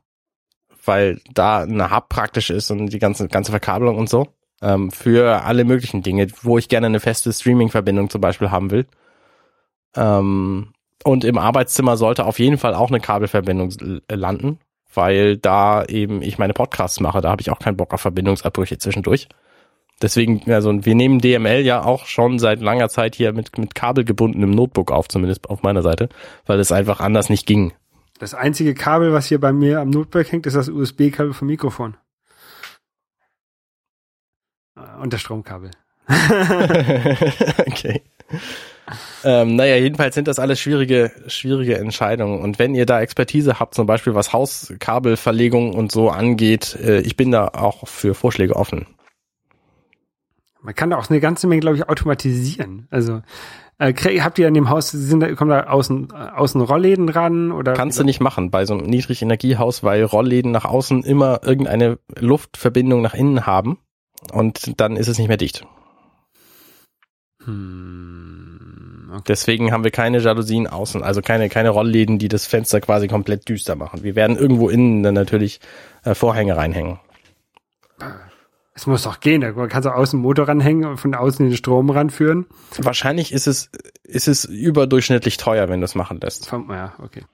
weil 0.84 1.20
da 1.32 1.62
eine 1.62 1.94
Hub 1.94 2.08
praktisch 2.08 2.50
ist 2.50 2.70
und 2.70 2.86
die 2.86 2.98
ganze, 2.98 3.28
ganze 3.28 3.50
Verkabelung 3.50 3.96
und 3.96 4.08
so. 4.08 4.28
Ähm, 4.60 4.90
für 4.90 5.42
alle 5.44 5.64
möglichen 5.64 6.02
Dinge, 6.02 6.26
wo 6.42 6.58
ich 6.58 6.68
gerne 6.68 6.86
eine 6.86 7.00
feste 7.00 7.32
Streaming-Verbindung 7.32 8.10
zum 8.10 8.20
Beispiel 8.20 8.50
haben 8.50 8.70
will. 8.70 8.86
Ähm, 9.94 10.72
und 11.04 11.24
im 11.24 11.38
Arbeitszimmer 11.38 11.96
sollte 11.96 12.24
auf 12.24 12.40
jeden 12.40 12.58
Fall 12.58 12.74
auch 12.74 12.88
eine 12.88 13.00
Kabelverbindung 13.00 13.72
landen, 14.10 14.58
weil 14.94 15.36
da 15.36 15.84
eben 15.84 16.22
ich 16.22 16.38
meine 16.38 16.54
Podcasts 16.54 17.00
mache. 17.00 17.20
Da 17.20 17.30
habe 17.30 17.40
ich 17.40 17.50
auch 17.50 17.58
keinen 17.58 17.76
Bock 17.76 17.92
auf 17.94 18.00
Verbindungsabbrüche 18.00 18.78
zwischendurch. 18.78 19.28
Deswegen, 20.00 20.50
also 20.50 20.84
wir 20.84 20.94
nehmen 20.94 21.18
DML 21.18 21.62
ja 21.62 21.82
auch 21.82 22.06
schon 22.06 22.38
seit 22.38 22.60
langer 22.60 22.88
Zeit 22.88 23.16
hier 23.16 23.32
mit, 23.32 23.58
mit 23.58 23.74
Kabel 23.74 24.04
gebundenem 24.04 24.50
Notebook 24.50 24.92
auf, 24.92 25.08
zumindest 25.08 25.50
auf 25.50 25.62
meiner 25.62 25.82
Seite, 25.82 26.08
weil 26.46 26.60
es 26.60 26.70
einfach 26.70 27.00
anders 27.00 27.30
nicht 27.30 27.46
ging. 27.46 27.72
Das 28.20 28.34
einzige 28.34 28.74
Kabel, 28.74 29.12
was 29.12 29.26
hier 29.26 29.40
bei 29.40 29.52
mir 29.52 29.80
am 29.80 29.90
Notebook 29.90 30.30
hängt, 30.30 30.46
ist 30.46 30.54
das 30.54 30.68
USB-Kabel 30.68 31.32
vom 31.32 31.48
Mikrofon. 31.48 31.96
Und 35.00 35.12
das 35.12 35.20
Stromkabel. 35.20 35.70
okay. 36.08 38.02
Ähm, 39.24 39.56
naja, 39.56 39.76
jedenfalls 39.76 40.14
sind 40.14 40.28
das 40.28 40.38
alles 40.38 40.60
schwierige, 40.60 41.10
schwierige 41.26 41.78
Entscheidungen. 41.78 42.40
Und 42.40 42.58
wenn 42.58 42.74
ihr 42.74 42.86
da 42.86 43.00
Expertise 43.00 43.58
habt, 43.58 43.74
zum 43.74 43.86
Beispiel 43.86 44.14
was 44.14 44.32
Hauskabelverlegung 44.32 45.74
und 45.74 45.92
so 45.92 46.10
angeht, 46.10 46.76
äh, 46.76 47.00
ich 47.00 47.16
bin 47.16 47.30
da 47.30 47.48
auch 47.48 47.86
für 47.88 48.14
Vorschläge 48.14 48.56
offen. 48.56 48.86
Man 50.60 50.74
kann 50.74 50.90
da 50.90 50.98
auch 50.98 51.08
eine 51.08 51.20
ganze 51.20 51.46
Menge, 51.46 51.60
glaube 51.60 51.76
ich, 51.76 51.88
automatisieren. 51.88 52.88
Also 52.90 53.22
äh, 53.78 53.94
habt 54.20 54.38
ihr 54.38 54.48
in 54.48 54.54
dem 54.54 54.70
Haus, 54.70 54.90
sind 54.90 55.20
da, 55.20 55.32
kommen 55.34 55.50
da 55.50 55.64
außen, 55.64 56.08
äh, 56.12 56.14
außen 56.14 56.60
Rollläden 56.60 57.08
ran 57.08 57.52
oder? 57.52 57.74
Kannst 57.74 57.98
du 57.98 58.04
nicht 58.04 58.20
machen 58.20 58.50
bei 58.50 58.66
so 58.66 58.74
einem 58.74 58.86
Niedrigenergiehaus, 58.86 59.84
weil 59.84 60.02
Rollläden 60.02 60.50
nach 60.50 60.64
außen 60.64 61.04
immer 61.04 61.40
irgendeine 61.44 61.98
Luftverbindung 62.18 63.02
nach 63.02 63.14
innen 63.14 63.46
haben 63.46 63.78
und 64.32 64.80
dann 64.80 64.96
ist 64.96 65.06
es 65.06 65.18
nicht 65.18 65.28
mehr 65.28 65.36
dicht. 65.36 65.64
Hm, 67.44 68.57
okay. 69.10 69.22
Deswegen 69.28 69.72
haben 69.72 69.84
wir 69.84 69.90
keine 69.90 70.18
Jalousien 70.18 70.66
außen, 70.66 71.02
also 71.02 71.22
keine, 71.22 71.48
keine 71.48 71.70
Rollläden, 71.70 72.18
die 72.18 72.28
das 72.28 72.46
Fenster 72.46 72.80
quasi 72.80 73.08
komplett 73.08 73.48
düster 73.48 73.74
machen. 73.74 74.02
Wir 74.02 74.14
werden 74.14 74.36
irgendwo 74.36 74.68
innen 74.68 75.02
dann 75.02 75.14
natürlich 75.14 75.60
äh, 76.04 76.14
Vorhänge 76.14 76.56
reinhängen. 76.56 76.98
Es 78.74 78.86
muss 78.86 79.02
doch 79.02 79.18
gehen, 79.18 79.40
da 79.40 79.50
kannst 79.66 79.86
du 79.86 79.94
außen 79.94 80.18
einen 80.18 80.22
Motor 80.22 80.46
ranhängen 80.46 80.88
und 80.88 80.98
von 80.98 81.14
außen 81.14 81.48
den 81.48 81.56
Strom 81.56 81.90
ranführen. 81.90 82.46
Wahrscheinlich 82.78 83.32
ist 83.32 83.48
es, 83.48 83.70
ist 84.04 84.28
es 84.28 84.44
überdurchschnittlich 84.44 85.36
teuer, 85.36 85.68
wenn 85.68 85.80
du 85.80 85.84
es 85.84 85.96
machen 85.96 86.20
lässt. 86.20 86.52
Ja, 86.52 86.94
okay. 87.02 87.24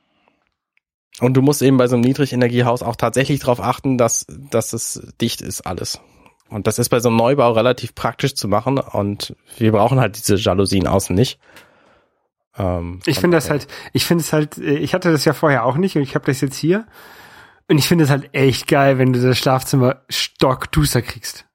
Und 1.21 1.35
du 1.35 1.43
musst 1.43 1.63
eben 1.63 1.77
bei 1.77 1.87
so 1.87 1.97
einem 1.97 2.05
Niedrigenergiehaus 2.05 2.83
auch 2.83 2.97
tatsächlich 2.97 3.41
darauf 3.41 3.61
achten, 3.61 3.99
dass, 3.99 4.27
dass 4.29 4.73
es 4.73 5.13
dicht 5.21 5.43
ist 5.43 5.61
alles. 5.61 6.01
Und 6.49 6.67
das 6.67 6.79
ist 6.79 6.89
bei 6.89 7.01
so 7.01 7.09
einem 7.09 7.17
Neubau 7.17 7.53
relativ 7.53 7.95
praktisch 7.95 8.35
zu 8.35 8.49
machen 8.49 8.79
und 8.79 9.35
wir 9.57 9.73
brauchen 9.73 9.99
halt 9.99 10.17
diese 10.17 10.37
Jalousien 10.37 10.87
außen 10.87 11.15
nicht. 11.15 11.39
Ähm, 12.57 13.01
Ich 13.07 13.19
finde 13.19 13.37
das 13.37 13.51
halt, 13.51 13.67
ich 13.93 14.05
finde 14.05 14.23
es 14.23 14.33
halt, 14.33 14.59
äh, 14.59 14.77
ich 14.77 14.95
hatte 14.95 15.11
das 15.11 15.25
ja 15.25 15.33
vorher 15.33 15.65
auch 15.65 15.77
nicht 15.77 15.97
und 15.97 16.03
ich 16.03 16.15
habe 16.15 16.27
das 16.27 16.41
jetzt 16.41 16.57
hier. 16.57 16.87
Und 17.69 17.79
ich 17.79 17.89
finde 17.89 18.05
es 18.05 18.11
halt 18.11 18.35
echt 18.35 18.69
geil, 18.69 18.99
wenn 18.99 19.13
du 19.13 19.21
das 19.21 19.39
Schlafzimmer 19.39 20.03
stockduster 20.11 21.01
kriegst. 21.01 21.47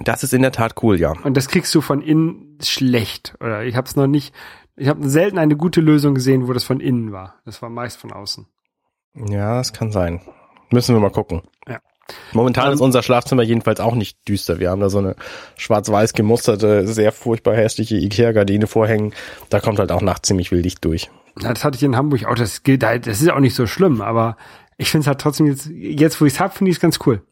Das 0.00 0.22
ist 0.22 0.34
in 0.34 0.42
der 0.42 0.52
Tat 0.52 0.74
cool, 0.82 1.00
ja. 1.00 1.12
Und 1.22 1.36
das 1.36 1.48
kriegst 1.48 1.74
du 1.74 1.80
von 1.80 2.02
innen 2.02 2.58
schlecht. 2.62 3.34
Oder 3.40 3.64
ich 3.64 3.74
habe 3.74 3.88
es 3.88 3.96
noch 3.96 4.06
nicht, 4.06 4.34
ich 4.76 4.88
habe 4.88 5.08
selten 5.08 5.38
eine 5.38 5.56
gute 5.56 5.80
Lösung 5.80 6.14
gesehen, 6.14 6.46
wo 6.46 6.52
das 6.52 6.64
von 6.64 6.80
innen 6.80 7.12
war. 7.12 7.36
Das 7.44 7.62
war 7.62 7.70
meist 7.70 7.98
von 7.98 8.12
außen. 8.12 8.46
Ja, 9.14 9.56
das 9.56 9.72
kann 9.72 9.90
sein. 9.90 10.20
Müssen 10.70 10.94
wir 10.94 11.00
mal 11.00 11.10
gucken. 11.10 11.42
Ja. 11.66 11.80
Momentan 12.32 12.68
Ähm, 12.68 12.74
ist 12.74 12.80
unser 12.80 13.02
Schlafzimmer 13.02 13.42
jedenfalls 13.42 13.80
auch 13.80 13.94
nicht 13.94 14.18
düster. 14.28 14.58
Wir 14.58 14.70
haben 14.70 14.80
da 14.80 14.88
so 14.90 14.98
eine 14.98 15.14
schwarz-weiß 15.56 16.12
gemusterte, 16.14 16.86
sehr 16.86 17.12
furchtbar 17.12 17.54
hässliche 17.54 17.96
Ikea-Gardine 17.96 18.66
vorhängen. 18.66 19.12
Da 19.50 19.60
kommt 19.60 19.78
halt 19.78 19.92
auch 19.92 20.02
nachts 20.02 20.28
ziemlich 20.28 20.50
wild 20.50 20.64
Licht 20.64 20.84
durch. 20.84 21.10
Das 21.36 21.64
hatte 21.64 21.76
ich 21.76 21.82
in 21.82 21.96
Hamburg 21.96 22.24
auch. 22.26 22.34
Das 22.34 22.62
gilt 22.62 22.84
halt, 22.84 23.06
das 23.06 23.20
ist 23.20 23.30
auch 23.30 23.40
nicht 23.40 23.54
so 23.54 23.66
schlimm, 23.66 24.00
aber 24.00 24.36
ich 24.76 24.90
finde 24.90 25.02
es 25.02 25.06
halt 25.06 25.20
trotzdem 25.20 25.46
jetzt, 25.46 25.66
jetzt 25.66 26.20
wo 26.20 26.24
ich 26.24 26.34
es 26.34 26.40
hab, 26.40 26.56
finde 26.56 26.70
ich 26.70 26.76
es 26.76 26.80
ganz 26.80 26.98
cool. 27.06 27.22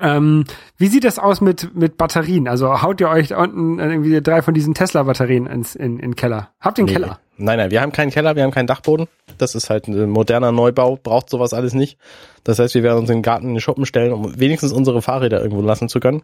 Ähm, 0.00 0.44
wie 0.76 0.88
sieht 0.88 1.04
das 1.04 1.18
aus 1.18 1.40
mit, 1.40 1.74
mit 1.74 1.96
Batterien? 1.96 2.48
Also 2.48 2.82
haut 2.82 3.00
ihr 3.00 3.08
euch 3.08 3.28
da 3.28 3.38
unten 3.38 3.78
irgendwie 3.78 4.20
drei 4.20 4.42
von 4.42 4.52
diesen 4.52 4.74
Tesla-Batterien 4.74 5.46
ins, 5.46 5.74
in, 5.74 5.94
in 5.94 6.10
den 6.10 6.16
Keller? 6.16 6.50
Habt 6.60 6.78
ihr 6.78 6.82
einen 6.82 6.88
Nee. 6.88 6.94
Keller? 6.94 7.20
Nein, 7.38 7.58
nein, 7.58 7.70
wir 7.70 7.82
haben 7.82 7.92
keinen 7.92 8.10
Keller, 8.10 8.34
wir 8.34 8.42
haben 8.42 8.50
keinen 8.50 8.66
Dachboden. 8.66 9.08
Das 9.36 9.54
ist 9.54 9.68
halt 9.68 9.88
ein 9.88 10.08
moderner 10.08 10.52
Neubau, 10.52 10.96
braucht 10.96 11.28
sowas 11.28 11.52
alles 11.52 11.74
nicht. 11.74 11.98
Das 12.44 12.58
heißt, 12.58 12.74
wir 12.74 12.82
werden 12.82 13.00
uns 13.00 13.10
in 13.10 13.18
den 13.18 13.22
Garten 13.22 13.48
in 13.48 13.54
den 13.54 13.60
Schuppen 13.60 13.84
stellen, 13.84 14.12
um 14.12 14.38
wenigstens 14.38 14.72
unsere 14.72 15.02
Fahrräder 15.02 15.42
irgendwo 15.42 15.62
lassen 15.62 15.88
zu 15.88 16.00
können. 16.00 16.22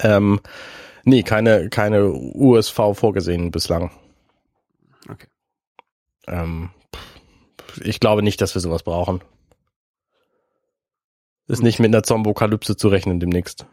Ähm, 0.00 0.40
nee, 1.04 1.22
keine, 1.22 1.68
keine 1.68 2.10
USV 2.12 2.94
vorgesehen 2.94 3.50
bislang. 3.50 3.90
Okay. 5.10 5.26
Ähm, 6.26 6.70
ich 7.82 8.00
glaube 8.00 8.22
nicht, 8.22 8.40
dass 8.40 8.54
wir 8.54 8.62
sowas 8.62 8.82
brauchen. 8.82 9.20
Ist 11.46 11.62
nicht 11.62 11.78
mit 11.78 11.92
einer 11.92 12.04
Zombokalypse 12.04 12.76
zu 12.76 12.88
rechnen 12.88 13.20
demnächst. 13.20 13.66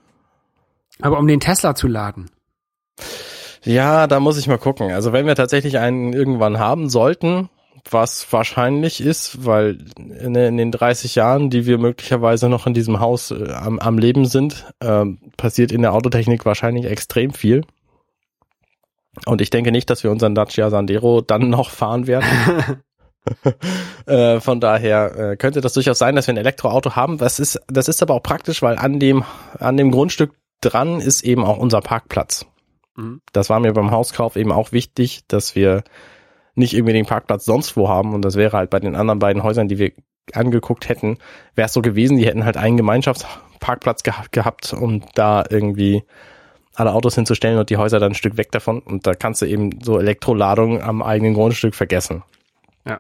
Aber 0.99 1.19
um 1.19 1.27
den 1.27 1.39
Tesla 1.39 1.75
zu 1.75 1.87
laden. 1.87 2.31
Ja, 3.67 4.07
da 4.07 4.21
muss 4.21 4.37
ich 4.37 4.47
mal 4.47 4.57
gucken. 4.57 4.93
Also 4.93 5.11
wenn 5.11 5.25
wir 5.25 5.35
tatsächlich 5.35 5.77
einen 5.77 6.13
irgendwann 6.13 6.57
haben 6.57 6.89
sollten, 6.89 7.49
was 7.91 8.31
wahrscheinlich 8.31 9.01
ist, 9.01 9.45
weil 9.45 9.79
in, 9.97 10.35
in 10.35 10.55
den 10.55 10.71
30 10.71 11.15
Jahren, 11.15 11.49
die 11.49 11.65
wir 11.65 11.77
möglicherweise 11.77 12.47
noch 12.47 12.65
in 12.65 12.73
diesem 12.73 13.01
Haus 13.01 13.31
äh, 13.31 13.51
am, 13.51 13.79
am 13.79 13.97
Leben 13.97 14.25
sind, 14.25 14.65
ähm, 14.81 15.19
passiert 15.35 15.73
in 15.73 15.81
der 15.81 15.93
Autotechnik 15.93 16.45
wahrscheinlich 16.45 16.85
extrem 16.85 17.33
viel. 17.33 17.65
Und 19.25 19.41
ich 19.41 19.49
denke 19.49 19.73
nicht, 19.73 19.89
dass 19.89 20.01
wir 20.01 20.11
unseren 20.11 20.33
Dacia 20.33 20.69
Sandero 20.69 21.19
dann 21.19 21.49
noch 21.49 21.69
fahren 21.69 22.07
werden. 22.07 22.25
äh, 24.05 24.39
von 24.39 24.61
daher 24.61 25.31
äh, 25.31 25.35
könnte 25.35 25.59
das 25.59 25.73
durchaus 25.73 25.97
sein, 25.97 26.15
dass 26.15 26.27
wir 26.27 26.33
ein 26.33 26.37
Elektroauto 26.37 26.95
haben. 26.95 27.17
Das 27.17 27.39
ist, 27.39 27.59
das 27.67 27.89
ist 27.89 28.01
aber 28.01 28.13
auch 28.13 28.23
praktisch, 28.23 28.61
weil 28.61 28.77
an 28.77 28.99
dem, 28.99 29.25
an 29.59 29.75
dem 29.75 29.91
Grundstück 29.91 30.31
dran 30.61 31.01
ist 31.01 31.23
eben 31.23 31.43
auch 31.43 31.57
unser 31.57 31.81
Parkplatz. 31.81 32.45
Mhm. 32.97 33.21
Das 33.31 33.49
war 33.49 33.59
mir 33.59 33.71
beim 33.71 33.91
Hauskauf 33.91 34.35
eben 34.35 34.51
auch 34.51 34.73
wichtig, 34.73 35.23
dass 35.27 35.55
wir 35.55 35.83
nicht 36.55 36.73
irgendwie 36.73 36.93
den 36.93 37.05
Parkplatz 37.05 37.45
sonst 37.45 37.77
wo 37.77 37.87
haben. 37.87 38.13
Und 38.13 38.23
das 38.23 38.35
wäre 38.35 38.57
halt 38.57 38.69
bei 38.69 38.79
den 38.79 38.95
anderen 38.95 39.19
beiden 39.19 39.43
Häusern, 39.43 39.67
die 39.67 39.77
wir 39.77 39.91
angeguckt 40.33 40.89
hätten, 40.89 41.19
wäre 41.55 41.67
es 41.67 41.73
so 41.73 41.81
gewesen, 41.81 42.17
die 42.17 42.25
hätten 42.25 42.43
halt 42.43 42.57
einen 42.57 42.75
Gemeinschaftsparkplatz 42.75 44.03
geha 44.03 44.25
gehabt, 44.31 44.73
um 44.73 45.01
da 45.15 45.45
irgendwie 45.49 46.03
alle 46.73 46.93
Autos 46.93 47.15
hinzustellen 47.15 47.57
und 47.57 47.69
die 47.69 47.77
Häuser 47.77 47.99
dann 47.99 48.11
ein 48.11 48.15
Stück 48.15 48.37
weg 48.37 48.51
davon. 48.51 48.79
Und 48.79 49.07
da 49.07 49.13
kannst 49.13 49.41
du 49.41 49.45
eben 49.45 49.79
so 49.81 49.99
Elektroladung 49.99 50.81
am 50.81 51.01
eigenen 51.01 51.33
Grundstück 51.33 51.75
vergessen. 51.75 52.23
Ja. 52.85 52.99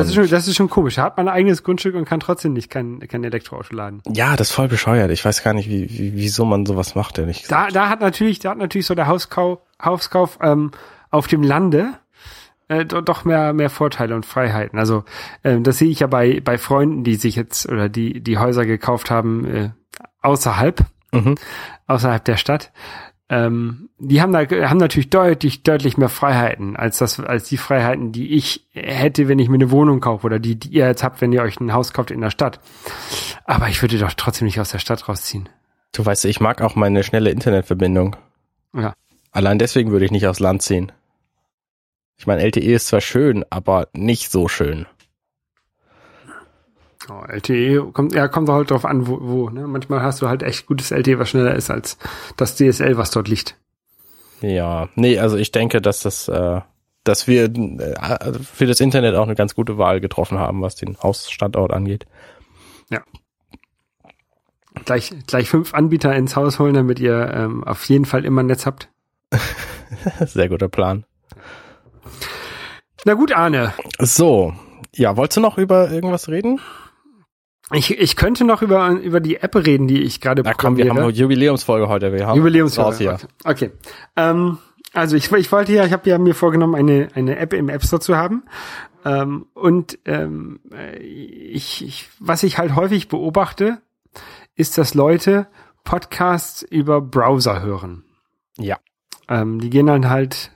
Das 0.00 0.08
ist, 0.08 0.14
schon, 0.14 0.28
das 0.28 0.48
ist 0.48 0.56
schon 0.56 0.68
komisch. 0.70 0.94
Da 0.96 1.02
hat 1.02 1.16
man 1.16 1.28
ein 1.28 1.34
eigenes 1.34 1.62
Grundstück 1.62 1.94
und 1.94 2.04
kann 2.04 2.20
trotzdem 2.20 2.52
nicht 2.52 2.70
kein, 2.70 3.00
kein 3.08 3.22
Elektroauto 3.24 3.74
laden. 3.74 4.02
ja, 4.12 4.36
das 4.36 4.48
ist 4.50 4.54
voll 4.54 4.68
bescheuert. 4.68 5.10
Ich 5.10 5.24
weiß 5.24 5.42
gar 5.42 5.54
nicht, 5.54 5.68
wie, 5.68 5.88
wie, 5.98 6.14
wieso 6.14 6.44
man 6.44 6.64
sowas 6.66 6.94
macht, 6.94 7.18
ehrlich 7.18 7.42
Da, 7.48 7.66
gesagt. 7.66 7.76
da 7.76 7.88
hat 7.88 8.00
natürlich, 8.00 8.38
da 8.38 8.50
hat 8.50 8.58
natürlich 8.58 8.86
so 8.86 8.94
der 8.94 9.06
Hauskauf, 9.06 9.58
Hauskauf 9.82 10.38
ähm, 10.42 10.70
auf 11.10 11.26
dem 11.26 11.42
Lande 11.42 11.88
äh, 12.68 12.84
do- 12.84 13.00
doch 13.00 13.24
mehr, 13.24 13.52
mehr 13.52 13.70
Vorteile 13.70 14.14
und 14.14 14.24
Freiheiten. 14.24 14.78
Also 14.78 15.04
ähm, 15.44 15.62
das 15.64 15.78
sehe 15.78 15.88
ich 15.90 16.00
ja 16.00 16.06
bei, 16.06 16.40
bei 16.40 16.58
Freunden, 16.58 17.04
die 17.04 17.16
sich 17.16 17.36
jetzt 17.36 17.68
oder 17.68 17.88
die 17.88 18.20
die 18.22 18.38
Häuser 18.38 18.64
gekauft 18.64 19.10
haben 19.10 19.44
äh, 19.46 19.70
außerhalb, 20.22 20.84
Mhm. 21.14 21.34
außerhalb 21.86 22.24
der 22.24 22.38
Stadt. 22.38 22.72
Ähm, 23.32 23.88
die 23.98 24.20
haben 24.20 24.30
da 24.30 24.40
haben 24.40 24.76
natürlich 24.76 25.08
deutlich 25.08 25.62
deutlich 25.62 25.96
mehr 25.96 26.10
Freiheiten 26.10 26.76
als 26.76 26.98
das 26.98 27.18
als 27.18 27.48
die 27.48 27.56
Freiheiten, 27.56 28.12
die 28.12 28.34
ich 28.34 28.66
hätte, 28.72 29.26
wenn 29.26 29.38
ich 29.38 29.48
mir 29.48 29.54
eine 29.54 29.70
Wohnung 29.70 30.00
kaufe 30.00 30.26
oder 30.26 30.38
die, 30.38 30.56
die 30.56 30.68
ihr 30.68 30.86
jetzt 30.86 31.02
habt, 31.02 31.22
wenn 31.22 31.32
ihr 31.32 31.40
euch 31.40 31.58
ein 31.58 31.72
Haus 31.72 31.94
kauft 31.94 32.10
in 32.10 32.20
der 32.20 32.28
Stadt. 32.28 32.60
Aber 33.46 33.70
ich 33.70 33.80
würde 33.80 33.98
doch 33.98 34.12
trotzdem 34.12 34.44
nicht 34.44 34.60
aus 34.60 34.72
der 34.72 34.80
Stadt 34.80 35.08
rausziehen. 35.08 35.48
Du 35.92 36.04
weißt, 36.04 36.26
ich 36.26 36.40
mag 36.40 36.60
auch 36.60 36.74
meine 36.74 37.02
schnelle 37.04 37.30
Internetverbindung. 37.30 38.16
Ja. 38.74 38.92
Allein 39.30 39.58
deswegen 39.58 39.92
würde 39.92 40.04
ich 40.04 40.10
nicht 40.10 40.26
aufs 40.26 40.40
Land 40.40 40.60
ziehen. 40.60 40.92
Ich 42.18 42.26
meine, 42.26 42.42
LTE 42.42 42.74
ist 42.74 42.88
zwar 42.88 43.00
schön, 43.00 43.46
aber 43.48 43.88
nicht 43.94 44.30
so 44.30 44.46
schön. 44.46 44.84
Oh, 47.08 47.24
LTE 47.26 47.90
kommt, 47.92 48.14
ja, 48.14 48.28
kommt 48.28 48.48
halt 48.48 48.70
drauf 48.70 48.84
an, 48.84 49.06
wo, 49.06 49.18
wo, 49.20 49.50
ne? 49.50 49.66
Manchmal 49.66 50.02
hast 50.02 50.22
du 50.22 50.28
halt 50.28 50.42
echt 50.42 50.66
gutes 50.66 50.90
LTE, 50.90 51.18
was 51.18 51.30
schneller 51.30 51.54
ist 51.54 51.70
als 51.70 51.98
das 52.36 52.54
DSL, 52.56 52.96
was 52.96 53.10
dort 53.10 53.28
liegt. 53.28 53.56
Ja, 54.40 54.88
nee, 54.94 55.18
also 55.18 55.36
ich 55.36 55.52
denke, 55.52 55.80
dass 55.80 56.00
das, 56.00 56.28
äh, 56.28 56.60
dass 57.04 57.26
wir 57.26 57.44
äh, 57.44 58.32
für 58.42 58.66
das 58.66 58.80
Internet 58.80 59.14
auch 59.16 59.24
eine 59.24 59.34
ganz 59.34 59.54
gute 59.54 59.78
Wahl 59.78 60.00
getroffen 60.00 60.38
haben, 60.38 60.62
was 60.62 60.74
den 60.74 60.96
Hausstandort 61.02 61.72
angeht. 61.72 62.06
Gleich, 64.84 65.12
gleich 65.26 65.48
fünf 65.48 65.74
Anbieter 65.74 66.14
ins 66.14 66.34
Haus 66.34 66.58
holen, 66.58 66.74
damit 66.74 66.98
ihr 66.98 67.30
ähm, 67.34 67.62
auf 67.64 67.84
jeden 67.88 68.04
Fall 68.04 68.24
immer 68.24 68.42
ein 68.42 68.46
Netz 68.46 68.66
habt. 68.66 68.88
Sehr 70.26 70.48
guter 70.48 70.68
Plan. 70.68 71.04
Na 73.04 73.14
gut, 73.14 73.32
Arne. 73.32 73.74
So, 73.98 74.54
ja, 74.94 75.16
wolltest 75.16 75.36
du 75.36 75.40
noch 75.40 75.58
über 75.58 75.90
irgendwas 75.90 76.28
reden? 76.28 76.60
Ich, 77.72 77.98
ich 77.98 78.16
könnte 78.16 78.44
noch 78.44 78.62
über, 78.62 78.90
über 78.90 79.20
die 79.20 79.36
App 79.36 79.56
reden, 79.56 79.88
die 79.88 80.02
ich 80.02 80.20
gerade 80.20 80.42
Na 80.44 80.52
komm, 80.54 80.76
wir 80.76 80.88
haben 80.88 80.98
eine 80.98 81.10
Jubiläumsfolge 81.10 81.88
heute. 81.88 82.12
Wir 82.12 82.20
haben 82.20 82.30
raus 82.30 82.36
Jubiläumsfolge. 82.38 82.98
hier. 82.98 83.18
Okay. 83.44 83.70
Ähm, 84.16 84.58
also 84.92 85.16
ich, 85.16 85.32
ich 85.32 85.52
wollte 85.52 85.72
ja, 85.72 85.84
ich 85.86 85.92
habe 85.92 86.08
ja 86.08 86.18
mir 86.18 86.34
vorgenommen, 86.34 86.74
eine, 86.74 87.08
eine 87.14 87.38
App 87.38 87.52
im 87.52 87.68
App 87.68 87.82
Store 87.82 88.00
zu 88.00 88.16
haben. 88.16 88.44
Ähm, 89.04 89.46
und 89.54 89.98
ähm, 90.04 90.60
äh, 90.72 90.98
ich, 90.98 91.84
ich, 91.84 92.08
was 92.20 92.42
ich 92.42 92.58
halt 92.58 92.76
häufig 92.76 93.08
beobachte, 93.08 93.78
ist, 94.54 94.76
dass 94.78 94.94
Leute 94.94 95.46
Podcasts 95.84 96.62
über 96.62 97.00
Browser 97.00 97.62
hören. 97.62 98.04
Ja. 98.58 98.78
Ähm, 99.28 99.60
die 99.60 99.70
gehen 99.70 99.86
dann 99.86 100.10
halt 100.10 100.52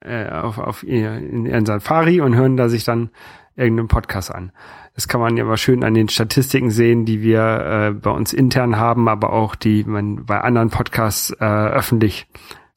äh, 0.00 0.28
auf, 0.28 0.58
auf 0.58 0.82
ihr, 0.82 1.14
in 1.14 1.46
ihren 1.46 1.66
Safari 1.66 2.20
und 2.20 2.36
hören 2.36 2.56
da 2.56 2.68
sich 2.68 2.84
dann 2.84 3.10
irgendeinen 3.56 3.88
Podcast 3.88 4.32
an. 4.32 4.52
Das 4.96 5.08
kann 5.08 5.20
man 5.20 5.36
ja 5.36 5.44
aber 5.44 5.58
schön 5.58 5.84
an 5.84 5.92
den 5.92 6.08
Statistiken 6.08 6.70
sehen, 6.70 7.04
die 7.04 7.20
wir 7.20 7.40
äh, 7.40 7.90
bei 7.92 8.10
uns 8.10 8.32
intern 8.32 8.78
haben, 8.78 9.08
aber 9.08 9.32
auch 9.32 9.54
die 9.54 9.84
man 9.84 10.24
bei 10.24 10.40
anderen 10.40 10.70
Podcasts 10.70 11.30
äh, 11.32 11.44
öffentlich 11.44 12.26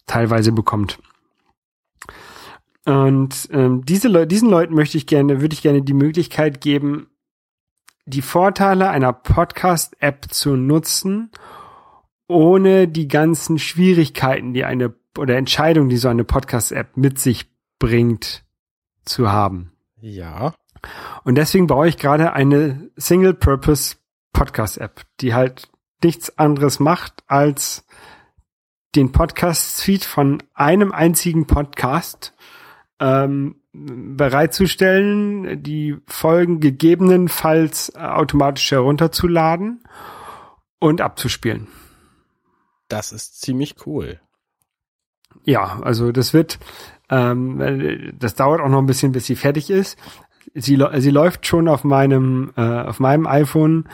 teilweise 0.06 0.52
bekommt. 0.52 1.00
Und 2.86 3.48
ähm, 3.52 3.86
diese 3.86 4.10
Leu 4.10 4.26
diesen 4.26 4.50
Leuten 4.50 4.76
möchte 4.76 4.98
ich 4.98 5.08
gerne, 5.08 5.40
würde 5.40 5.54
ich 5.54 5.62
gerne 5.62 5.82
die 5.82 5.94
Möglichkeit 5.94 6.60
geben, 6.60 7.08
die 8.06 8.22
Vorteile 8.22 8.90
einer 8.90 9.14
Podcast-App 9.14 10.26
zu 10.30 10.58
nutzen, 10.58 11.32
ohne 12.28 12.90
die 12.90 13.08
ganzen 13.08 13.60
Schwierigkeiten, 13.60 14.54
die 14.54 14.66
eine 14.66 14.94
oder 15.18 15.38
Entscheidungen, 15.38 15.90
die 15.90 15.98
so 15.98 16.10
eine 16.10 16.26
Podcast-App 16.26 16.98
mit 16.98 17.18
sich 17.18 17.50
bringt, 17.78 18.44
zu 19.06 19.32
haben. 19.32 19.72
Ja. 20.02 20.54
Und 21.24 21.36
deswegen 21.36 21.68
baue 21.68 21.88
ich 21.88 21.98
gerade 21.98 22.34
eine 22.34 22.90
Single-Purpose 22.96 23.98
Podcast-App, 24.34 25.02
die 25.22 25.34
halt 25.34 25.70
nichts 26.04 26.38
anderes 26.38 26.80
macht, 26.80 27.24
als 27.28 27.86
den 28.96 29.12
Podcast-Feed 29.12 30.06
von 30.06 30.42
einem 30.54 30.92
einzigen 30.92 31.46
Podcast 31.46 32.34
ähm, 33.00 33.62
bereitzustellen, 33.72 35.62
die 35.62 35.98
Folgen 36.08 36.60
gegebenenfalls 36.60 37.96
automatisch 37.96 38.72
herunterzuladen 38.72 39.84
und 40.80 41.02
abzuspielen. 41.02 41.68
Das 42.88 43.12
ist 43.12 43.42
ziemlich 43.42 43.86
cool. 43.86 44.20
Ja, 45.44 45.80
also 45.82 46.12
das 46.12 46.34
wird, 46.34 46.60
ähm, 47.10 48.14
das 48.18 48.36
dauert 48.36 48.62
auch 48.62 48.70
noch 48.70 48.80
ein 48.80 48.88
bisschen, 48.88 49.12
bis 49.12 49.28
sie 49.28 49.36
fertig 49.36 49.70
ist. 49.70 49.98
Sie, 50.54 50.84
sie 50.98 51.12
läuft 51.12 51.46
schon 51.46 51.68
auf 51.68 51.84
meinem, 51.84 52.52
äh, 52.56 52.62
auf 52.62 53.00
meinem 53.00 53.28
iPhone. 53.28 53.86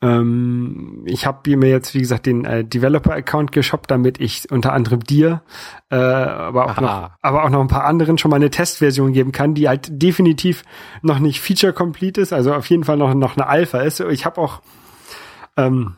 Ähm, 0.00 1.02
ich 1.06 1.26
habe 1.26 1.56
mir 1.56 1.68
jetzt, 1.68 1.94
wie 1.94 2.00
gesagt, 2.00 2.26
den 2.26 2.44
äh, 2.44 2.64
Developer-Account 2.64 3.50
geshoppt, 3.50 3.90
damit 3.90 4.20
ich 4.20 4.50
unter 4.50 4.72
anderem 4.72 5.00
dir, 5.00 5.42
äh, 5.90 5.96
aber 5.96 6.66
auch 6.66 6.80
noch, 6.80 7.10
aber 7.20 7.44
auch 7.44 7.50
noch 7.50 7.60
ein 7.60 7.68
paar 7.68 7.84
anderen 7.84 8.16
schon 8.16 8.30
mal 8.30 8.36
eine 8.36 8.50
Testversion 8.50 9.12
geben 9.12 9.32
kann, 9.32 9.54
die 9.54 9.68
halt 9.68 9.88
definitiv 9.90 10.62
noch 11.02 11.18
nicht 11.18 11.40
feature-complete 11.40 12.20
ist, 12.20 12.32
also 12.32 12.54
auf 12.54 12.66
jeden 12.66 12.84
Fall 12.84 12.96
noch 12.96 13.12
noch 13.14 13.36
eine 13.36 13.48
Alpha 13.48 13.78
ist. 13.80 13.98
Ich 13.98 14.24
habe 14.24 14.40
auch 14.40 14.62
ähm, 15.56 15.96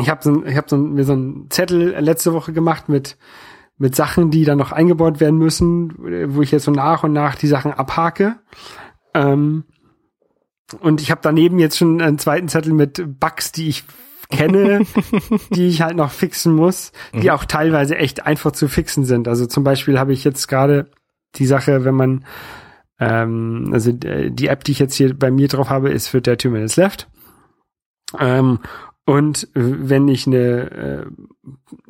ich 0.00 0.08
habe 0.08 0.22
so, 0.22 0.44
ich 0.44 0.56
hab 0.56 0.68
so, 0.70 0.76
mir 0.78 1.04
so 1.04 1.12
einen 1.12 1.50
Zettel 1.50 1.94
letzte 2.00 2.32
Woche 2.32 2.52
gemacht 2.52 2.88
mit 2.88 3.18
mit 3.78 3.94
Sachen, 3.94 4.30
die 4.30 4.44
dann 4.44 4.56
noch 4.56 4.72
eingebaut 4.72 5.20
werden 5.20 5.38
müssen, 5.38 5.92
wo 6.34 6.40
ich 6.40 6.50
jetzt 6.50 6.64
so 6.64 6.70
nach 6.70 7.04
und 7.04 7.12
nach 7.12 7.34
die 7.34 7.46
Sachen 7.46 7.72
abhake. 7.74 8.36
Ähm, 9.16 9.64
und 10.80 11.00
ich 11.00 11.10
habe 11.10 11.20
daneben 11.22 11.58
jetzt 11.58 11.78
schon 11.78 12.00
einen 12.00 12.18
zweiten 12.18 12.48
Zettel 12.48 12.72
mit 12.72 13.20
Bugs, 13.20 13.52
die 13.52 13.68
ich 13.68 13.84
kenne, 14.30 14.84
die 15.50 15.68
ich 15.68 15.82
halt 15.82 15.96
noch 15.96 16.10
fixen 16.10 16.54
muss, 16.54 16.92
die 17.14 17.28
mhm. 17.28 17.30
auch 17.30 17.44
teilweise 17.44 17.96
echt 17.96 18.26
einfach 18.26 18.52
zu 18.52 18.68
fixen 18.68 19.04
sind. 19.04 19.28
Also 19.28 19.46
zum 19.46 19.64
Beispiel 19.64 19.98
habe 19.98 20.12
ich 20.12 20.24
jetzt 20.24 20.48
gerade 20.48 20.90
die 21.36 21.46
Sache, 21.46 21.84
wenn 21.84 21.94
man 21.94 22.24
ähm, 22.98 23.70
also 23.72 23.90
äh, 23.90 24.30
die 24.30 24.48
App, 24.48 24.64
die 24.64 24.72
ich 24.72 24.78
jetzt 24.78 24.94
hier 24.94 25.16
bei 25.16 25.30
mir 25.30 25.48
drauf 25.48 25.70
habe, 25.70 25.90
ist 25.90 26.08
für 26.08 26.20
der 26.20 26.38
Two 26.38 26.50
Minutes 26.50 26.76
Left. 26.76 27.08
Ähm, 28.18 28.60
und 29.04 29.48
wenn 29.54 30.08
ich 30.08 30.26
eine, 30.26 30.70
äh, 30.70 31.06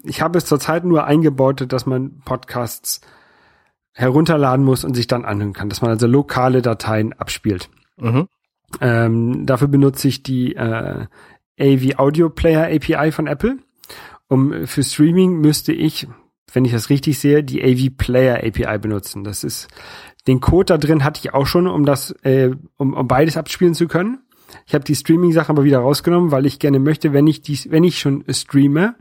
ich 0.03 0.21
habe 0.21 0.37
es 0.37 0.45
zurzeit 0.45 0.85
nur 0.85 1.05
eingebaut, 1.05 1.65
dass 1.73 1.87
man 1.87 2.19
Podcasts 2.25 3.01
herunterladen 3.97 4.65
muss 4.65 4.85
und 4.85 4.95
sich 4.95 5.07
dann 5.07 5.25
anhören 5.25 5.55
kann, 5.55 5.71
dass 5.71 5.81
man 5.81 5.91
also 5.91 6.07
lokale 6.07 6.61
Dateien 6.61 7.15
abspielt. 7.15 7.71
Mhm. 7.97 8.29
Ähm, 8.81 9.47
dafür 9.47 9.69
benutze 9.69 10.07
ich 10.09 10.23
die 10.23 10.55
äh, 10.55 11.07
AV 11.59 11.99
Audio 11.99 12.29
Player 12.29 12.65
API 12.65 13.11
von 13.11 13.27
Apple. 13.27 13.57
Um 14.29 14.67
für 14.67 14.83
Streaming 14.83 15.41
müsste 15.41 15.73
ich, 15.73 16.07
wenn 16.53 16.67
ich 16.67 16.73
das 16.73 16.91
richtig 16.91 17.19
sehe, 17.19 17.43
die 17.43 17.63
AV 17.63 17.97
Player 17.97 18.37
API 18.45 18.79
benutzen. 18.79 19.25
Das 19.25 19.45
ist 19.45 19.69
den 20.27 20.41
Code 20.41 20.67
da 20.67 20.79
drin 20.79 21.03
hatte 21.05 21.21
ich 21.23 21.33
auch 21.33 21.47
schon, 21.47 21.67
um 21.67 21.87
das, 21.87 22.11
äh, 22.23 22.51
um, 22.77 22.93
um 22.93 23.09
beides 23.09 23.39
abspielen 23.39 23.75
zu 23.75 23.89
können. 23.89 24.19
Ich 24.67 24.75
habe 24.75 24.85
die 24.85 24.95
Streaming-Sache 24.95 25.51
aber 25.51 25.65
wieder 25.65 25.79
rausgenommen, 25.79 26.33
weil 26.33 26.45
ich 26.45 26.59
gerne 26.59 26.81
möchte, 26.81 27.13
wenn 27.15 27.27
ich 27.27 27.41
dies, 27.41 27.71
wenn 27.71 27.85
ich 27.85 27.99
schon 27.99 28.25
streame, 28.29 28.95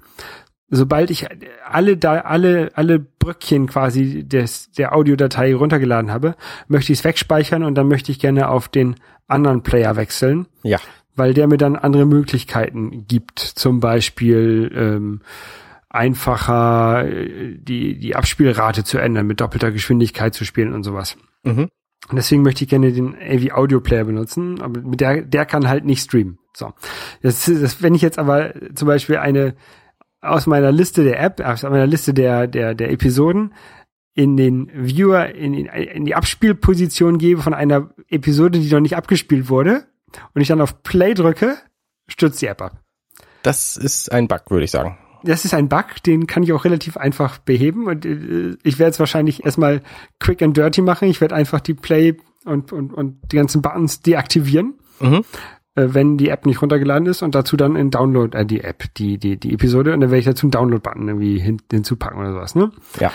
sobald 0.70 1.12
ich 1.12 1.28
alle 1.70 1.98
da 1.98 2.20
alle 2.22 2.72
alle 2.76 3.00
Bröckchen 3.00 3.68
quasi 3.68 4.24
des 4.28 4.72
der 4.72 4.96
Audiodatei 4.96 5.56
runtergeladen 5.56 6.12
habe, 6.12 6.36
möchte 6.68 6.92
ich 6.92 7.00
es 7.00 7.06
wegspeichern 7.06 7.64
und 7.64 7.76
dann 7.76 7.88
möchte 7.88 8.12
ich 8.12 8.20
gerne 8.20 8.50
auf 8.50 8.68
den 8.68 8.96
anderen 9.28 9.64
Player 9.64 9.96
wechseln. 9.96 10.48
Ja. 10.64 10.80
Weil 11.16 11.34
der 11.34 11.48
mir 11.48 11.58
dann 11.58 11.76
andere 11.76 12.06
Möglichkeiten 12.06 13.08
gibt, 13.08 13.40
zum 13.40 13.80
Beispiel 13.80 14.72
ähm, 14.76 15.22
einfacher 15.90 17.08
äh, 17.08 17.58
die 17.58 17.98
die 17.98 18.16
Abspielrate 18.16 18.84
zu 18.84 18.98
ändern, 18.98 19.28
mit 19.28 19.40
doppelter 19.40 19.72
Geschwindigkeit 19.72 20.34
zu 20.34 20.46
spielen 20.46 20.74
und 20.74 20.84
sowas. 20.84 21.16
Mhm. 21.44 21.70
Und 22.10 22.18
deswegen 22.18 22.44
möchte 22.44 22.64
ich 22.64 22.70
gerne 22.70 22.92
den 22.92 23.16
AV 23.16 23.52
Audio 23.56 23.80
Player 23.80 24.04
benutzen, 24.04 24.62
aber 24.62 24.82
mit 24.82 25.02
der, 25.02 25.24
der 25.24 25.46
kann 25.46 25.68
halt 25.68 25.86
nicht 25.86 26.04
streamen. 26.04 26.38
So. 26.54 26.74
Das, 27.22 27.46
das, 27.46 27.82
wenn 27.82 27.96
ich 27.96 28.02
jetzt 28.02 28.20
aber 28.20 28.54
zum 28.76 28.88
Beispiel 28.88 29.18
eine 29.18 29.56
aus 30.22 30.48
meiner 30.48 30.72
Liste 30.72 31.04
der 31.04 31.22
App, 31.22 31.40
aus 31.40 31.64
meiner 31.64 31.88
Liste 31.88 32.14
der, 32.14 32.48
der, 32.48 32.76
der 32.76 32.92
Episoden 32.92 33.54
in 34.14 34.38
den 34.38 34.72
Viewer, 34.74 35.36
in, 35.36 35.54
in, 35.54 36.06
die 36.06 36.16
Abspielposition 36.16 37.18
gebe 37.18 37.42
von 37.42 37.54
einer 37.54 37.90
Episode, 38.10 38.60
die 38.60 38.72
noch 38.72 38.80
nicht 38.80 38.96
abgespielt 38.96 39.50
wurde, 39.50 39.86
und 40.34 40.42
ich 40.42 40.48
dann 40.48 40.62
auf 40.62 40.84
Play 40.84 41.14
drücke, 41.14 41.58
stürzt 42.08 42.42
die 42.42 42.48
App 42.48 42.62
ab. 42.62 42.82
Das 43.44 43.76
ist 43.76 44.12
ein 44.12 44.28
Bug, 44.28 44.50
würde 44.50 44.64
ich 44.64 44.72
sagen 44.72 44.98
das 45.26 45.46
ist 45.46 45.54
ein 45.54 45.70
Bug, 45.70 46.04
den 46.06 46.28
kann 46.28 46.44
ich 46.44 46.54
auch 46.54 46.66
relativ 46.66 46.98
einfach 46.98 47.38
beheben. 47.38 47.88
Und 47.88 48.06
äh, 48.06 48.56
ich 48.64 48.80
werde 48.80 48.92
es 48.92 49.00
wahrscheinlich 49.00 49.44
erstmal 49.44 49.82
quick 50.20 50.42
and 50.42 50.56
dirty 50.56 50.82
machen. 50.82 51.10
Ich 51.10 51.22
werde 51.22 51.36
einfach 51.36 51.60
die 51.60 51.74
Play 51.74 52.18
und, 52.46 52.72
und, 52.72 52.94
und 52.94 53.20
die 53.32 53.38
ganzen 53.38 53.62
Buttons 53.62 54.02
deaktivieren, 54.02 54.76
mhm. 55.00 55.26
Äh, 55.76 55.88
wenn 55.94 56.18
die 56.18 56.30
App 56.30 56.46
nicht 56.46 56.62
runtergeladen 56.62 57.08
ist 57.08 57.22
und 57.22 57.36
dazu 57.36 57.58
dann 57.58 57.76
in 57.76 57.92
Download, 57.92 58.38
äh, 58.38 58.46
die 58.46 58.62
App, 58.62 58.84
die, 58.96 59.18
die, 59.18 59.38
die 59.38 59.54
Episode 59.54 59.94
und 59.94 60.02
dann 60.02 60.10
werde 60.10 60.20
ich 60.20 60.26
dazu 60.26 60.46
einen 60.46 60.52
Download-Button 60.52 61.08
irgendwie 61.08 61.40
hin, 61.40 61.62
hinzupacken 61.72 62.20
oder 62.20 62.34
sowas, 62.34 62.56
ne? 62.56 62.72
Ja. 63.00 63.12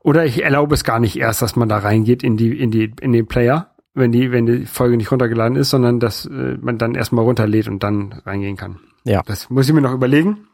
Oder 0.00 0.24
ich 0.24 0.42
erlaube 0.42 0.74
es 0.74 0.84
gar 0.84 1.00
nicht 1.00 1.18
erst, 1.18 1.42
dass 1.42 1.56
man 1.56 1.68
da 1.68 1.78
reingeht 1.78 2.22
in 2.22 2.36
die, 2.36 2.58
in 2.58 2.70
die, 2.70 2.92
in 3.00 3.12
den 3.12 3.26
Player, 3.26 3.74
wenn 3.94 4.12
die, 4.12 4.32
wenn 4.32 4.46
die 4.46 4.64
Folge 4.64 4.96
nicht 4.96 5.12
runtergeladen 5.12 5.56
ist, 5.56 5.70
sondern 5.70 6.00
dass 6.00 6.24
äh, 6.24 6.56
man 6.60 6.78
dann 6.78 6.94
erstmal 6.94 7.24
runterlädt 7.24 7.68
und 7.68 7.82
dann 7.82 8.14
reingehen 8.24 8.56
kann. 8.56 8.78
Ja. 9.04 9.22
Das 9.26 9.50
muss 9.50 9.68
ich 9.68 9.74
mir 9.74 9.80
noch 9.80 9.92
überlegen. 9.92 10.48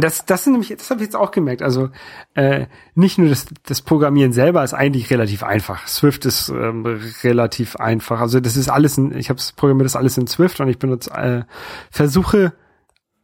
Das, 0.00 0.24
das 0.26 0.44
sind 0.44 0.52
nämlich, 0.52 0.74
das 0.76 0.90
habe 0.90 1.00
ich 1.00 1.06
jetzt 1.06 1.16
auch 1.16 1.30
gemerkt. 1.30 1.62
Also 1.62 1.90
äh, 2.34 2.66
nicht 2.94 3.18
nur 3.18 3.28
das, 3.28 3.46
das 3.64 3.82
Programmieren 3.82 4.32
selber 4.32 4.62
ist 4.62 4.74
eigentlich 4.74 5.10
relativ 5.10 5.42
einfach. 5.42 5.86
Swift 5.86 6.24
ist 6.24 6.48
ähm, 6.48 6.84
relativ 7.22 7.76
einfach. 7.76 8.20
Also 8.20 8.40
das 8.40 8.56
ist 8.56 8.68
alles, 8.68 8.98
in, 8.98 9.16
ich 9.16 9.30
habe 9.30 9.40
programmiert 9.56 9.86
das 9.86 9.96
alles 9.96 10.18
in 10.18 10.26
Swift 10.26 10.60
und 10.60 10.68
ich 10.68 10.78
benutze, 10.78 11.10
äh, 11.12 11.42
versuche 11.90 12.52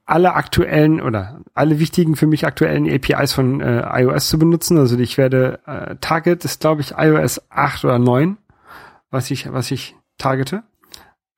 alle 0.06 0.34
aktuellen 0.34 1.00
oder 1.00 1.40
alle 1.54 1.78
wichtigen 1.78 2.14
für 2.16 2.26
mich 2.26 2.46
aktuellen 2.46 2.90
APIs 2.90 3.32
von 3.32 3.60
äh, 3.60 4.02
iOS 4.02 4.28
zu 4.28 4.38
benutzen. 4.38 4.78
Also 4.78 4.98
ich 4.98 5.16
werde 5.16 5.60
äh, 5.66 5.96
Target 6.00 6.44
ist 6.44 6.60
glaube 6.60 6.82
ich 6.82 6.92
iOS 6.96 7.40
8 7.50 7.84
oder 7.84 7.98
9, 7.98 8.36
was 9.10 9.30
ich 9.30 9.50
was 9.52 9.70
ich 9.70 9.96
targete 10.18 10.62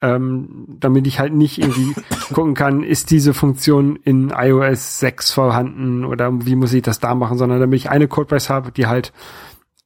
ähm, 0.03 0.67
damit 0.79 1.07
ich 1.07 1.19
halt 1.19 1.33
nicht 1.33 1.59
irgendwie 1.59 1.95
gucken 2.33 2.55
kann, 2.55 2.83
ist 2.83 3.11
diese 3.11 3.35
Funktion 3.35 3.97
in 3.97 4.31
iOS 4.31 4.99
6 5.01 5.33
vorhanden 5.33 6.05
oder 6.05 6.47
wie 6.47 6.57
muss 6.57 6.73
ich 6.73 6.83
das 6.83 7.01
da 7.01 7.15
machen, 7.15 7.39
sondern 7.39 7.61
damit 7.61 7.79
ich 7.79 7.91
eine 7.91 8.09
Codebase 8.09 8.53
habe, 8.53 8.73
die 8.73 8.87
halt 8.87 9.13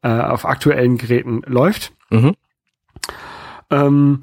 äh, 0.03 0.09
auf 0.09 0.45
aktuellen 0.45 0.99
Geräten 0.99 1.43
läuft. 1.47 1.93
Mhm. 2.11 2.35
Ähm, 3.71 4.23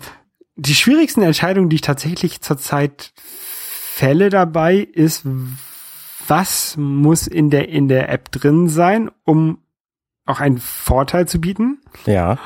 die 0.56 0.76
schwierigsten 0.76 1.22
Entscheidungen, 1.22 1.70
die 1.70 1.76
ich 1.76 1.82
tatsächlich 1.82 2.42
zurzeit 2.42 3.14
fälle 3.16 4.30
dabei, 4.30 4.78
ist, 4.78 5.24
was 6.28 6.76
muss 6.78 7.28
in 7.28 7.50
der 7.50 7.70
in 7.70 7.88
der 7.88 8.10
App 8.10 8.32
drin 8.32 8.68
sein, 8.68 9.10
um 9.24 9.60
auch 10.26 10.42
einen 10.42 10.58
Vorteil 10.58 11.28
zu 11.28 11.40
bieten. 11.40 11.80
Ja 12.06 12.38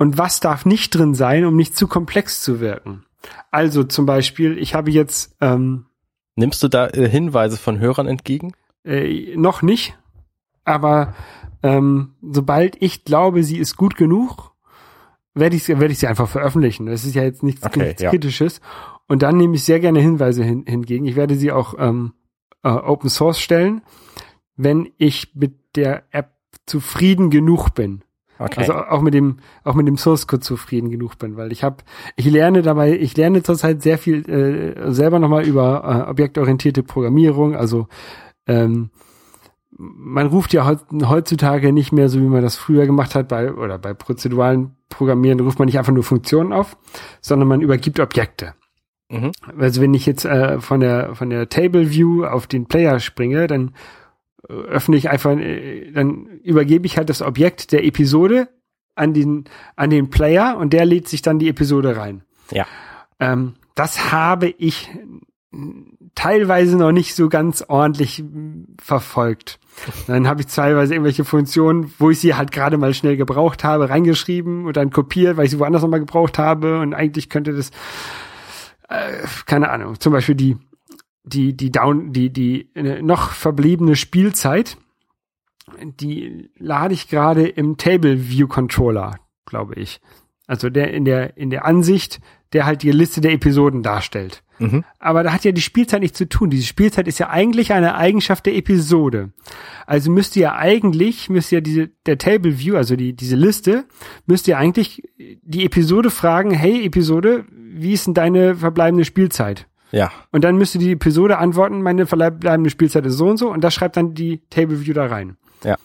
und 0.00 0.16
was 0.16 0.40
darf 0.40 0.64
nicht 0.64 0.94
drin 0.94 1.14
sein, 1.14 1.44
um 1.44 1.54
nicht 1.54 1.76
zu 1.76 1.86
komplex 1.86 2.40
zu 2.40 2.58
wirken. 2.58 3.04
Also 3.50 3.84
zum 3.84 4.06
Beispiel, 4.06 4.56
ich 4.56 4.74
habe 4.74 4.90
jetzt 4.90 5.36
ähm, 5.42 5.84
Nimmst 6.36 6.62
du 6.62 6.68
da 6.68 6.88
äh, 6.88 7.06
Hinweise 7.06 7.58
von 7.58 7.78
Hörern 7.78 8.06
entgegen? 8.06 8.54
Äh, 8.82 9.36
noch 9.36 9.60
nicht, 9.60 9.98
aber 10.64 11.14
ähm, 11.62 12.14
sobald 12.22 12.80
ich 12.80 13.04
glaube, 13.04 13.44
sie 13.44 13.58
ist 13.58 13.76
gut 13.76 13.94
genug, 13.94 14.54
werde 15.34 15.56
ich, 15.56 15.68
werde 15.68 15.88
ich 15.88 15.98
sie 15.98 16.06
einfach 16.06 16.28
veröffentlichen. 16.28 16.86
Das 16.86 17.04
ist 17.04 17.14
ja 17.14 17.22
jetzt 17.22 17.42
nichts, 17.42 17.62
okay, 17.62 17.88
nichts 17.88 18.00
ja. 18.00 18.08
Kritisches. 18.08 18.62
Und 19.06 19.20
dann 19.20 19.36
nehme 19.36 19.56
ich 19.56 19.64
sehr 19.64 19.80
gerne 19.80 20.00
Hinweise 20.00 20.42
hin, 20.42 20.64
hingegen. 20.66 21.04
Ich 21.04 21.16
werde 21.16 21.36
sie 21.36 21.52
auch 21.52 21.74
ähm, 21.78 22.14
äh, 22.62 22.70
Open 22.70 23.10
Source 23.10 23.38
stellen, 23.38 23.82
wenn 24.56 24.90
ich 24.96 25.34
mit 25.34 25.76
der 25.76 26.04
App 26.10 26.32
zufrieden 26.64 27.28
genug 27.28 27.74
bin. 27.74 28.02
Okay. 28.40 28.60
Also 28.60 28.74
auch 28.74 29.02
mit 29.02 29.12
dem, 29.12 29.36
auch 29.64 29.74
mit 29.74 29.86
dem 29.86 29.98
Source 29.98 30.26
Code 30.26 30.40
zufrieden 30.40 30.90
genug 30.90 31.18
bin, 31.18 31.36
weil 31.36 31.52
ich 31.52 31.62
habe, 31.62 31.76
ich 32.16 32.24
lerne 32.24 32.62
dabei, 32.62 32.98
ich 32.98 33.14
lerne 33.14 33.42
zurzeit 33.42 33.82
sehr 33.82 33.98
viel 33.98 34.26
äh, 34.30 34.92
selber 34.92 35.18
nochmal 35.18 35.44
über 35.44 36.06
äh, 36.06 36.10
objektorientierte 36.10 36.82
Programmierung. 36.82 37.54
Also 37.54 37.86
ähm, 38.46 38.88
man 39.76 40.26
ruft 40.28 40.54
ja 40.54 40.66
heutzutage 40.90 41.70
nicht 41.72 41.92
mehr 41.92 42.08
so, 42.08 42.18
wie 42.18 42.24
man 42.24 42.42
das 42.42 42.56
früher 42.56 42.86
gemacht 42.86 43.14
hat, 43.14 43.28
bei 43.28 43.52
oder 43.52 43.78
bei 43.78 43.92
prozeduralen 43.92 44.74
Programmieren 44.88 45.40
ruft 45.40 45.58
man 45.58 45.66
nicht 45.66 45.78
einfach 45.78 45.92
nur 45.92 46.02
Funktionen 46.02 46.54
auf, 46.54 46.78
sondern 47.20 47.46
man 47.46 47.60
übergibt 47.60 48.00
Objekte. 48.00 48.54
Mhm. 49.10 49.32
Also 49.58 49.82
wenn 49.82 49.92
ich 49.92 50.06
jetzt 50.06 50.24
äh, 50.24 50.60
von 50.60 50.80
der 50.80 51.14
von 51.14 51.28
der 51.28 51.50
Table 51.50 51.90
View 51.90 52.24
auf 52.24 52.46
den 52.46 52.66
Player 52.66 53.00
springe, 53.00 53.46
dann 53.46 53.72
öffne 54.48 54.96
ich 54.96 55.10
einfach, 55.10 55.36
äh, 55.36 55.90
dann 55.92 56.26
übergebe 56.42 56.86
ich 56.86 56.96
halt 56.96 57.10
das 57.10 57.22
Objekt 57.22 57.72
der 57.72 57.84
Episode 57.84 58.48
an 58.94 59.14
den 59.14 59.44
an 59.76 59.90
den 59.90 60.10
Player 60.10 60.56
und 60.56 60.72
der 60.72 60.84
lädt 60.84 61.08
sich 61.08 61.22
dann 61.22 61.38
die 61.38 61.48
Episode 61.48 61.96
rein. 61.96 62.22
Ja. 62.50 62.66
Ähm, 63.18 63.54
das 63.74 64.12
habe 64.12 64.48
ich 64.48 64.90
teilweise 66.14 66.76
noch 66.76 66.92
nicht 66.92 67.14
so 67.14 67.28
ganz 67.28 67.64
ordentlich 67.66 68.22
verfolgt. 68.80 69.58
Dann 70.06 70.28
habe 70.28 70.42
ich 70.42 70.48
teilweise 70.48 70.94
irgendwelche 70.94 71.24
Funktionen, 71.24 71.92
wo 71.98 72.10
ich 72.10 72.20
sie 72.20 72.34
halt 72.34 72.52
gerade 72.52 72.78
mal 72.78 72.94
schnell 72.94 73.16
gebraucht 73.16 73.64
habe, 73.64 73.88
reingeschrieben 73.88 74.66
und 74.66 74.76
dann 74.76 74.90
kopiert, 74.90 75.36
weil 75.36 75.46
ich 75.46 75.52
sie 75.52 75.58
woanders 75.58 75.82
nochmal 75.82 76.00
gebraucht 76.00 76.38
habe 76.38 76.80
und 76.80 76.94
eigentlich 76.94 77.30
könnte 77.30 77.54
das, 77.54 77.70
äh, 78.88 79.26
keine 79.46 79.70
Ahnung, 79.70 79.98
zum 79.98 80.12
Beispiel 80.12 80.34
die, 80.34 80.56
die, 81.24 81.56
die 81.56 81.70
Down, 81.70 82.12
die, 82.12 82.30
die 82.30 82.70
noch 83.02 83.30
verbliebene 83.30 83.96
Spielzeit, 83.96 84.76
die 85.82 86.50
lade 86.56 86.94
ich 86.94 87.08
gerade 87.08 87.46
im 87.46 87.76
Table 87.76 88.28
View 88.28 88.48
Controller, 88.48 89.16
glaube 89.46 89.74
ich. 89.74 90.00
Also 90.46 90.68
der 90.68 90.92
in 90.92 91.04
der, 91.04 91.36
in 91.36 91.50
der 91.50 91.64
Ansicht, 91.64 92.20
der 92.52 92.66
halt 92.66 92.82
die 92.82 92.90
Liste 92.90 93.20
der 93.20 93.32
Episoden 93.32 93.82
darstellt. 93.82 94.42
Mhm. 94.58 94.84
Aber 94.98 95.22
da 95.22 95.32
hat 95.32 95.44
ja 95.44 95.52
die 95.52 95.60
Spielzeit 95.60 96.00
nichts 96.00 96.18
zu 96.18 96.28
tun. 96.28 96.50
Diese 96.50 96.66
Spielzeit 96.66 97.08
ist 97.08 97.18
ja 97.18 97.30
eigentlich 97.30 97.72
eine 97.72 97.94
Eigenschaft 97.94 98.46
der 98.46 98.56
Episode. 98.56 99.30
Also 99.86 100.10
müsste 100.10 100.40
ja 100.40 100.56
eigentlich, 100.56 101.30
müsste 101.30 101.56
ja 101.56 101.60
diese, 101.60 101.88
der 102.04 102.18
Table 102.18 102.58
View, 102.58 102.76
also 102.76 102.96
die, 102.96 103.14
diese 103.14 103.36
Liste, 103.36 103.84
müsste 104.26 104.52
ja 104.52 104.58
eigentlich 104.58 105.02
die 105.16 105.64
Episode 105.64 106.10
fragen, 106.10 106.50
hey 106.50 106.84
Episode, 106.84 107.44
wie 107.50 107.92
ist 107.92 108.06
denn 108.06 108.14
deine 108.14 108.56
verbleibende 108.56 109.04
Spielzeit? 109.04 109.69
Ja. 109.92 110.10
Und 110.30 110.44
dann 110.44 110.56
müsste 110.56 110.78
die 110.78 110.92
Episode 110.92 111.38
antworten, 111.38 111.82
meine 111.82 112.06
verbleibende 112.06 112.70
Spielzeit 112.70 113.06
ist 113.06 113.14
so 113.14 113.28
und 113.28 113.36
so, 113.36 113.50
und 113.50 113.62
das 113.62 113.74
schreibt 113.74 113.96
dann 113.96 114.14
die 114.14 114.42
Table 114.50 114.84
View 114.84 114.94
da 114.94 115.06
rein. 115.06 115.36
Ja. 115.64 115.76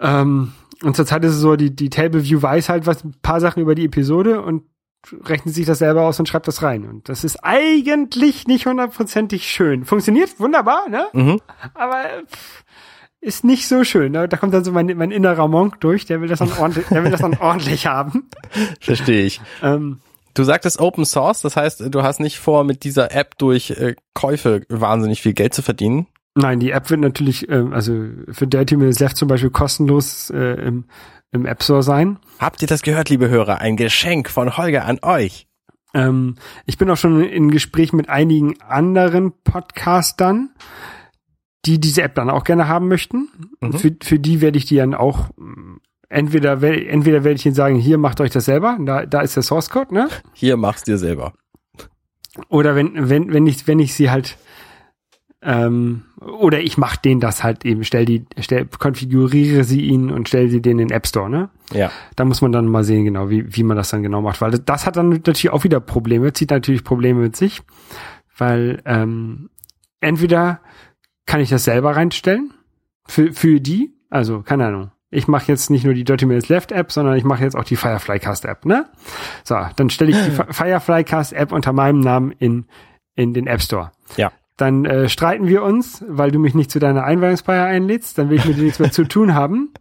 Ähm, 0.00 0.52
und 0.82 0.96
zurzeit 0.96 1.24
ist 1.24 1.34
es 1.34 1.40
so, 1.40 1.56
die, 1.56 1.74
die 1.74 1.90
Table 1.90 2.24
View 2.24 2.40
weiß 2.40 2.68
halt 2.68 2.86
was, 2.86 3.04
ein 3.04 3.14
paar 3.22 3.40
Sachen 3.40 3.62
über 3.62 3.74
die 3.74 3.84
Episode 3.84 4.42
und 4.42 4.62
rechnet 5.24 5.54
sich 5.54 5.66
das 5.66 5.78
selber 5.78 6.02
aus 6.02 6.18
und 6.18 6.28
schreibt 6.28 6.48
das 6.48 6.62
rein. 6.62 6.84
Und 6.84 7.08
das 7.08 7.24
ist 7.24 7.38
eigentlich 7.42 8.46
nicht 8.46 8.66
hundertprozentig 8.66 9.44
schön. 9.48 9.84
Funktioniert 9.84 10.38
wunderbar, 10.40 10.88
ne? 10.88 11.06
Mhm. 11.12 11.40
Aber 11.74 12.04
pff, 12.26 12.64
ist 13.20 13.44
nicht 13.44 13.66
so 13.66 13.84
schön. 13.84 14.12
Ne? 14.12 14.28
Da 14.28 14.36
kommt 14.36 14.54
dann 14.54 14.64
so 14.64 14.72
mein, 14.72 14.86
mein 14.96 15.10
innerer 15.10 15.48
Monk 15.48 15.80
durch, 15.80 16.06
der 16.06 16.20
will 16.20 16.28
das 16.28 16.38
dann 16.38 16.52
ordentlich, 16.52 16.86
der 16.86 17.02
will 17.04 17.10
das 17.10 17.20
dann 17.20 17.36
ordentlich 17.40 17.86
haben. 17.86 18.28
Verstehe 18.80 19.24
ich. 19.24 19.40
Ähm, 19.62 20.00
Du 20.38 20.44
sagtest 20.44 20.78
Open 20.78 21.04
Source, 21.04 21.40
das 21.40 21.56
heißt, 21.56 21.92
du 21.92 22.02
hast 22.04 22.20
nicht 22.20 22.38
vor, 22.38 22.62
mit 22.62 22.84
dieser 22.84 23.12
App 23.12 23.36
durch 23.38 23.70
äh, 23.70 23.96
Käufe 24.14 24.62
wahnsinnig 24.68 25.20
viel 25.20 25.32
Geld 25.32 25.52
zu 25.52 25.62
verdienen. 25.62 26.06
Nein, 26.36 26.60
die 26.60 26.70
App 26.70 26.90
wird 26.90 27.00
natürlich, 27.00 27.48
ähm, 27.48 27.72
also 27.72 28.04
für 28.30 28.46
Dirty 28.46 28.76
Minutes 28.76 29.00
Left 29.00 29.16
zum 29.16 29.26
Beispiel 29.26 29.50
kostenlos 29.50 30.30
äh, 30.30 30.52
im, 30.64 30.84
im 31.32 31.44
App 31.44 31.64
Store 31.64 31.82
sein. 31.82 32.20
Habt 32.38 32.62
ihr 32.62 32.68
das 32.68 32.82
gehört, 32.82 33.08
liebe 33.08 33.28
Hörer? 33.28 33.60
Ein 33.60 33.76
Geschenk 33.76 34.30
von 34.30 34.56
Holger 34.56 34.84
an 34.84 35.00
euch. 35.02 35.48
Ähm, 35.92 36.36
ich 36.66 36.78
bin 36.78 36.88
auch 36.88 36.96
schon 36.96 37.20
in 37.24 37.50
Gespräch 37.50 37.92
mit 37.92 38.08
einigen 38.08 38.60
anderen 38.60 39.32
Podcastern, 39.42 40.50
die 41.64 41.80
diese 41.80 42.02
App 42.02 42.14
dann 42.14 42.30
auch 42.30 42.44
gerne 42.44 42.68
haben 42.68 42.86
möchten. 42.86 43.28
Mhm. 43.60 43.72
Für, 43.72 43.96
für 44.00 44.18
die 44.20 44.40
werde 44.40 44.58
ich 44.58 44.66
die 44.66 44.76
dann 44.76 44.94
auch 44.94 45.30
entweder 46.08 46.62
entweder 46.62 47.24
werde 47.24 47.36
ich 47.36 47.46
ihnen 47.46 47.54
sagen, 47.54 47.76
hier 47.76 47.98
macht 47.98 48.20
euch 48.20 48.30
das 48.30 48.44
selber, 48.44 48.78
da, 48.80 49.06
da 49.06 49.20
ist 49.20 49.36
der 49.36 49.42
Source 49.42 49.70
Code, 49.70 49.94
ne? 49.94 50.08
Hier 50.32 50.56
mach's 50.56 50.82
dir 50.82 50.98
selber. 50.98 51.34
Oder 52.48 52.74
wenn 52.74 53.08
wenn 53.08 53.32
wenn 53.32 53.46
ich 53.46 53.66
wenn 53.66 53.78
ich 53.78 53.94
sie 53.94 54.10
halt 54.10 54.38
ähm, 55.40 56.02
oder 56.20 56.60
ich 56.60 56.78
mache 56.78 56.98
denen 57.00 57.20
das 57.20 57.44
halt 57.44 57.64
eben, 57.64 57.84
stell 57.84 58.04
die, 58.04 58.26
stell, 58.40 58.66
konfiguriere 58.66 59.62
sie 59.62 59.82
ihnen 59.82 60.10
und 60.10 60.28
stell 60.28 60.48
sie 60.48 60.60
denen 60.60 60.80
in 60.80 60.88
den 60.88 60.96
App 60.96 61.06
Store, 61.06 61.30
ne? 61.30 61.50
Ja. 61.72 61.92
Da 62.16 62.24
muss 62.24 62.40
man 62.42 62.50
dann 62.50 62.66
mal 62.66 62.82
sehen, 62.82 63.04
genau, 63.04 63.30
wie, 63.30 63.56
wie 63.56 63.62
man 63.62 63.76
das 63.76 63.90
dann 63.90 64.02
genau 64.02 64.20
macht. 64.20 64.40
Weil 64.40 64.50
das, 64.50 64.64
das 64.64 64.86
hat 64.86 64.96
dann 64.96 65.10
natürlich 65.10 65.50
auch 65.50 65.62
wieder 65.62 65.78
Probleme, 65.78 66.32
zieht 66.32 66.50
natürlich 66.50 66.82
Probleme 66.82 67.20
mit 67.20 67.36
sich. 67.36 67.62
Weil 68.36 68.82
ähm, 68.84 69.50
entweder 70.00 70.60
kann 71.24 71.40
ich 71.40 71.50
das 71.50 71.64
selber 71.64 71.94
reinstellen 71.94 72.52
für, 73.06 73.32
für 73.32 73.60
die, 73.60 73.94
also 74.10 74.42
keine 74.42 74.66
Ahnung. 74.66 74.90
Ich 75.10 75.26
mache 75.26 75.46
jetzt 75.48 75.70
nicht 75.70 75.84
nur 75.84 75.94
die 75.94 76.04
Dirty 76.04 76.26
Minutes 76.26 76.48
Left 76.50 76.70
App, 76.70 76.92
sondern 76.92 77.16
ich 77.16 77.24
mache 77.24 77.42
jetzt 77.42 77.56
auch 77.56 77.64
die 77.64 77.76
Firefly 77.76 78.18
Cast 78.18 78.44
App, 78.44 78.66
ne? 78.66 78.86
So, 79.42 79.56
dann 79.76 79.88
stelle 79.88 80.10
ich 80.10 80.16
die 80.22 80.30
Fi- 80.30 80.52
Firefly 80.52 81.04
Cast 81.04 81.32
App 81.32 81.50
unter 81.52 81.72
meinem 81.72 82.00
Namen 82.00 82.32
in, 82.32 82.66
in 83.14 83.32
den 83.32 83.46
App 83.46 83.62
Store. 83.62 83.92
Ja. 84.16 84.32
Dann 84.58 84.84
äh, 84.84 85.08
streiten 85.08 85.46
wir 85.46 85.62
uns, 85.62 86.04
weil 86.08 86.32
du 86.32 86.40
mich 86.40 86.52
nicht 86.52 86.70
zu 86.72 86.80
deiner 86.80 87.04
Einweihungsfeier 87.04 87.64
einlädst, 87.64 88.18
dann 88.18 88.28
will 88.28 88.38
ich 88.38 88.44
mit 88.44 88.56
dir 88.58 88.64
nichts 88.64 88.80
mehr 88.80 88.90
zu 88.90 89.04
tun 89.04 89.32
haben. 89.32 89.72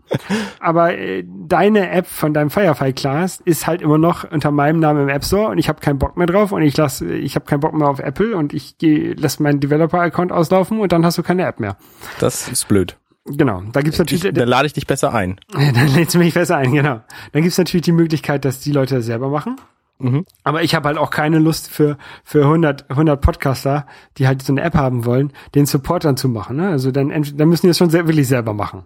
Aber 0.60 0.96
äh, 0.96 1.26
deine 1.28 1.90
App 1.90 2.06
von 2.06 2.32
deinem 2.34 2.52
Firefly 2.52 2.94
Class 2.94 3.42
ist 3.44 3.66
halt 3.66 3.82
immer 3.82 3.98
noch 3.98 4.32
unter 4.32 4.52
meinem 4.52 4.80
Namen 4.80 5.02
im 5.02 5.10
App 5.10 5.26
Store 5.26 5.50
und 5.50 5.58
ich 5.58 5.68
habe 5.68 5.80
keinen 5.82 5.98
Bock 5.98 6.16
mehr 6.16 6.28
drauf 6.28 6.52
und 6.52 6.62
ich 6.62 6.78
lass, 6.78 7.02
ich 7.02 7.34
habe 7.36 7.46
keinen 7.46 7.60
Bock 7.62 7.74
mehr 7.74 7.90
auf 7.90 8.00
Apple 8.00 8.38
und 8.38 8.54
ich 8.54 8.78
geh, 8.78 9.16
lass 9.18 9.40
meinen 9.40 9.60
Developer-Account 9.60 10.32
auslaufen 10.32 10.80
und 10.80 10.92
dann 10.92 11.04
hast 11.04 11.18
du 11.18 11.24
keine 11.24 11.46
App 11.48 11.60
mehr. 11.60 11.76
Das 12.20 12.48
ist 12.48 12.68
blöd. 12.68 12.98
Genau, 13.30 13.62
da 13.72 13.82
gibt's 13.82 13.96
Ich, 13.96 14.00
natürlich, 14.00 14.34
dann 14.34 14.48
lade 14.48 14.68
ich 14.68 14.74
dich 14.74 14.88
besser 14.88 15.14
ein. 15.14 15.40
dann 15.52 15.88
lädst 15.94 16.16
du 16.16 16.20
mich 16.20 16.34
besser 16.34 16.58
ein, 16.58 16.72
genau. 16.72 17.02
Dann 17.34 17.42
gibt's 17.42 17.58
natürlich 17.58 17.84
die 17.84 17.92
Möglichkeit, 17.92 18.46
dass 18.46 18.60
die 18.60 18.72
Leute 18.72 18.96
das 18.96 19.06
selber 19.06 19.30
machen. 19.30 19.58
Mhm. 20.00 20.26
Aber 20.44 20.64
ich 20.64 20.76
habe 20.76 20.88
halt 20.88 20.98
auch 20.98 21.10
keine 21.10 21.40
Lust 21.40 21.70
für 21.70 21.98
für 22.24 22.44
100 22.44 22.90
100 22.90 23.20
Podcaster, 23.20 23.88
die 24.18 24.28
halt 24.28 24.42
so 24.44 24.54
eine 24.54 24.62
App 24.62 24.76
haben 24.76 25.06
wollen, 25.06 25.34
den 25.56 25.66
Support 25.66 26.06
dann 26.06 26.18
zu 26.18 26.30
machen. 26.30 26.58
Ne? 26.58 26.70
Also 26.70 26.92
dann 26.92 27.10
dann 27.10 27.50
müssen 27.50 27.66
die 27.66 27.72
es 27.72 27.78
schon 27.78 27.90
sehr, 27.90 28.08
wirklich 28.08 28.28
selber 28.28 28.54
machen. 28.54 28.86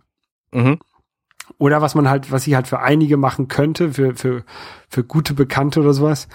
Mhm. 0.54 0.80
Oder 1.58 1.82
was 1.82 1.96
man 1.96 2.10
halt, 2.10 2.32
was 2.32 2.48
ich 2.48 2.56
halt 2.56 2.68
für 2.68 2.80
einige 2.80 3.18
machen 3.18 3.50
könnte, 3.50 3.94
für 3.94 4.16
für 4.16 4.46
für 4.88 5.04
gute 5.04 5.34
Bekannte 5.34 5.82
oder 5.82 5.94
sowas, 5.94 6.30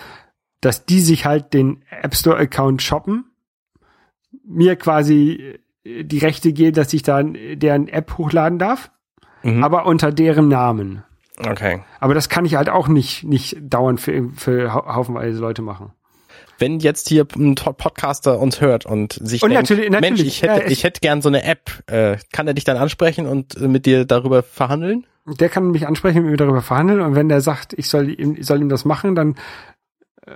dass 0.60 0.84
die 0.84 1.00
sich 1.00 1.24
halt 1.24 1.54
den 1.54 1.82
App 2.02 2.14
Store 2.14 2.36
Account 2.36 2.82
shoppen, 2.82 3.24
mir 4.44 4.76
quasi 4.76 5.58
die 6.02 6.18
Rechte 6.18 6.52
geben, 6.52 6.74
dass 6.74 6.92
ich 6.92 7.02
da 7.02 7.22
deren 7.22 7.88
App 7.88 8.18
hochladen 8.18 8.58
darf, 8.58 8.90
Mhm. 9.42 9.62
aber 9.62 9.86
unter 9.86 10.12
deren 10.12 10.48
Namen. 10.48 11.02
Okay. 11.38 11.80
Aber 12.00 12.14
das 12.14 12.28
kann 12.28 12.44
ich 12.46 12.54
halt 12.56 12.68
auch 12.70 12.88
nicht, 12.88 13.22
nicht 13.24 13.56
dauernd 13.60 14.00
für, 14.00 14.30
für 14.34 14.72
hau- 14.72 14.86
haufenweise 14.86 15.38
Leute 15.38 15.62
machen. 15.62 15.92
Wenn 16.58 16.78
jetzt 16.80 17.08
hier 17.10 17.26
ein 17.36 17.54
Podcaster 17.54 18.38
uns 18.40 18.62
hört 18.62 18.86
und 18.86 19.12
sich 19.22 19.42
Und 19.42 19.50
denkt, 19.50 19.68
natürlich- 19.68 19.90
natürlich, 19.90 20.10
Mensch, 20.18 20.22
ich 20.26 20.40
hätte, 20.42 20.60
ja, 20.62 20.66
ich- 20.70 20.84
hätte 20.84 21.00
gern 21.00 21.20
so 21.20 21.28
eine 21.28 21.44
App, 21.44 21.70
äh, 21.86 22.16
kann 22.32 22.46
er 22.48 22.54
dich 22.54 22.64
dann 22.64 22.78
ansprechen 22.78 23.26
und 23.26 23.54
äh, 23.60 23.68
mit 23.68 23.84
dir 23.84 24.06
darüber 24.06 24.42
verhandeln? 24.42 25.06
Der 25.26 25.50
kann 25.50 25.70
mich 25.72 25.86
ansprechen, 25.86 26.22
mit 26.22 26.30
mir 26.30 26.36
darüber 26.38 26.62
verhandeln 26.62 27.00
und 27.02 27.14
wenn 27.14 27.28
der 27.28 27.42
sagt, 27.42 27.74
ich 27.74 27.88
soll 27.88 28.08
ihm, 28.18 28.36
ich 28.38 28.46
soll 28.46 28.62
ihm 28.62 28.70
das 28.70 28.84
machen, 28.86 29.14
dann 29.14 29.34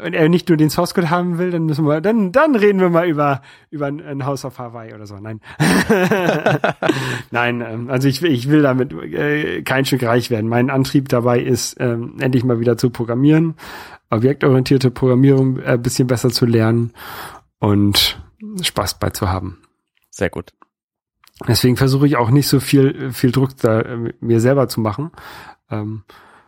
und 0.05 0.14
er 0.14 0.28
nicht 0.28 0.49
nur 0.49 0.57
den 0.57 0.70
Source 0.70 0.95
Code 0.95 1.11
haben 1.11 1.38
will, 1.38 1.51
dann 1.51 1.64
müssen 1.66 1.84
wir, 1.84 2.01
dann, 2.01 2.30
dann 2.32 2.55
reden 2.55 2.78
wir 2.80 2.91
mal 2.91 3.09
über, 3.09 3.43
über 3.70 3.86
ein, 3.86 4.24
House 4.24 4.45
of 4.45 4.59
Hawaii 4.59 4.95
oder 4.95 5.07
so. 5.07 5.16
Nein. 5.16 5.41
Nein, 7.30 7.61
ähm, 7.61 7.91
also 7.91 8.09
ich, 8.09 8.22
will- 8.22 8.32
ich 8.32 8.49
will 8.49 8.62
damit 8.62 8.93
äh, 8.93 9.62
kein 9.62 9.84
Stück 9.84 10.03
reich 10.03 10.30
werden. 10.30 10.49
Mein 10.49 10.70
Antrieb 10.70 11.09
dabei 11.09 11.41
ist, 11.41 11.76
ähm, 11.80 12.14
endlich 12.20 12.45
mal 12.45 12.61
wieder 12.61 12.76
zu 12.76 12.91
programmieren, 12.91 13.55
objektorientierte 14.11 14.91
Programmierung 14.91 15.59
äh, 15.61 15.72
ein 15.72 15.82
bisschen 15.82 16.07
besser 16.07 16.30
zu 16.30 16.47
lernen 16.47 16.93
und 17.59 18.20
Spaß 18.62 18.99
bei 18.99 19.11
zu 19.11 19.28
haben. 19.28 19.59
Sehr 20.11 20.30
gut. 20.30 20.53
Deswegen 21.49 21.76
versuche 21.76 22.07
ich 22.07 22.16
auch 22.16 22.30
nicht 22.30 22.49
so 22.49 22.61
viel, 22.61 23.12
viel 23.12 23.32
Druck 23.32 23.57
da 23.57 23.80
äh, 23.80 24.12
mir 24.20 24.41
selber 24.41 24.68
zu 24.68 24.80
machen. 24.80 25.11
Ähm, 25.70 26.03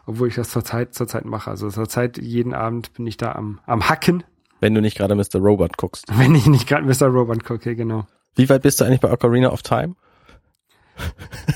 obwohl 0.07 0.29
ich 0.29 0.35
das 0.35 0.51
zurzeit, 0.51 0.95
zurzeit 0.95 1.25
mache. 1.25 1.51
Also 1.51 1.71
zurzeit 1.71 2.19
jeden 2.19 2.55
Abend 2.55 2.93
bin 2.95 3.07
ich 3.07 3.17
da 3.17 3.33
am, 3.33 3.61
am 3.67 3.89
Hacken, 3.89 4.25
Wenn 4.61 4.75
du 4.75 4.81
nicht 4.81 4.97
gerade 4.97 5.15
Mr. 5.15 5.39
Robot 5.41 5.77
guckst. 5.77 6.07
wenn 6.19 6.35
ich 6.35 6.47
nicht 6.47 6.67
gerade 6.69 6.85
Mr. 6.87 7.09
Robot 7.09 7.45
gucke, 7.45 7.75
genau. 7.77 8.07
Wie 8.35 8.49
weit 8.49 8.63
bist 8.63 8.81
du 8.81 8.85
eigentlich 8.85 9.01
bei 9.01 9.13
Ocarina 9.13 9.51
of 9.51 9.63
Time? 9.63 9.95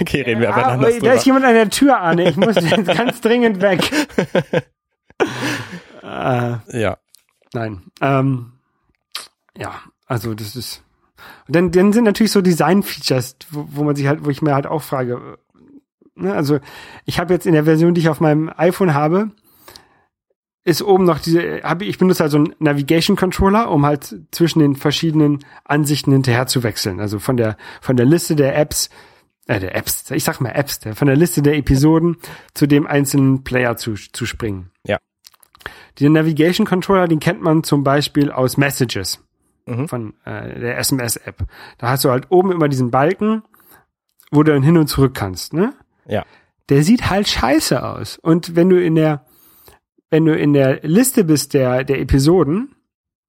okay, 0.00 0.22
reden 0.22 0.40
wir 0.40 0.48
einfach 0.48 0.66
Ah, 0.66 0.72
anders 0.72 0.94
da 0.94 0.98
drüber. 1.00 1.14
ist 1.14 1.26
jemand 1.26 1.44
an 1.44 1.54
der 1.54 1.70
Tür, 1.70 1.98
Arne. 2.00 2.28
Ich 2.28 2.36
muss 2.36 2.56
jetzt 2.56 2.86
ganz 2.86 3.20
dringend 3.20 3.60
weg. 3.60 3.80
äh, 6.02 6.56
Ja. 6.80 6.98
nein. 7.54 7.82
Ähm, 8.00 8.52
ja, 9.56 9.74
also 10.06 10.34
das 10.34 10.56
ist. 10.56 10.82
Und 11.48 11.56
dann, 11.56 11.70
dann 11.72 11.92
sind 11.92 12.04
natürlich 12.04 12.32
so 12.32 12.42
Design-Features, 12.42 13.36
wo, 13.50 13.66
wo 13.70 13.84
man 13.84 13.96
sich 13.96 14.06
halt, 14.06 14.24
wo 14.24 14.30
ich 14.30 14.42
mir 14.42 14.54
halt 14.54 14.66
auch 14.66 14.82
frage, 14.82 15.38
also 16.22 16.58
ich 17.04 17.18
habe 17.18 17.34
jetzt 17.34 17.46
in 17.46 17.52
der 17.52 17.64
Version, 17.64 17.94
die 17.94 18.00
ich 18.00 18.08
auf 18.08 18.20
meinem 18.20 18.50
iPhone 18.56 18.94
habe, 18.94 19.30
ist 20.64 20.82
oben 20.82 21.04
noch 21.04 21.20
diese, 21.20 21.62
habe 21.62 21.84
ich 21.84 21.98
benutze 21.98 22.24
also 22.24 22.38
einen 22.38 22.54
Navigation 22.58 23.16
Controller, 23.16 23.70
um 23.70 23.86
halt 23.86 24.16
zwischen 24.32 24.58
den 24.58 24.74
verschiedenen 24.74 25.44
Ansichten 25.64 26.12
hinterher 26.12 26.46
zu 26.46 26.62
wechseln. 26.62 26.98
Also 27.00 27.18
von 27.18 27.36
der 27.36 27.56
von 27.80 27.96
der 27.96 28.06
Liste 28.06 28.34
der 28.34 28.56
Apps, 28.58 28.90
äh, 29.46 29.60
der 29.60 29.76
Apps, 29.76 30.10
ich 30.10 30.24
sag 30.24 30.40
mal 30.40 30.50
Apps, 30.50 30.80
der, 30.80 30.96
von 30.96 31.06
der 31.06 31.16
Liste 31.16 31.42
der 31.42 31.56
Episoden 31.56 32.16
zu 32.54 32.66
dem 32.66 32.86
einzelnen 32.86 33.44
Player 33.44 33.76
zu, 33.76 33.94
zu 33.94 34.26
springen. 34.26 34.70
Ja. 34.84 34.98
Den 36.00 36.12
Navigation 36.12 36.66
Controller, 36.66 37.06
den 37.06 37.20
kennt 37.20 37.42
man 37.42 37.62
zum 37.62 37.84
Beispiel 37.84 38.30
aus 38.32 38.56
Messages 38.56 39.20
Mhm. 39.66 39.88
von 39.88 40.14
äh, 40.24 40.60
der 40.60 40.78
SMS-App. 40.78 41.44
Da 41.78 41.88
hast 41.88 42.04
du 42.04 42.10
halt 42.10 42.26
oben 42.30 42.52
immer 42.52 42.68
diesen 42.68 42.92
Balken, 42.92 43.42
wo 44.30 44.44
du 44.44 44.52
dann 44.52 44.62
hin 44.62 44.78
und 44.78 44.86
zurück 44.86 45.14
kannst, 45.14 45.52
ne? 45.54 45.74
Ja. 46.08 46.24
Der 46.68 46.82
sieht 46.82 47.10
halt 47.10 47.28
scheiße 47.28 47.82
aus. 47.84 48.18
Und 48.18 48.56
wenn 48.56 48.68
du 48.68 48.82
in 48.82 48.94
der, 48.94 49.24
wenn 50.10 50.24
du 50.24 50.36
in 50.36 50.52
der 50.52 50.80
Liste 50.82 51.24
bist 51.24 51.54
der, 51.54 51.84
der 51.84 52.00
Episoden, 52.00 52.74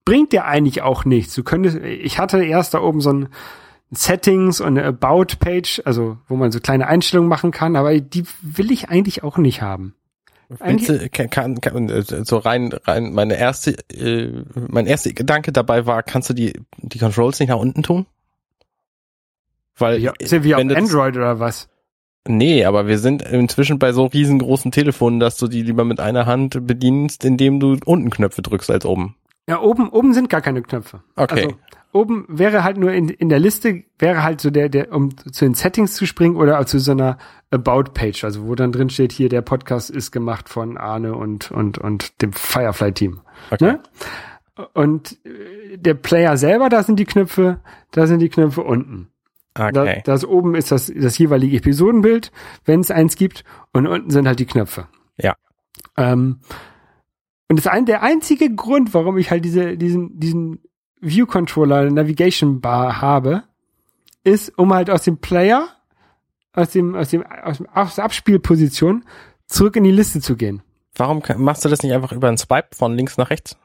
bringt 0.05 0.31
der 0.33 0.45
eigentlich 0.45 0.81
auch 0.81 1.05
nichts. 1.05 1.35
Du 1.35 1.43
könntest, 1.43 1.77
ich 1.77 2.17
hatte 2.17 2.43
erst 2.43 2.73
da 2.73 2.81
oben 2.81 3.01
so 3.01 3.11
ein 3.11 3.29
Settings 3.91 4.59
und 4.59 4.77
eine 4.77 4.85
About-Page, 4.85 5.81
also 5.85 6.17
wo 6.27 6.35
man 6.35 6.51
so 6.51 6.59
kleine 6.59 6.87
Einstellungen 6.87 7.29
machen 7.29 7.51
kann, 7.51 7.75
aber 7.75 7.99
die 7.99 8.25
will 8.41 8.71
ich 8.71 8.89
eigentlich 8.89 9.23
auch 9.23 9.37
nicht 9.37 9.61
haben. 9.61 9.93
Willst 10.49 10.87
du, 10.89 11.09
kann, 11.09 11.29
kann, 11.29 11.59
kann, 11.61 11.89
äh, 11.89 12.03
so 12.03 12.37
rein, 12.37 12.71
rein, 12.85 13.13
meine 13.13 13.37
erste, 13.37 13.75
äh, 13.93 14.31
mein 14.55 14.87
erster 14.87 15.11
Gedanke 15.11 15.51
dabei 15.51 15.85
war, 15.85 16.03
kannst 16.03 16.29
du 16.29 16.33
die, 16.33 16.53
die 16.77 16.99
Controls 16.99 17.39
nicht 17.39 17.49
nach 17.49 17.57
unten 17.59 17.83
tun? 17.83 18.05
Weil, 19.77 19.99
Ja, 19.99 20.13
ist 20.17 20.31
ja 20.31 20.43
wie 20.43 20.55
auf 20.55 20.63
das- 20.63 20.77
Android 20.77 21.15
oder 21.17 21.39
was? 21.39 21.69
Nee, 22.27 22.65
aber 22.65 22.87
wir 22.87 22.99
sind 22.99 23.21
inzwischen 23.21 23.79
bei 23.79 23.93
so 23.93 24.05
riesengroßen 24.05 24.71
Telefonen, 24.71 25.19
dass 25.19 25.37
du 25.37 25.47
die 25.47 25.63
lieber 25.63 25.85
mit 25.85 25.99
einer 25.99 26.25
Hand 26.25 26.67
bedienst, 26.67 27.25
indem 27.25 27.59
du 27.59 27.77
unten 27.85 28.09
Knöpfe 28.09 28.41
drückst 28.41 28.69
als 28.69 28.85
oben. 28.85 29.15
Ja, 29.49 29.61
oben, 29.61 29.89
oben 29.89 30.13
sind 30.13 30.29
gar 30.29 30.41
keine 30.41 30.61
Knöpfe. 30.61 31.01
Okay. 31.15 31.45
Also, 31.45 31.55
oben 31.93 32.25
wäre 32.27 32.63
halt 32.63 32.77
nur 32.77 32.91
in, 32.91 33.09
in 33.09 33.29
der 33.29 33.39
Liste, 33.39 33.83
wäre 33.97 34.23
halt 34.23 34.41
so 34.41 34.49
der, 34.49 34.69
der, 34.69 34.93
um 34.93 35.15
zu 35.17 35.45
den 35.45 35.53
Settings 35.53 35.95
zu 35.95 36.05
springen 36.05 36.35
oder 36.35 36.63
zu 36.65 36.79
so 36.79 36.91
einer 36.91 37.17
About-Page, 37.51 38.25
also 38.25 38.45
wo 38.45 38.55
dann 38.55 38.73
drin 38.73 38.89
steht, 38.89 39.13
hier, 39.13 39.29
der 39.29 39.41
Podcast 39.41 39.89
ist 39.89 40.11
gemacht 40.11 40.49
von 40.49 40.77
Arne 40.77 41.15
und, 41.15 41.49
und, 41.51 41.77
und 41.77 42.21
dem 42.21 42.33
Firefly-Team. 42.33 43.21
Okay. 43.51 43.63
Ne? 43.63 43.79
Und 44.73 45.17
äh, 45.25 45.77
der 45.77 45.93
Player 45.93 46.35
selber, 46.35 46.69
da 46.69 46.83
sind 46.83 46.99
die 46.99 47.05
Knöpfe, 47.05 47.59
da 47.91 48.05
sind 48.05 48.19
die 48.19 48.29
Knöpfe 48.29 48.63
unten. 48.63 49.09
Da, 49.57 49.81
Okay. 49.81 50.01
das 50.05 50.23
oben 50.25 50.55
ist 50.55 50.71
das, 50.71 50.91
das 50.95 51.17
jeweilige 51.17 51.57
Episodenbild, 51.57 52.31
wenn 52.65 52.79
es 52.79 52.91
eins 52.91 53.15
gibt, 53.15 53.43
und 53.73 53.87
unten 53.87 54.09
sind 54.09 54.27
halt 54.27 54.39
die 54.39 54.45
Knöpfe. 54.45 54.87
Ja. 55.17 55.35
Ähm, 55.97 56.39
und 57.49 57.57
das 57.57 57.67
ein, 57.67 57.85
der 57.85 58.03
einzige 58.03 58.53
Grund, 58.53 58.93
warum 58.93 59.17
ich 59.17 59.31
halt 59.31 59.45
diese, 59.45 59.77
diesen, 59.77 60.19
diesen 60.19 60.59
View 60.99 61.25
Controller 61.25 61.89
Navigation 61.89 62.61
Bar 62.61 63.01
habe, 63.01 63.43
ist, 64.23 64.57
um 64.57 64.73
halt 64.73 64.89
aus 64.89 65.03
dem 65.03 65.17
Player, 65.19 65.67
aus 66.53 66.71
dem, 66.71 66.95
aus 66.95 67.09
dem, 67.09 67.23
aus, 67.25 67.57
dem, 67.57 67.67
aus 67.69 67.95
der 67.95 68.03
Abspielposition 68.03 69.05
zurück 69.45 69.75
in 69.75 69.83
die 69.83 69.91
Liste 69.91 70.19
zu 70.19 70.35
gehen. 70.35 70.61
Warum 70.95 71.21
machst 71.37 71.63
du 71.63 71.69
das 71.69 71.83
nicht 71.83 71.93
einfach 71.93 72.11
über 72.11 72.27
einen 72.27 72.37
Swipe 72.37 72.69
von 72.75 72.95
links 72.95 73.17
nach 73.17 73.29
rechts? 73.29 73.57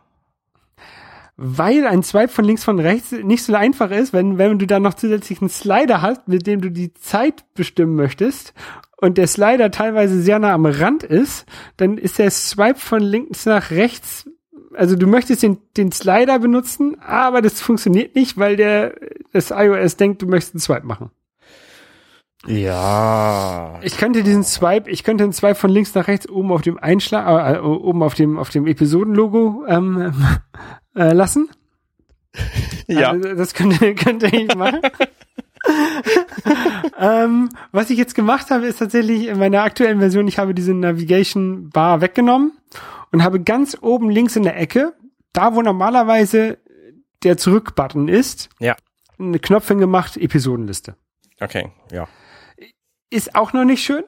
Weil 1.36 1.86
ein 1.86 2.02
Swipe 2.02 2.28
von 2.28 2.44
links 2.44 2.62
von 2.62 2.78
rechts 2.78 3.12
nicht 3.12 3.42
so 3.42 3.54
einfach 3.54 3.90
ist, 3.90 4.12
wenn, 4.12 4.38
wenn 4.38 4.58
du 4.58 4.66
dann 4.66 4.82
noch 4.82 4.94
zusätzlich 4.94 5.40
einen 5.40 5.50
Slider 5.50 6.02
hast, 6.02 6.28
mit 6.28 6.46
dem 6.46 6.60
du 6.60 6.70
die 6.70 6.92
Zeit 6.94 7.44
bestimmen 7.54 7.96
möchtest 7.96 8.52
und 8.98 9.18
der 9.18 9.26
Slider 9.26 9.70
teilweise 9.70 10.20
sehr 10.20 10.38
nah 10.38 10.52
am 10.52 10.66
Rand 10.66 11.02
ist, 11.02 11.46
dann 11.76 11.98
ist 11.98 12.18
der 12.18 12.30
Swipe 12.30 12.78
von 12.78 13.02
links 13.02 13.46
nach 13.46 13.70
rechts, 13.70 14.28
also 14.74 14.94
du 14.94 15.06
möchtest 15.06 15.42
den, 15.42 15.58
den 15.76 15.90
Slider 15.90 16.38
benutzen, 16.38 17.00
aber 17.00 17.42
das 17.42 17.60
funktioniert 17.60 18.14
nicht, 18.14 18.38
weil 18.38 18.56
der, 18.56 18.94
das 19.32 19.50
iOS 19.50 19.96
denkt, 19.96 20.22
du 20.22 20.26
möchtest 20.26 20.54
einen 20.54 20.60
Swipe 20.60 20.86
machen. 20.86 21.10
Ja. 22.46 23.78
Ich 23.82 23.96
könnte 23.98 24.22
diesen 24.22 24.42
Swipe, 24.44 24.90
ich 24.90 25.04
könnte 25.04 25.24
den 25.24 25.32
Swipe 25.32 25.54
von 25.54 25.70
links 25.70 25.94
nach 25.94 26.08
rechts 26.08 26.28
oben 26.28 26.50
auf 26.52 26.62
dem 26.62 26.78
Einschlag, 26.78 27.56
äh, 27.56 27.58
oben 27.60 28.02
auf 28.02 28.14
dem, 28.14 28.38
auf 28.38 28.50
dem 28.50 28.66
Episodenlogo 28.66 29.64
ähm, 29.68 30.12
äh, 30.96 31.12
lassen. 31.12 31.48
Ja. 32.88 33.10
Also, 33.10 33.34
das 33.34 33.54
könnte, 33.54 33.94
könnte 33.94 34.26
ich 34.26 34.54
machen. 34.54 34.80
ähm, 36.98 37.48
was 37.70 37.90
ich 37.90 37.98
jetzt 37.98 38.14
gemacht 38.14 38.50
habe, 38.50 38.66
ist 38.66 38.78
tatsächlich 38.78 39.28
in 39.28 39.38
meiner 39.38 39.62
aktuellen 39.62 40.00
Version, 40.00 40.26
ich 40.28 40.38
habe 40.38 40.54
diese 40.54 40.74
Navigation 40.74 41.70
Bar 41.70 42.00
weggenommen 42.00 42.52
und 43.12 43.22
habe 43.22 43.40
ganz 43.40 43.76
oben 43.80 44.10
links 44.10 44.36
in 44.36 44.42
der 44.42 44.58
Ecke, 44.58 44.92
da 45.32 45.54
wo 45.54 45.62
normalerweise 45.62 46.58
der 47.22 47.36
Zurück-Button 47.38 48.08
ist, 48.08 48.48
Ja. 48.58 48.76
einen 49.18 49.40
Knopf 49.40 49.68
hingemacht, 49.68 50.16
Episodenliste. 50.16 50.96
Okay, 51.40 51.70
ja. 51.92 52.08
Ist 53.12 53.34
auch 53.34 53.52
noch 53.52 53.64
nicht 53.64 53.82
schön. 53.84 54.04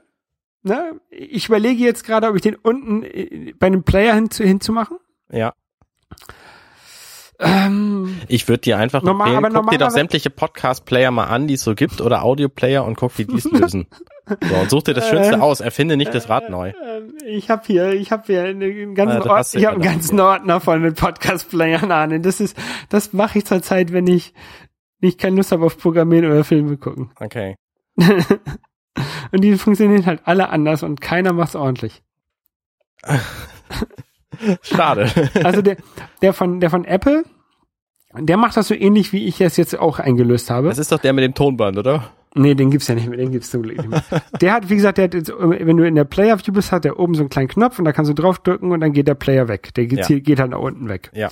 Ne? 0.63 0.99
Ich 1.11 1.47
überlege 1.49 1.83
jetzt 1.85 2.05
gerade, 2.05 2.29
ob 2.29 2.37
ich 2.37 2.43
den 2.43 2.55
unten 2.55 3.03
äh, 3.03 3.53
bei 3.59 3.67
einem 3.67 3.83
Player 3.85 4.15
hin, 4.15 4.29
hinzumachen. 4.33 4.97
Ja. 5.31 5.53
Ähm, 7.39 8.21
Ich 8.29 8.49
würde 8.49 8.61
dir 8.63 8.79
einfach 8.79 9.03
Normal- 9.03 9.29
empfehlen, 9.35 9.45
aber 9.57 9.63
guck 9.63 9.71
dir 9.73 9.79
doch 9.79 9.91
sämtliche 9.91 10.31
Podcast-Player 10.31 11.11
mal 11.11 11.25
an, 11.27 11.49
die 11.49 11.55
es 11.55 11.63
so 11.63 11.75
gibt, 11.75 12.01
oder 12.01 12.23
Audio-Player 12.23 12.85
und 12.85 12.97
guck, 12.97 13.19
wie 13.19 13.25
die 13.25 13.35
es 13.37 13.45
lösen. 13.53 13.87
So, 14.27 14.55
und 14.55 14.71
such 14.71 14.85
dir 14.85 14.95
das 14.95 15.09
Schönste 15.09 15.35
Äh, 15.35 15.41
aus, 15.41 15.61
erfinde 15.61 15.97
nicht 15.99 16.15
das 16.15 16.29
Rad 16.31 16.49
neu. 16.49 16.73
Ähm, 16.83 17.15
Ich 17.27 17.51
habe 17.51 17.63
hier, 17.67 17.93
ich 17.93 18.11
habe 18.13 18.23
hier 18.27 18.45
einen 18.45 18.95
ganzen, 18.95 19.29
hast 19.29 19.53
ja 19.55 19.61
ich 19.61 19.67
hab 19.67 19.75
einen 19.75 19.83
ganzen 19.83 20.19
Ordner 20.21 20.61
voll 20.61 20.79
mit 20.81 20.97
Podcast-Playern 20.99 21.93
an. 21.93 22.23
Das 22.23 22.41
ist, 22.41 22.57
das 22.89 23.13
mache 23.13 23.39
ich 23.39 23.45
zurzeit, 23.45 23.93
wenn 23.93 24.07
ich 24.07 24.33
nicht 25.01 25.19
keine 25.21 25.37
Lust 25.37 25.53
habe 25.53 25.67
auf 25.67 25.77
Programmieren 25.77 26.25
oder 26.31 26.45
Filme 26.45 26.79
gucken. 26.79 27.11
Okay. 27.21 27.57
Und 29.33 29.41
die 29.43 29.57
funktionieren 29.57 30.07
halt 30.07 30.21
alle 30.25 30.49
anders 30.51 30.83
und 30.83 31.01
keiner 31.01 31.33
macht's 31.33 31.57
ordentlich. 31.57 32.03
Schade. 34.63 35.11
Also 35.45 35.63
der, 35.63 35.77
der 36.23 36.33
von, 36.33 36.61
der 36.61 36.71
von 36.71 36.85
Apple, 36.85 37.25
der 38.17 38.37
macht 38.37 38.57
das 38.57 38.69
so 38.69 38.75
ähnlich, 38.75 39.13
wie 39.13 39.27
ich 39.27 39.41
es 39.41 39.57
jetzt 39.57 39.79
auch 39.79 39.99
eingelöst 39.99 40.51
habe. 40.51 40.69
Das 40.69 40.79
ist 40.79 40.93
doch 40.93 40.99
der 40.99 41.13
mit 41.13 41.25
dem 41.25 41.35
Tonband, 41.35 41.79
oder? 41.79 42.11
Nee, 42.37 42.55
den 42.55 42.71
gibt's 42.71 42.89
ja 42.89 42.95
nicht 42.97 43.09
mehr, 43.09 43.17
den 43.19 43.31
gibt's 43.31 43.51
zum 43.51 43.63
Glück 43.63 43.77
nicht 43.79 43.89
mehr. 43.89 44.03
Der 44.41 44.53
hat, 44.53 44.69
wie 44.69 44.75
gesagt, 44.75 44.99
der 44.99 45.05
hat 45.05 45.15
jetzt, 45.15 45.33
wenn 45.39 45.77
du 45.77 45.87
in 45.87 45.95
der 45.95 46.05
Player 46.05 46.37
View 46.39 46.53
bist, 46.53 46.73
hat 46.73 46.85
der 46.85 46.99
oben 46.99 47.15
so 47.15 47.23
einen 47.23 47.29
kleinen 47.31 47.49
Knopf 47.49 47.79
und 47.79 47.85
da 47.85 47.93
kannst 47.93 48.11
du 48.11 48.15
draufdrücken 48.15 48.73
und 48.73 48.81
dann 48.81 48.93
geht 48.93 49.07
der 49.07 49.15
Player 49.15 49.47
weg. 49.47 49.73
Der 49.75 49.87
geht, 49.87 50.01
Ja. 50.01 50.07
hier, 50.07 50.21
geht 50.21 50.41
halt 50.41 50.51
nach 50.51 50.59
unten 50.59 50.89
weg. 50.89 51.11
Ja. 51.15 51.29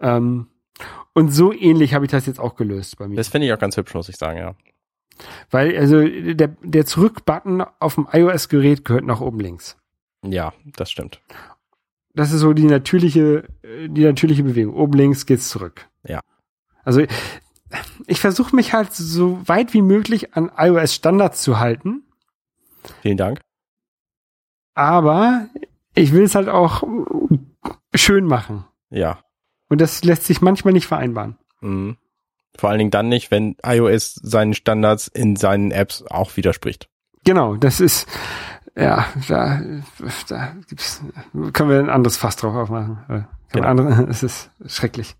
Ähm, 0.00 0.46
und 1.12 1.30
so 1.30 1.52
ähnlich 1.52 1.94
habe 1.94 2.04
ich 2.04 2.10
das 2.12 2.26
jetzt 2.26 2.38
auch 2.38 2.54
gelöst 2.54 2.98
bei 2.98 3.08
mir. 3.08 3.16
Das 3.16 3.28
finde 3.28 3.46
ich 3.48 3.52
auch 3.52 3.58
ganz 3.58 3.76
hübsch, 3.76 3.94
muss 3.94 4.08
ich 4.08 4.16
sagen, 4.16 4.38
ja. 4.38 4.54
Weil, 5.50 5.76
also, 5.76 6.02
der, 6.02 6.48
der 6.62 6.86
Zurück-Button 6.86 7.62
auf 7.78 7.94
dem 7.94 8.08
iOS-Gerät 8.12 8.84
gehört 8.84 9.04
nach 9.04 9.20
oben 9.20 9.40
links. 9.40 9.76
Ja, 10.24 10.52
das 10.76 10.90
stimmt. 10.90 11.20
Das 12.14 12.32
ist 12.32 12.40
so 12.40 12.52
die 12.52 12.64
natürliche, 12.64 13.48
äh, 13.62 13.88
die 13.88 14.04
natürliche 14.04 14.42
Bewegung. 14.42 14.74
Oben 14.74 14.94
links 14.94 15.26
geht's 15.26 15.48
zurück. 15.48 15.88
Ja. 16.06 16.20
Also, 16.84 17.02
ich 18.06 18.20
versuche 18.20 18.54
mich 18.54 18.72
halt 18.72 18.92
so 18.92 19.40
weit 19.48 19.74
wie 19.74 19.82
möglich 19.82 20.34
an 20.34 20.50
iOS-Standards 20.56 21.42
zu 21.42 21.58
halten. 21.58 22.02
Vielen 23.02 23.16
Dank. 23.16 23.40
aber 24.74 25.48
ich 25.94 26.12
will 26.12 26.24
es 26.24 26.34
halt 26.34 26.48
auch 26.48 26.82
schön 27.94 28.24
machen. 28.26 28.64
Ja. 28.90 29.20
Und 29.68 29.80
das 29.80 30.04
lässt 30.04 30.24
sich 30.24 30.40
manchmal 30.40 30.72
nicht 30.72 30.86
vereinbaren. 30.86 31.38
Mhm. 31.60 31.96
Vor 32.56 32.70
allen 32.70 32.78
Dingen 32.78 32.90
dann 32.90 33.08
nicht, 33.08 33.30
wenn 33.30 33.56
iOS 33.64 34.14
seinen 34.14 34.54
Standards 34.54 35.08
in 35.08 35.36
seinen 35.36 35.70
Apps 35.70 36.04
auch 36.08 36.36
widerspricht. 36.36 36.88
Genau, 37.24 37.56
das 37.56 37.80
ist, 37.80 38.06
ja, 38.76 39.06
da, 39.28 39.60
da 40.28 40.52
gibt's, 40.68 41.02
können 41.52 41.70
wir 41.70 41.78
ein 41.78 41.90
anderes 41.90 42.16
Fass 42.16 42.36
drauf 42.36 42.54
aufmachen. 42.54 42.98
Äh, 43.08 43.22
Genau. 43.54 43.68
man 43.68 43.78
andere, 43.78 44.06
es 44.10 44.22
ist 44.22 44.50
schrecklich. 44.66 45.16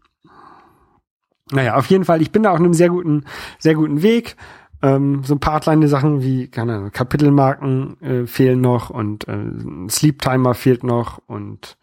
Naja, 1.50 1.76
auf 1.76 1.86
jeden 1.86 2.04
Fall, 2.04 2.22
ich 2.22 2.32
bin 2.32 2.42
da 2.42 2.50
auf 2.50 2.58
einem 2.58 2.74
sehr 2.74 2.88
guten, 2.88 3.24
sehr 3.58 3.74
guten 3.74 4.02
Weg. 4.02 4.36
Ähm, 4.82 5.22
so 5.24 5.34
ein 5.34 5.40
paar 5.40 5.60
kleine 5.60 5.88
Sachen 5.88 6.22
wie, 6.22 6.48
keine 6.48 6.74
Ahnung, 6.74 6.90
Kapitelmarken 6.90 8.00
äh, 8.02 8.26
fehlen 8.26 8.60
noch 8.60 8.90
und 8.90 9.28
äh, 9.28 9.88
Sleep 9.88 10.20
Timer 10.20 10.54
fehlt 10.54 10.82
noch 10.84 11.20
und 11.26 11.76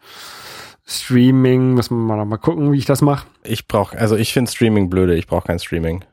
Streaming, 0.84 1.74
muss 1.74 1.90
man 1.90 2.00
mal 2.18 2.24
mal 2.24 2.36
gucken, 2.38 2.72
wie 2.72 2.78
ich 2.78 2.84
das 2.86 3.02
mache. 3.02 3.26
Ich 3.44 3.68
brauche, 3.68 3.96
also 3.98 4.16
ich 4.16 4.32
finde 4.32 4.50
Streaming 4.50 4.90
blöde, 4.90 5.14
ich 5.14 5.26
brauche 5.26 5.46
kein 5.46 5.58
Streaming. 5.58 6.04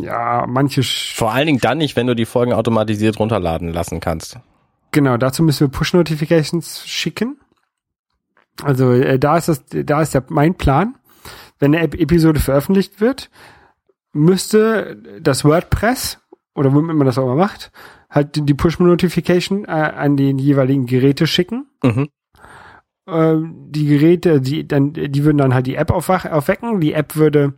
Ja, 0.00 0.44
manche, 0.48 0.82
Vor 0.82 1.32
allen 1.32 1.46
Dingen 1.46 1.60
dann 1.60 1.78
nicht, 1.78 1.94
wenn 1.96 2.06
du 2.08 2.14
die 2.16 2.24
Folgen 2.24 2.52
automatisiert 2.52 3.18
runterladen 3.20 3.72
lassen 3.72 4.00
kannst. 4.00 4.38
genau, 4.90 5.16
dazu 5.16 5.42
müssen 5.42 5.60
wir 5.68 5.68
Push-Notifications 5.72 6.86
schicken. 6.86 7.38
Also 8.62 8.92
äh, 8.92 9.18
da 9.18 9.36
ist 9.38 9.48
das, 9.48 9.64
da 9.68 10.02
ist 10.02 10.14
der, 10.14 10.24
mein 10.28 10.54
Plan. 10.54 10.96
Wenn 11.58 11.74
eine 11.74 11.84
Ep- 11.84 11.94
Episode 11.98 12.40
veröffentlicht 12.40 13.00
wird, 13.00 13.30
müsste 14.12 14.96
das 15.20 15.44
WordPress 15.44 16.18
oder 16.54 16.74
womit 16.74 16.96
man 16.96 17.06
das 17.06 17.18
auch 17.18 17.24
immer 17.24 17.36
macht, 17.36 17.70
halt 18.10 18.36
die- 18.36 18.42
die 18.44 18.54
Push-Notification 18.54 19.64
äh, 19.64 19.68
an 19.70 20.16
die 20.16 20.30
jeweiligen 20.32 20.86
Geräte 20.86 21.26
schicken. 21.26 21.66
Mhm. 21.82 22.08
Äh, 23.06 23.36
die 23.42 23.86
Geräte, 23.86 24.40
die 24.40 24.66
dann, 24.66 24.92
die 24.92 25.24
würden 25.24 25.38
dann 25.38 25.54
halt 25.54 25.66
die 25.66 25.76
App 25.76 25.90
aufwach, 25.90 26.24
aufwecken. 26.24 26.80
Die 26.80 26.92
App 26.92 27.16
würde 27.16 27.54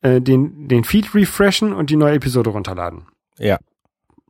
äh, 0.00 0.20
den 0.20 0.68
den 0.68 0.84
Feed 0.84 1.14
refreshen 1.14 1.72
und 1.72 1.90
die 1.90 1.96
neue 1.96 2.14
Episode 2.14 2.50
runterladen. 2.50 3.06
Ja. 3.38 3.58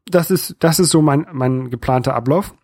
Das 0.07 0.31
ist 0.31 0.57
das 0.59 0.79
ist 0.79 0.91
so 0.91 1.01
mein 1.01 1.27
mein 1.33 1.71
geplanter 1.71 2.15
Ablauf. 2.15 2.55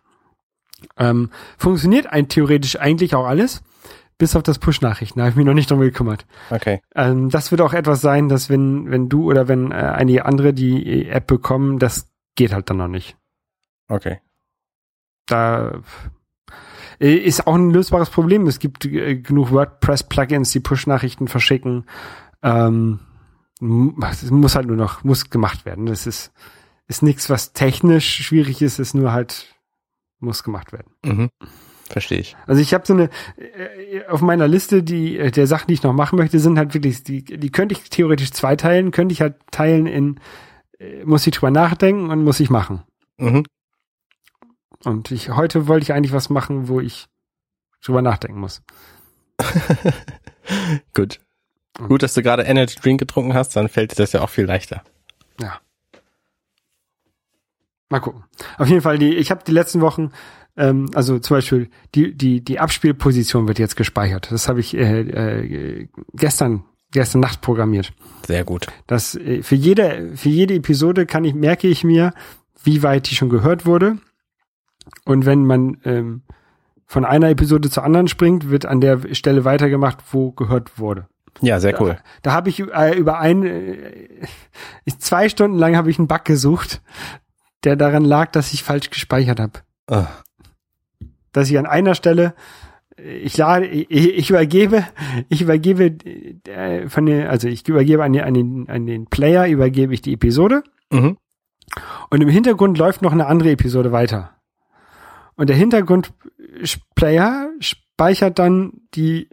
Ähm, 0.97 1.29
funktioniert 1.57 2.07
ein 2.07 2.27
theoretisch 2.27 2.79
eigentlich 2.79 3.15
auch 3.15 3.25
alles. 3.25 3.61
Bis 4.17 4.35
auf 4.35 4.43
das 4.43 4.59
Push-Nachrichten, 4.59 5.17
da 5.17 5.23
habe 5.23 5.29
ich 5.29 5.37
mich 5.37 5.45
noch 5.45 5.53
nicht 5.53 5.71
drum 5.71 5.79
gekümmert. 5.79 6.25
Okay. 6.49 6.81
Ähm, 6.93 7.29
das 7.29 7.51
wird 7.51 7.61
auch 7.61 7.71
etwas 7.71 8.01
sein, 8.01 8.27
dass 8.27 8.49
wenn, 8.49 8.91
wenn 8.91 9.07
du 9.07 9.23
oder 9.23 9.47
wenn 9.47 9.71
äh, 9.71 9.75
einige 9.75 10.25
andere 10.25 10.53
die 10.53 11.07
App 11.07 11.25
bekommen, 11.25 11.79
das 11.79 12.09
geht 12.35 12.51
halt 12.51 12.69
dann 12.69 12.75
noch 12.75 12.89
nicht. 12.89 13.15
Okay. 13.87 14.19
Da 15.25 15.69
äh, 15.69 15.81
ist 16.99 17.47
auch 17.47 17.55
ein 17.55 17.71
lösbares 17.71 18.09
Problem. 18.09 18.45
Es 18.47 18.59
gibt 18.59 18.85
äh, 18.85 19.15
genug 19.15 19.51
WordPress-Plugins, 19.51 20.51
die 20.51 20.59
Push-Nachrichten 20.59 21.27
verschicken. 21.27 21.85
Ähm, 22.43 22.99
muss 23.61 24.55
halt 24.55 24.67
nur 24.67 24.77
noch, 24.77 25.03
muss 25.03 25.29
gemacht 25.29 25.65
werden. 25.65 25.85
Das 25.85 26.07
ist, 26.07 26.31
ist 26.87 27.03
nichts, 27.03 27.29
was 27.29 27.53
technisch 27.53 28.23
schwierig 28.23 28.61
ist, 28.61 28.79
ist 28.79 28.93
nur 28.93 29.11
halt, 29.11 29.55
muss 30.19 30.43
gemacht 30.43 30.71
werden. 30.71 30.93
Mhm. 31.03 31.29
Verstehe 31.89 32.19
ich. 32.19 32.37
Also 32.45 32.61
ich 32.61 32.73
habe 32.73 32.85
so 32.85 32.93
eine 32.93 33.09
äh, 33.37 34.05
auf 34.07 34.21
meiner 34.21 34.47
Liste, 34.47 34.83
die 34.83 35.17
äh, 35.17 35.31
der 35.31 35.47
Sachen, 35.47 35.67
die 35.67 35.73
ich 35.73 35.83
noch 35.83 35.93
machen 35.93 36.17
möchte, 36.17 36.37
sind 36.37 36.59
halt 36.59 36.75
wirklich 36.75 37.03
die 37.03 37.23
die 37.23 37.51
könnte 37.51 37.73
ich 37.73 37.89
theoretisch 37.89 38.31
zweiteilen, 38.31 38.91
könnte 38.91 39.13
ich 39.13 39.21
halt 39.21 39.37
teilen 39.49 39.87
in 39.87 40.19
äh, 40.77 41.03
muss 41.03 41.25
ich 41.25 41.33
drüber 41.33 41.49
nachdenken 41.49 42.11
und 42.11 42.23
muss 42.23 42.39
ich 42.39 42.51
machen. 42.51 42.83
Mhm. 43.17 43.43
Und 44.83 45.11
ich 45.11 45.29
heute 45.29 45.67
wollte 45.67 45.83
ich 45.83 45.93
eigentlich 45.93 46.13
was 46.13 46.29
machen, 46.29 46.67
wo 46.67 46.79
ich 46.79 47.07
drüber 47.83 48.01
nachdenken 48.01 48.39
muss. 48.39 48.61
Gut. 50.93 51.19
Gut, 51.77 52.03
dass 52.03 52.13
du 52.13 52.21
gerade 52.21 52.43
Energy 52.43 52.75
Drink 52.79 52.99
getrunken 52.99 53.33
hast, 53.33 53.55
dann 53.55 53.69
fällt 53.69 53.91
dir 53.91 53.95
das 53.95 54.11
ja 54.11 54.21
auch 54.21 54.29
viel 54.29 54.45
leichter. 54.45 54.83
Ja. 55.39 55.59
Mal 57.89 57.99
gucken. 57.99 58.25
Auf 58.57 58.67
jeden 58.67 58.81
Fall 58.81 58.99
die 58.99 59.15
ich 59.15 59.31
habe 59.31 59.43
die 59.45 59.51
letzten 59.51 59.81
Wochen 59.81 60.11
ähm, 60.57 60.89
also 60.93 61.19
zum 61.19 61.37
Beispiel 61.37 61.69
die 61.95 62.15
die 62.15 62.43
die 62.43 62.59
Abspielposition 62.59 63.47
wird 63.47 63.59
jetzt 63.59 63.75
gespeichert. 63.75 64.31
Das 64.31 64.47
habe 64.47 64.59
ich 64.59 64.75
äh, 64.75 65.01
äh, 65.01 65.87
gestern 66.13 66.65
gestern 66.91 67.21
Nacht 67.21 67.41
programmiert. 67.41 67.93
Sehr 68.27 68.43
gut. 68.43 68.67
Das 68.87 69.15
äh, 69.15 69.41
für 69.41 69.55
jede 69.55 70.15
für 70.15 70.29
jede 70.29 70.53
Episode 70.53 71.05
kann 71.05 71.23
ich 71.23 71.33
merke 71.33 71.67
ich 71.67 71.83
mir, 71.83 72.13
wie 72.63 72.83
weit 72.83 73.09
die 73.09 73.15
schon 73.15 73.29
gehört 73.29 73.65
wurde. 73.65 73.97
Und 75.05 75.25
wenn 75.25 75.45
man 75.45 75.77
ähm, 75.85 76.21
von 76.85 77.05
einer 77.05 77.29
Episode 77.29 77.69
zur 77.69 77.83
anderen 77.83 78.07
springt, 78.07 78.49
wird 78.49 78.65
an 78.65 78.81
der 78.81 79.13
Stelle 79.13 79.45
weitergemacht, 79.45 79.99
wo 80.11 80.31
gehört 80.31 80.79
wurde. 80.79 81.07
Ja, 81.41 81.59
sehr 81.59 81.79
cool. 81.79 81.97
Da 82.21 82.33
habe 82.33 82.49
ich 82.49 82.59
äh, 82.59 82.97
über 82.97 83.19
ein 83.19 83.43
äh, 83.45 84.17
zwei 84.97 85.29
Stunden 85.29 85.57
lang 85.57 85.75
habe 85.77 85.89
ich 85.89 85.97
einen 85.99 86.07
Bug 86.07 86.25
gesucht, 86.25 86.81
der 87.63 87.75
daran 87.75 88.03
lag, 88.03 88.31
dass 88.31 88.53
ich 88.53 88.63
falsch 88.63 88.89
gespeichert 88.89 89.39
habe. 89.39 89.59
Ah, 89.87 90.07
Dass 91.31 91.49
ich 91.49 91.57
an 91.57 91.65
einer 91.65 91.95
Stelle 91.95 92.33
äh, 92.97 93.17
ich 93.19 93.37
lade, 93.37 93.67
ich, 93.67 93.89
ich 93.89 94.29
übergebe, 94.29 94.85
ich 95.29 95.41
übergebe 95.41 95.93
äh, 96.47 96.89
von 96.89 97.05
den, 97.05 97.27
also 97.27 97.47
ich 97.47 97.67
übergebe 97.67 98.03
an 98.03 98.13
den, 98.13 98.23
an 98.23 98.33
den, 98.33 98.69
an 98.69 98.85
den 98.85 99.05
Player 99.07 99.47
übergebe 99.47 99.93
ich 99.93 100.01
die 100.01 100.13
Episode 100.13 100.63
Mhm. 100.91 101.17
und 102.09 102.21
im 102.21 102.29
Hintergrund 102.29 102.77
läuft 102.79 103.03
noch 103.03 103.11
eine 103.11 103.27
andere 103.27 103.51
Episode 103.51 103.91
weiter. 103.91 104.31
Und 105.39 105.47
der 105.47 105.55
Hintergrund-Player 105.55 107.49
speichert 107.61 108.39
dann 108.39 108.73
die 108.93 109.29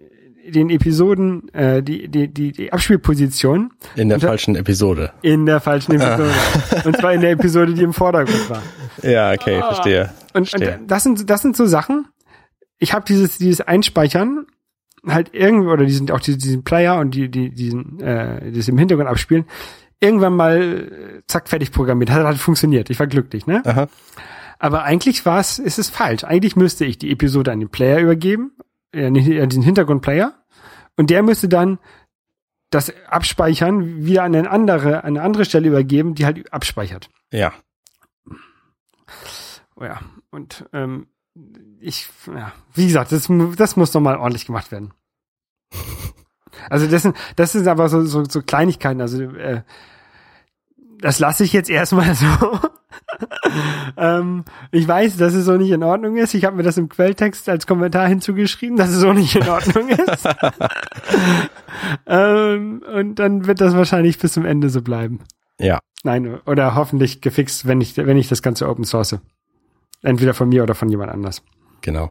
den 0.48 0.70
Episoden, 0.70 1.52
äh, 1.52 1.82
die, 1.82 2.06
die, 2.06 2.28
die, 2.28 2.52
die 2.52 2.72
Abspielposition 2.72 3.72
In 3.96 4.08
der 4.08 4.18
Und 4.18 4.22
falschen 4.22 4.54
Episode. 4.54 5.10
in 5.22 5.44
der 5.46 5.58
falschen 5.58 5.96
Episode. 5.96 6.30
und 6.84 6.96
zwar 6.96 7.12
in 7.12 7.22
der 7.22 7.32
Episode, 7.32 7.74
die 7.74 7.82
im 7.82 7.92
Vordergrund 7.92 8.48
war. 8.48 8.62
Ja, 9.02 9.32
okay, 9.32 9.58
verstehe. 9.58 10.12
Und, 10.34 10.42
und 10.42 10.48
Verstehe. 10.50 10.78
das 10.86 11.02
sind 11.02 11.28
das 11.28 11.42
sind 11.42 11.56
so 11.56 11.66
Sachen. 11.66 12.06
Ich 12.78 12.92
habe 12.92 13.04
dieses 13.04 13.38
dieses 13.38 13.62
Einspeichern 13.62 14.46
halt 15.08 15.30
irgendwie 15.32 15.68
oder 15.68 15.84
diesen 15.84 16.08
auch 16.12 16.20
diesen, 16.20 16.38
diesen 16.38 16.62
Player 16.62 17.00
und 17.00 17.16
die 17.16 17.28
die 17.28 17.50
diesen 17.50 17.98
äh, 17.98 18.52
das 18.52 18.68
im 18.68 18.78
Hintergrund 18.78 19.08
abspielen 19.08 19.46
irgendwann 19.98 20.36
mal 20.36 20.62
äh, 20.62 21.22
zack 21.26 21.48
fertig 21.48 21.72
programmiert 21.72 22.10
hat 22.10 22.24
hat 22.24 22.36
funktioniert 22.36 22.90
ich 22.90 22.98
war 23.00 23.06
glücklich 23.06 23.46
ne 23.46 23.62
Aha. 23.64 23.88
Aber 24.58 24.84
eigentlich 24.84 25.24
war 25.26 25.40
es 25.40 25.58
ist 25.58 25.78
es 25.78 25.90
falsch 25.90 26.24
eigentlich 26.24 26.56
müsste 26.56 26.84
ich 26.84 26.98
die 26.98 27.10
Episode 27.10 27.52
an 27.52 27.60
den 27.60 27.68
Player 27.68 28.00
übergeben 28.00 28.52
äh, 28.92 29.06
an 29.06 29.14
diesen 29.48 29.62
Hintergrundplayer 29.62 30.34
und 30.96 31.10
der 31.10 31.22
müsste 31.22 31.48
dann 31.48 31.78
das 32.70 32.92
Abspeichern 33.06 34.04
wieder 34.04 34.24
an 34.24 34.34
eine 34.34 34.50
andere 34.50 35.04
an 35.04 35.16
eine 35.16 35.22
andere 35.22 35.44
Stelle 35.44 35.68
übergeben 35.68 36.14
die 36.14 36.24
halt 36.24 36.52
abspeichert 36.52 37.10
Ja. 37.32 37.52
Oh 39.78 39.84
ja, 39.84 40.00
und 40.30 40.64
ähm, 40.72 41.06
ich, 41.80 42.08
ja, 42.26 42.52
wie 42.74 42.86
gesagt, 42.86 43.12
das, 43.12 43.28
das 43.56 43.76
muss 43.76 43.92
noch 43.92 44.00
mal 44.00 44.16
ordentlich 44.16 44.46
gemacht 44.46 44.70
werden. 44.72 44.92
Also 46.70 46.86
das 46.86 47.02
sind, 47.02 47.14
das 47.36 47.52
sind 47.52 47.68
aber 47.68 47.90
so, 47.90 48.02
so, 48.06 48.24
so 48.24 48.40
Kleinigkeiten. 48.40 49.02
Also 49.02 49.22
äh, 49.22 49.62
das 50.98 51.18
lasse 51.18 51.44
ich 51.44 51.52
jetzt 51.52 51.68
erstmal 51.68 52.14
so. 52.14 52.58
ähm, 53.96 54.44
ich 54.70 54.86
weiß, 54.86 55.16
dass 55.16 55.34
es 55.34 55.44
so 55.44 55.56
nicht 55.56 55.70
in 55.70 55.82
Ordnung 55.82 56.16
ist. 56.16 56.34
Ich 56.34 56.44
habe 56.44 56.56
mir 56.56 56.62
das 56.62 56.76
im 56.76 56.88
Quelltext 56.88 57.48
als 57.48 57.66
Kommentar 57.66 58.08
hinzugeschrieben, 58.08 58.76
dass 58.76 58.90
es 58.90 59.00
so 59.00 59.12
nicht 59.12 59.36
in 59.36 59.48
Ordnung 59.48 59.88
ist. 59.88 60.28
ähm, 62.06 62.82
und 62.94 63.14
dann 63.16 63.46
wird 63.46 63.60
das 63.60 63.74
wahrscheinlich 63.74 64.18
bis 64.18 64.32
zum 64.32 64.44
Ende 64.44 64.68
so 64.70 64.82
bleiben. 64.82 65.20
Ja. 65.58 65.80
Nein, 66.02 66.40
oder 66.46 66.74
hoffentlich 66.74 67.20
gefixt, 67.20 67.66
wenn 67.66 67.80
ich, 67.80 67.96
wenn 67.96 68.16
ich 68.16 68.28
das 68.28 68.42
Ganze 68.42 68.68
open 68.68 68.84
source. 68.84 69.18
Entweder 70.02 70.34
von 70.34 70.48
mir 70.48 70.62
oder 70.62 70.74
von 70.74 70.88
jemand 70.88 71.10
anders. 71.10 71.42
Genau. 71.80 72.10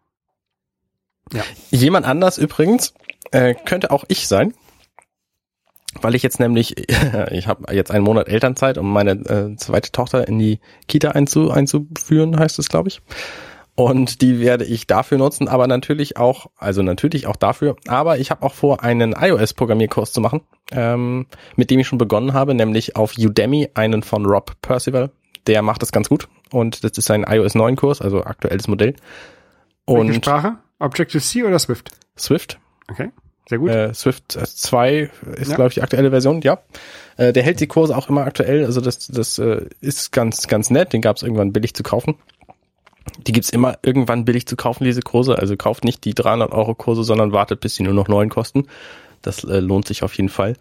Ja. 1.32 1.44
Jemand 1.70 2.06
anders 2.06 2.38
übrigens 2.38 2.94
äh, 3.32 3.56
könnte 3.56 3.92
auch 3.92 4.04
ich 4.08 4.28
sein, 4.28 4.54
weil 6.02 6.16
ich 6.16 6.24
jetzt 6.24 6.40
nämlich, 6.40 6.76
ich 7.32 7.48
habe 7.48 7.74
jetzt 7.74 7.92
einen 7.92 8.04
Monat 8.04 8.28
Elternzeit, 8.28 8.78
um 8.78 8.92
meine 8.92 9.12
äh, 9.12 9.56
zweite 9.58 9.92
Tochter 9.92 10.28
in 10.28 10.40
die 10.40 10.60
Kita 10.88 11.12
einzu, 11.12 11.52
einzuführen, 11.52 12.38
heißt 12.38 12.60
es, 12.60 12.70
glaube 12.70 12.90
ich. 12.90 13.02
Und 13.76 14.22
die 14.22 14.40
werde 14.40 14.64
ich 14.64 14.88
dafür 14.88 15.18
nutzen, 15.18 15.50
aber 15.50 15.68
natürlich 15.68 16.16
auch, 16.16 16.48
also 16.56 16.82
natürlich 16.82 17.28
auch 17.28 17.36
dafür, 17.36 17.76
aber 17.88 18.20
ich 18.20 18.32
habe 18.32 18.46
auch 18.46 18.54
vor, 18.54 18.84
einen 18.84 19.14
iOS-Programmierkurs 19.20 20.14
zu 20.14 20.22
machen, 20.22 20.42
ähm, 20.72 21.26
mit 21.58 21.72
dem 21.72 21.80
ich 21.82 21.88
schon 21.88 21.98
begonnen 21.98 22.32
habe, 22.34 22.54
nämlich 22.54 22.96
auf 22.96 23.18
Udemy, 23.18 23.72
einen 23.74 24.02
von 24.02 24.26
Rob 24.26 24.54
Percival. 24.62 25.12
Der 25.48 25.62
macht 25.62 25.82
das 25.82 25.92
ganz 25.92 26.08
gut 26.08 26.30
und 26.52 26.86
das 26.86 26.98
ist 26.98 27.12
ein 27.12 27.26
iOS 27.28 27.54
9 27.54 27.76
Kurs, 27.76 28.02
also 28.02 28.24
aktuelles 28.24 28.70
Modell. 28.70 28.96
Welche 29.88 30.02
Und 30.02 30.16
Sprache? 30.16 30.56
Objective-C 30.80 31.44
oder 31.44 31.60
Swift? 31.60 31.92
Swift, 32.18 32.58
Okay, 32.90 33.10
sehr 33.48 33.60
gut. 33.60 33.70
äh, 33.70 33.94
Swift 33.94 34.32
2 34.32 35.10
ist, 35.38 35.50
Ja. 35.50 35.56
glaube 35.56 35.70
ich, 35.70 35.76
die 35.76 35.82
aktuelle 35.82 36.10
Version, 36.10 36.42
ja. 36.42 36.60
Äh, 37.18 37.32
der 37.34 37.44
hält 37.44 37.60
die 37.60 37.68
Kurse 37.68 37.96
auch 37.98 38.10
immer 38.10 38.26
aktuell, 38.26 38.66
also 38.66 38.82
das, 38.82 39.08
das 39.08 39.38
äh, 39.40 39.66
ist 39.82 40.12
ganz, 40.12 40.48
ganz 40.48 40.70
nett, 40.70 40.94
den 40.94 41.02
gab 41.02 41.18
es 41.18 41.24
irgendwann 41.24 41.54
billig 41.54 41.74
zu 41.74 41.84
kaufen. 41.84 42.16
Die 43.28 43.32
gibt's 43.32 43.52
immer 43.52 43.78
irgendwann 43.84 44.26
billig 44.26 44.48
zu 44.48 44.56
kaufen, 44.56 44.84
diese 44.84 45.02
Kurse. 45.02 45.38
Also 45.38 45.56
kauft 45.56 45.84
nicht 45.86 46.04
die 46.06 46.16
300 46.16 46.52
Euro 46.52 46.74
Kurse, 46.74 47.04
sondern 47.04 47.32
wartet, 47.32 47.60
bis 47.60 47.76
sie 47.76 47.84
nur 47.84 47.94
noch 47.94 48.08
neun 48.08 48.30
kosten. 48.30 48.68
Das 49.22 49.44
äh, 49.44 49.60
lohnt 49.60 49.88
sich 49.88 50.02
auf 50.04 50.14
jeden 50.16 50.30
Fall. 50.30 50.56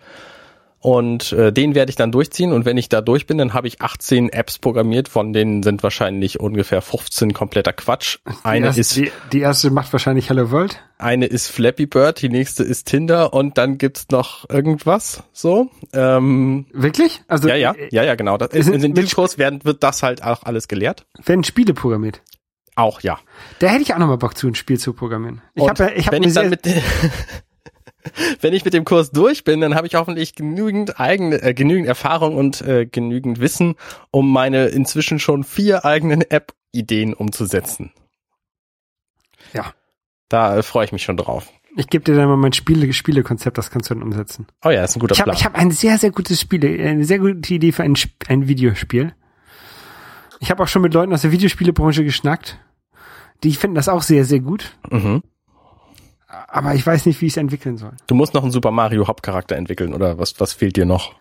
Und 0.78 1.32
äh, 1.32 1.51
den 1.51 1.74
werde 1.74 1.89
ich 1.89 1.97
dann 1.97 2.12
durchziehen. 2.12 2.53
Und 2.53 2.66
wenn 2.66 2.76
ich 2.76 2.91
da 2.91 3.01
durch 3.01 3.26
bin, 3.26 3.39
dann 3.39 3.55
habe 3.55 3.66
ich 3.66 3.80
18 3.80 4.28
Apps 4.28 4.59
programmiert. 4.59 5.09
Von 5.09 5.32
denen 5.32 5.62
sind 5.62 5.82
wahrscheinlich 5.82 6.39
ungefähr 6.41 6.82
15 6.82 7.32
kompletter 7.32 7.72
Quatsch. 7.72 8.18
die, 8.28 8.32
Eine 8.45 8.66
erste, 8.66 8.80
ist 8.82 8.97
die, 8.97 9.11
die 9.32 9.41
erste 9.41 9.70
macht 9.70 9.91
wahrscheinlich 9.95 10.28
Hello 10.28 10.51
World. 10.51 10.78
Eine 11.05 11.26
ist 11.26 11.48
Flappy 11.48 11.86
Bird, 11.86 12.20
die 12.22 12.28
nächste 12.28 12.64
ist 12.64 12.86
Tinder 12.86 13.32
und 13.32 13.59
dann 13.59 13.78
gibt's 13.78 14.07
noch 14.11 14.48
irgendwas 14.48 15.22
so. 15.32 15.70
Ähm, 15.92 16.66
Wirklich? 16.72 17.22
Also 17.28 17.48
ja, 17.48 17.55
ja, 17.57 17.72
äh, 17.72 17.88
ja, 17.92 18.02
ja, 18.02 18.14
genau. 18.14 18.36
Das, 18.38 18.50
ist- 18.52 18.68
in, 18.68 18.92
mit- 18.92 19.14
Kurs 19.14 19.38
werden, 19.38 19.64
wird 19.64 19.82
das 19.82 20.02
halt 20.02 20.24
auch 20.24 20.42
alles 20.42 20.66
gelehrt. 20.68 21.07
werden 21.24 21.44
Spiele 21.44 21.74
programmiert. 21.74 22.22
Auch 22.76 23.00
ja. 23.02 23.20
Da 23.61 23.68
hätte 23.68 23.82
ich 23.82 23.94
auch 23.94 23.98
nochmal 23.98 24.18
Bock 24.18 24.36
zu, 24.36 24.48
ein 24.48 24.55
Spiel 24.57 24.78
zu 24.80 24.92
programmieren. 24.94 25.42
Ich 25.55 25.68
habe 25.68 25.92
ich 25.94 26.07
habe 26.09 26.28
sehr, 26.30 26.48
mit 26.48 26.62
wenn 28.40 28.52
ich 28.52 28.64
mit 28.64 28.74
dem 28.74 28.84
Kurs 28.84 29.11
durch 29.12 29.44
bin, 29.44 29.61
dann 29.61 29.74
habe 29.74 29.86
ich 29.86 29.94
hoffentlich 29.94 30.34
genügend 30.34 30.98
eigene, 31.00 31.40
äh, 31.42 31.55
genügend 31.55 31.86
Erfahrung 31.86 32.34
und 32.36 32.61
äh, 32.62 32.86
genügend 32.86 33.40
Wissen, 33.40 33.76
um 34.11 34.32
meine 34.32 34.66
inzwischen 34.66 35.18
schon 35.20 35.44
vier 35.44 35.84
eigenen 35.84 36.22
App-Ideen 36.22 37.14
umzusetzen. 37.14 37.92
Ja. 39.52 39.72
Da 40.29 40.57
äh, 40.59 40.62
freue 40.62 40.85
ich 40.87 40.93
mich 40.93 41.03
schon 41.03 41.16
drauf. 41.16 41.49
ich 41.77 41.89
gebe 41.89 42.05
dir 42.05 42.14
dann 42.16 42.29
mal 42.29 42.37
mein 42.37 42.53
Spiele, 42.53 42.93
Spielekonzept, 42.93 43.59
das 43.59 43.70
kannst 43.70 43.91
du 43.91 43.95
dann 43.95 44.03
umsetzen. 44.03 44.47
Oh 44.64 44.70
ja, 44.70 44.85
ist 44.85 44.97
ein 44.97 45.01
guter 45.01 45.12
Ich 45.14 45.20
habe 45.20 45.31
Plan. 45.31 45.39
ich 45.39 45.45
hab 45.45 45.55
ein 45.55 45.70
sehr, 45.70 45.99
sehr 45.99 46.11
gutes 46.11 46.41
Spiel, 46.41 46.64
eine 46.81 47.05
sehr 47.05 47.18
gute 47.18 47.55
Idee 47.55 47.72
für 47.72 47.83
ein, 47.83 47.95
ein 48.29 48.49
Videospiel. 48.49 49.14
Ich 50.41 50.51
habe 50.51 50.62
auch 50.62 50.68
schon 50.68 50.83
mit 50.83 50.95
Leuten 50.95 51.12
aus 51.12 51.22
der 51.22 51.33
Videospielebranche 51.33 52.05
geschnackt. 52.05 52.59
Die 53.43 53.53
finden 53.55 53.75
das 53.77 53.89
auch 53.89 54.03
sehr, 54.03 54.25
sehr 54.25 54.41
gut. 54.41 54.77
mhm. 54.91 55.22
Aber 56.49 56.75
ich 56.75 56.85
weiß 56.85 57.07
nicht, 57.07 57.20
wie 57.20 57.27
ich 57.27 57.33
es 57.35 57.37
entwickeln 57.37 57.77
soll. 57.77 57.93
Du 58.09 58.14
musst 58.16 58.35
noch 58.35 58.43
einen 58.43 58.51
Super 58.51 58.72
Mario 58.72 59.07
Hauptcharakter 59.07 59.55
entwickeln 59.57 59.95
oder 59.95 60.18
was, 60.18 60.41
was 60.41 60.53
fehlt 60.53 60.77
dir 60.77 60.85
noch? 60.85 61.14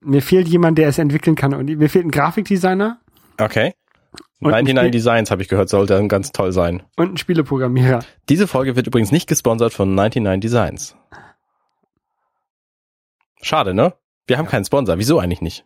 Mir 0.00 0.22
fehlt 0.22 0.48
jemand, 0.48 0.78
der 0.78 0.88
es 0.88 0.98
entwickeln 0.98 1.36
kann. 1.36 1.52
Und 1.52 1.66
mir 1.68 1.90
fehlt 1.90 2.06
ein 2.06 2.10
Grafikdesigner. 2.10 2.98
Okay. 3.38 3.74
Und 4.40 4.52
ein 4.52 4.64
99 4.64 4.80
Spiel- 4.80 4.90
Designs 4.90 5.30
habe 5.30 5.42
ich 5.42 5.48
gehört, 5.48 5.68
sollte 5.68 5.94
dann 5.94 6.08
ganz 6.08 6.32
toll 6.32 6.52
sein. 6.52 6.82
Und 6.96 7.12
ein 7.14 7.16
Spieleprogrammierer. 7.16 8.00
Diese 8.28 8.46
Folge 8.46 8.76
wird 8.76 8.86
übrigens 8.86 9.12
nicht 9.12 9.28
gesponsert 9.28 9.72
von 9.72 9.94
99 9.94 10.40
Designs. 10.40 10.96
Schade, 13.42 13.74
ne? 13.74 13.94
Wir 14.26 14.38
haben 14.38 14.46
keinen 14.48 14.64
Sponsor. 14.64 14.98
Wieso 14.98 15.18
eigentlich 15.18 15.42
nicht? 15.42 15.64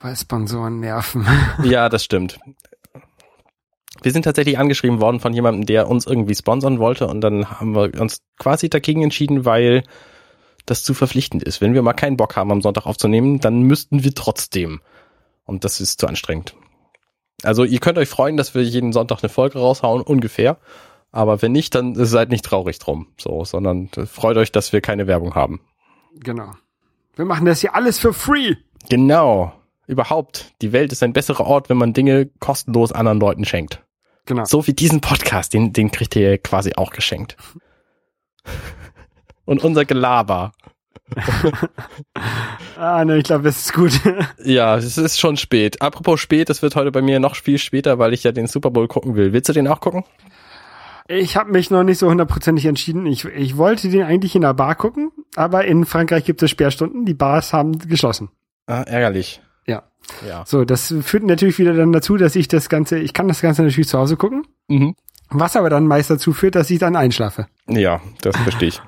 Weil 0.00 0.16
Sponsoren 0.16 0.80
nerven. 0.80 1.26
Ja, 1.64 1.88
das 1.88 2.04
stimmt. 2.04 2.38
Wir 4.02 4.12
sind 4.12 4.24
tatsächlich 4.24 4.58
angeschrieben 4.58 5.00
worden 5.00 5.20
von 5.20 5.32
jemandem, 5.32 5.64
der 5.66 5.88
uns 5.88 6.06
irgendwie 6.06 6.34
sponsern 6.34 6.78
wollte 6.78 7.06
und 7.06 7.20
dann 7.22 7.48
haben 7.48 7.74
wir 7.74 7.98
uns 8.00 8.18
quasi 8.38 8.68
dagegen 8.68 9.02
entschieden, 9.02 9.46
weil 9.46 9.82
das 10.66 10.82
zu 10.82 10.92
verpflichtend 10.94 11.42
ist. 11.42 11.60
Wenn 11.60 11.72
wir 11.74 11.80
mal 11.82 11.92
keinen 11.94 12.16
Bock 12.18 12.36
haben, 12.36 12.50
am 12.52 12.60
Sonntag 12.60 12.84
aufzunehmen, 12.86 13.38
dann 13.40 13.62
müssten 13.62 14.04
wir 14.04 14.12
trotzdem. 14.14 14.80
Und 15.44 15.64
das 15.64 15.80
ist 15.80 16.00
zu 16.00 16.06
anstrengend. 16.06 16.54
Also 17.44 17.64
ihr 17.64 17.78
könnt 17.80 17.98
euch 17.98 18.08
freuen, 18.08 18.36
dass 18.36 18.54
wir 18.54 18.62
jeden 18.62 18.92
Sonntag 18.92 19.22
eine 19.22 19.28
Folge 19.28 19.58
raushauen, 19.58 20.02
ungefähr. 20.02 20.58
Aber 21.12 21.42
wenn 21.42 21.52
nicht, 21.52 21.74
dann 21.74 21.94
seid 21.94 22.30
nicht 22.30 22.44
traurig 22.44 22.78
drum, 22.80 23.06
so, 23.18 23.44
sondern 23.44 23.88
freut 24.06 24.36
euch, 24.36 24.50
dass 24.50 24.72
wir 24.72 24.80
keine 24.80 25.06
Werbung 25.06 25.34
haben. 25.34 25.60
genau. 26.18 26.50
Wir 27.16 27.24
machen 27.24 27.46
das 27.46 27.60
hier 27.60 27.76
alles 27.76 28.00
für 28.00 28.12
free. 28.12 28.56
Genau. 28.88 29.52
Überhaupt. 29.86 30.52
Die 30.62 30.72
Welt 30.72 30.90
ist 30.90 31.02
ein 31.02 31.12
besserer 31.12 31.46
Ort, 31.46 31.68
wenn 31.68 31.76
man 31.76 31.92
Dinge 31.92 32.26
kostenlos 32.40 32.90
anderen 32.90 33.20
Leuten 33.20 33.44
schenkt. 33.44 33.84
Genau. 34.26 34.44
So 34.44 34.66
wie 34.66 34.72
diesen 34.72 35.00
Podcast, 35.00 35.54
den, 35.54 35.72
den 35.72 35.90
kriegt 35.90 36.16
ihr 36.16 36.38
quasi 36.38 36.72
auch 36.74 36.90
geschenkt. 36.90 37.36
Und 39.44 39.62
unser 39.62 39.84
Gelaber. 39.84 40.52
Ah, 42.76 43.04
ne, 43.04 43.18
ich 43.18 43.24
glaube, 43.24 43.44
das 43.44 43.58
ist 43.66 43.72
gut. 43.72 43.92
Ja, 44.44 44.76
es 44.76 44.98
ist 44.98 45.18
schon 45.20 45.36
spät. 45.36 45.80
Apropos 45.82 46.20
spät, 46.20 46.50
es 46.50 46.60
wird 46.62 46.76
heute 46.76 46.90
bei 46.92 47.02
mir 47.02 47.20
noch 47.20 47.36
viel 47.36 47.58
später, 47.58 47.98
weil 47.98 48.12
ich 48.12 48.24
ja 48.24 48.32
den 48.32 48.46
Super 48.46 48.70
Bowl 48.70 48.88
gucken 48.88 49.14
will. 49.16 49.32
Willst 49.32 49.48
du 49.48 49.52
den 49.52 49.68
auch 49.68 49.80
gucken? 49.80 50.04
Ich 51.06 51.36
habe 51.36 51.50
mich 51.52 51.70
noch 51.70 51.82
nicht 51.84 51.98
so 51.98 52.08
hundertprozentig 52.08 52.64
entschieden. 52.66 53.06
Ich, 53.06 53.24
ich 53.26 53.56
wollte 53.56 53.88
den 53.90 54.02
eigentlich 54.04 54.34
in 54.34 54.40
der 54.42 54.54
Bar 54.54 54.74
gucken, 54.74 55.10
aber 55.36 55.64
in 55.66 55.84
Frankreich 55.84 56.24
gibt 56.24 56.42
es 56.42 56.50
Sperrstunden. 56.50 57.04
Die 57.04 57.14
Bars 57.14 57.52
haben 57.52 57.78
geschlossen. 57.78 58.30
Ah, 58.66 58.82
ärgerlich. 58.82 59.42
Ja. 59.66 59.82
Ja. 60.26 60.44
So, 60.46 60.64
das 60.64 60.94
führt 61.02 61.24
natürlich 61.24 61.58
wieder 61.58 61.74
dann 61.74 61.92
dazu, 61.92 62.16
dass 62.16 62.36
ich 62.36 62.48
das 62.48 62.68
Ganze, 62.68 62.98
ich 62.98 63.12
kann 63.12 63.28
das 63.28 63.40
Ganze 63.42 63.62
natürlich 63.62 63.88
zu 63.88 63.98
Hause 63.98 64.16
gucken, 64.16 64.46
Mhm. 64.68 64.94
was 65.30 65.56
aber 65.56 65.68
dann 65.70 65.86
meist 65.86 66.10
dazu 66.10 66.32
führt, 66.32 66.54
dass 66.54 66.70
ich 66.70 66.78
dann 66.78 66.96
einschlafe. 66.96 67.46
Ja, 67.68 68.00
das 68.22 68.36
verstehe 68.38 68.68
ich. 68.68 68.80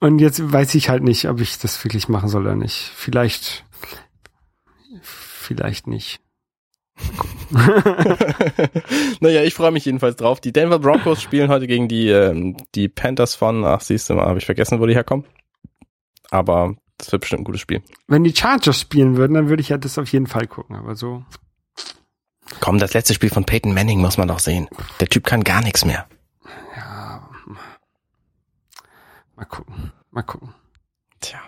Und 0.00 0.20
jetzt 0.20 0.52
weiß 0.52 0.74
ich 0.74 0.88
halt 0.88 1.02
nicht, 1.02 1.28
ob 1.28 1.40
ich 1.40 1.58
das 1.58 1.82
wirklich 1.84 2.08
machen 2.08 2.28
soll 2.28 2.42
oder 2.42 2.54
nicht. 2.54 2.92
Vielleicht, 2.94 3.64
vielleicht 5.02 5.86
nicht. 5.86 6.20
naja, 9.20 9.42
ich 9.42 9.54
freue 9.54 9.70
mich 9.70 9.84
jedenfalls 9.84 10.16
drauf. 10.16 10.40
Die 10.40 10.52
Denver 10.52 10.78
Broncos 10.78 11.22
spielen 11.22 11.48
heute 11.48 11.66
gegen 11.66 11.88
die, 11.88 12.08
ähm, 12.08 12.56
die 12.74 12.88
Panthers 12.88 13.34
von, 13.34 13.64
ach 13.64 13.80
siehst 13.80 14.10
du 14.10 14.14
mal, 14.14 14.26
habe 14.26 14.38
ich 14.38 14.46
vergessen, 14.46 14.80
wo 14.80 14.86
die 14.86 14.94
herkommen. 14.94 15.24
Aber 16.30 16.74
das 16.98 17.12
wird 17.12 17.20
bestimmt 17.20 17.42
ein 17.42 17.44
gutes 17.44 17.60
Spiel. 17.60 17.82
Wenn 18.08 18.24
die 18.24 18.34
Chargers 18.34 18.80
spielen 18.80 19.16
würden, 19.16 19.34
dann 19.34 19.48
würde 19.48 19.60
ich 19.60 19.68
ja 19.68 19.78
das 19.78 19.98
auf 19.98 20.12
jeden 20.12 20.26
Fall 20.26 20.46
gucken. 20.46 20.76
Aber 20.76 20.96
so, 20.96 21.24
Komm, 22.60 22.78
das 22.78 22.94
letzte 22.94 23.14
Spiel 23.14 23.30
von 23.30 23.44
Peyton 23.44 23.74
Manning 23.74 24.00
muss 24.00 24.18
man 24.18 24.28
doch 24.28 24.38
sehen. 24.38 24.68
Der 25.00 25.08
Typ 25.08 25.24
kann 25.24 25.44
gar 25.44 25.62
nichts 25.62 25.84
mehr. 25.84 26.06
ja, 26.76 27.28
mal 29.38 29.44
gucken, 29.44 29.92
mal 30.10 30.22
gucken. 30.22 30.52
Tja. 31.20 31.38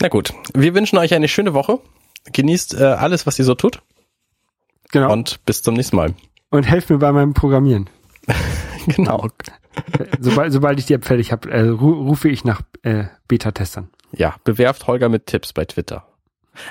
Na 0.00 0.08
gut, 0.08 0.32
wir 0.54 0.74
wünschen 0.74 0.98
euch 0.98 1.14
eine 1.14 1.28
schöne 1.28 1.52
Woche. 1.52 1.80
Genießt 2.32 2.74
äh, 2.74 2.84
alles, 2.84 3.26
was 3.26 3.38
ihr 3.38 3.44
so 3.44 3.54
tut. 3.54 3.82
Genau. 4.92 5.12
Und, 5.12 5.12
Und 5.12 5.44
bis 5.44 5.62
zum 5.62 5.74
nächsten 5.74 5.96
Mal. 5.96 6.14
helft 6.52 6.90
mir 6.90 6.98
bei 6.98 7.10
meinem 7.12 7.34
Programmieren. 7.34 7.90
genau. 8.86 9.28
sobald, 10.20 10.52
sobald 10.52 10.78
ich 10.78 10.86
die 10.86 10.94
App 10.94 11.04
fertig 11.04 11.32
habe, 11.32 11.50
äh, 11.50 11.68
ru 11.68 11.92
rufe 12.06 12.28
ich 12.28 12.44
nach 12.44 12.62
äh, 12.82 13.06
Beta-Testern. 13.26 13.90
Ja, 14.12 14.36
bewerft 14.44 14.86
Holger 14.86 15.08
mit 15.08 15.26
Tipps 15.26 15.52
bei 15.52 15.64
Twitter. 15.64 16.06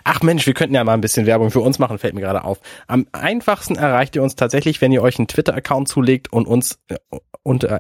Ach 0.06 0.22
Mensch, 0.22 0.48
wir 0.48 0.54
könnten 0.54 0.76
ja 0.76 0.84
mal 0.86 0.94
ein 0.94 1.02
bisschen 1.02 1.26
Werbung 1.26 1.52
für 1.52 1.60
uns 1.60 1.78
machen, 1.78 1.98
fällt 1.98 2.14
mir 2.14 2.22
gerade 2.22 2.46
auf. 2.46 2.62
Am 2.88 3.06
einfachsten 3.12 3.76
erreicht 3.76 4.16
ihr 4.16 4.24
uns 4.24 4.36
tatsächlich, 4.36 4.80
wenn 4.80 4.94
ihr 4.94 5.02
euch 5.02 5.20
einen 5.20 5.28
Twitter-Account 5.28 5.90
zulegt 5.90 6.32
und 6.32 6.48
uns 6.48 6.80
äh, 6.88 6.96
unter 7.44 7.80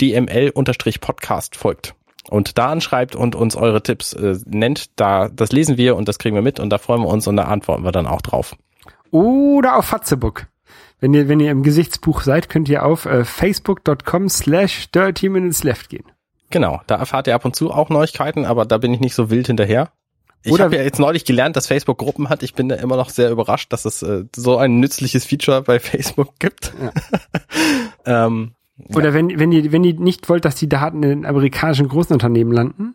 dml-podcast 0.00 1.56
folgt. 1.56 1.94
Und 2.30 2.58
da 2.58 2.68
anschreibt 2.68 3.14
und 3.14 3.34
uns 3.34 3.54
eure 3.54 3.82
Tipps 3.82 4.12
äh, 4.14 4.38
nennt, 4.46 4.98
da 4.98 5.28
das 5.28 5.52
lesen 5.52 5.76
wir 5.76 5.96
und 5.96 6.08
das 6.08 6.18
kriegen 6.18 6.34
wir 6.34 6.42
mit 6.42 6.58
und 6.58 6.70
da 6.70 6.78
freuen 6.78 7.02
wir 7.02 7.08
uns 7.08 7.26
und 7.26 7.36
da 7.36 7.44
antworten 7.44 7.84
wir 7.84 7.92
dann 7.92 8.06
auch 8.06 8.22
drauf. 8.22 8.56
Oder 9.10 9.76
auf 9.76 9.86
Fatzebook. 9.86 10.46
Wenn 11.00 11.12
ihr, 11.12 11.28
wenn 11.28 11.40
ihr 11.40 11.50
im 11.50 11.62
Gesichtsbuch 11.62 12.22
seid, 12.22 12.48
könnt 12.48 12.68
ihr 12.68 12.84
auf 12.84 13.04
äh, 13.04 13.24
facebook.com 13.24 14.28
slash 14.28 14.90
30 14.92 15.30
minutes 15.30 15.62
left 15.62 15.90
gehen. 15.90 16.04
Genau, 16.50 16.80
da 16.86 16.96
erfahrt 16.96 17.26
ihr 17.26 17.34
ab 17.34 17.44
und 17.44 17.54
zu 17.54 17.70
auch 17.72 17.90
Neuigkeiten, 17.90 18.44
aber 18.44 18.64
da 18.64 18.78
bin 18.78 18.94
ich 18.94 19.00
nicht 19.00 19.14
so 19.14 19.28
wild 19.28 19.48
hinterher. 19.48 19.90
Ich 20.44 20.52
Oder- 20.52 20.64
habe 20.64 20.76
ja 20.76 20.82
jetzt 20.82 20.98
neulich 21.00 21.24
gelernt, 21.24 21.56
dass 21.56 21.66
Facebook 21.66 21.98
Gruppen 21.98 22.28
hat. 22.28 22.42
Ich 22.42 22.54
bin 22.54 22.68
da 22.68 22.76
immer 22.76 22.96
noch 22.96 23.08
sehr 23.08 23.30
überrascht, 23.30 23.72
dass 23.72 23.84
es 23.84 24.02
äh, 24.02 24.24
so 24.36 24.56
ein 24.58 24.78
nützliches 24.78 25.24
Feature 25.24 25.62
bei 25.62 25.80
Facebook 25.80 26.38
gibt. 26.38 26.72
ähm, 28.06 28.52
Oder 28.94 29.14
wenn, 29.14 29.38
wenn 29.38 29.52
ihr, 29.52 29.70
wenn 29.72 29.84
ihr 29.84 29.94
nicht 29.94 30.28
wollt, 30.28 30.44
dass 30.44 30.56
die 30.56 30.68
Daten 30.68 31.02
in 31.02 31.26
amerikanischen 31.26 31.88
großen 31.88 32.12
Unternehmen 32.12 32.52
landen, 32.52 32.94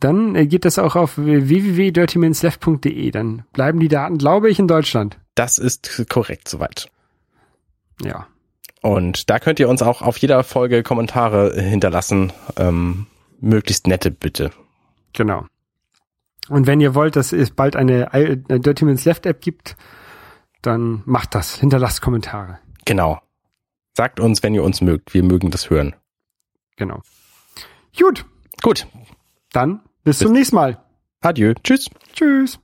dann 0.00 0.34
äh, 0.34 0.46
geht 0.46 0.64
das 0.64 0.78
auch 0.78 0.96
auf 0.96 1.16
www.dirtyminutsleft.de. 1.16 3.10
Dann 3.10 3.44
bleiben 3.52 3.78
die 3.80 3.88
Daten, 3.88 4.18
glaube 4.18 4.50
ich, 4.50 4.58
in 4.58 4.68
Deutschland. 4.68 5.18
das 5.34 5.58
ist 5.58 6.06
korrekt 6.08 6.48
soweit. 6.48 6.88
Ja. 8.02 8.26
Und 8.82 9.30
da 9.30 9.38
könnt 9.38 9.60
ihr 9.60 9.68
uns 9.68 9.82
auch 9.82 10.02
auf 10.02 10.18
jeder 10.18 10.44
Folge 10.44 10.82
Kommentare 10.82 11.58
hinterlassen. 11.58 12.32
Ähm, 12.56 13.06
möglichst 13.40 13.86
nette 13.86 14.10
bitte. 14.10 14.50
Genau. 15.14 15.46
Und 16.48 16.66
wenn 16.66 16.80
ihr 16.80 16.94
wollt, 16.94 17.16
dass 17.16 17.32
es 17.32 17.50
bald 17.50 17.76
eine, 17.76 18.12
eine 18.12 18.36
Dirty 18.36 18.84
Minutes 18.84 19.06
Left 19.06 19.24
App 19.24 19.40
gibt, 19.40 19.76
dann 20.60 21.02
macht 21.06 21.34
das. 21.34 21.54
Hinterlasst 21.54 22.02
Kommentare. 22.02 22.58
Genau. 22.84 23.20
Sagt 23.96 24.18
uns, 24.20 24.42
wenn 24.42 24.54
ihr 24.54 24.64
uns 24.64 24.80
mögt. 24.80 25.14
Wir 25.14 25.22
mögen 25.22 25.50
das 25.50 25.70
hören. 25.70 25.94
Genau. 26.76 27.00
Gut. 27.96 28.24
Gut. 28.62 28.86
Dann 29.52 29.82
bis 30.02 30.18
zum 30.18 30.32
nächsten 30.32 30.56
Mal. 30.56 30.82
Adieu. 31.20 31.54
Tschüss. 31.62 31.88
Tschüss. 32.12 32.58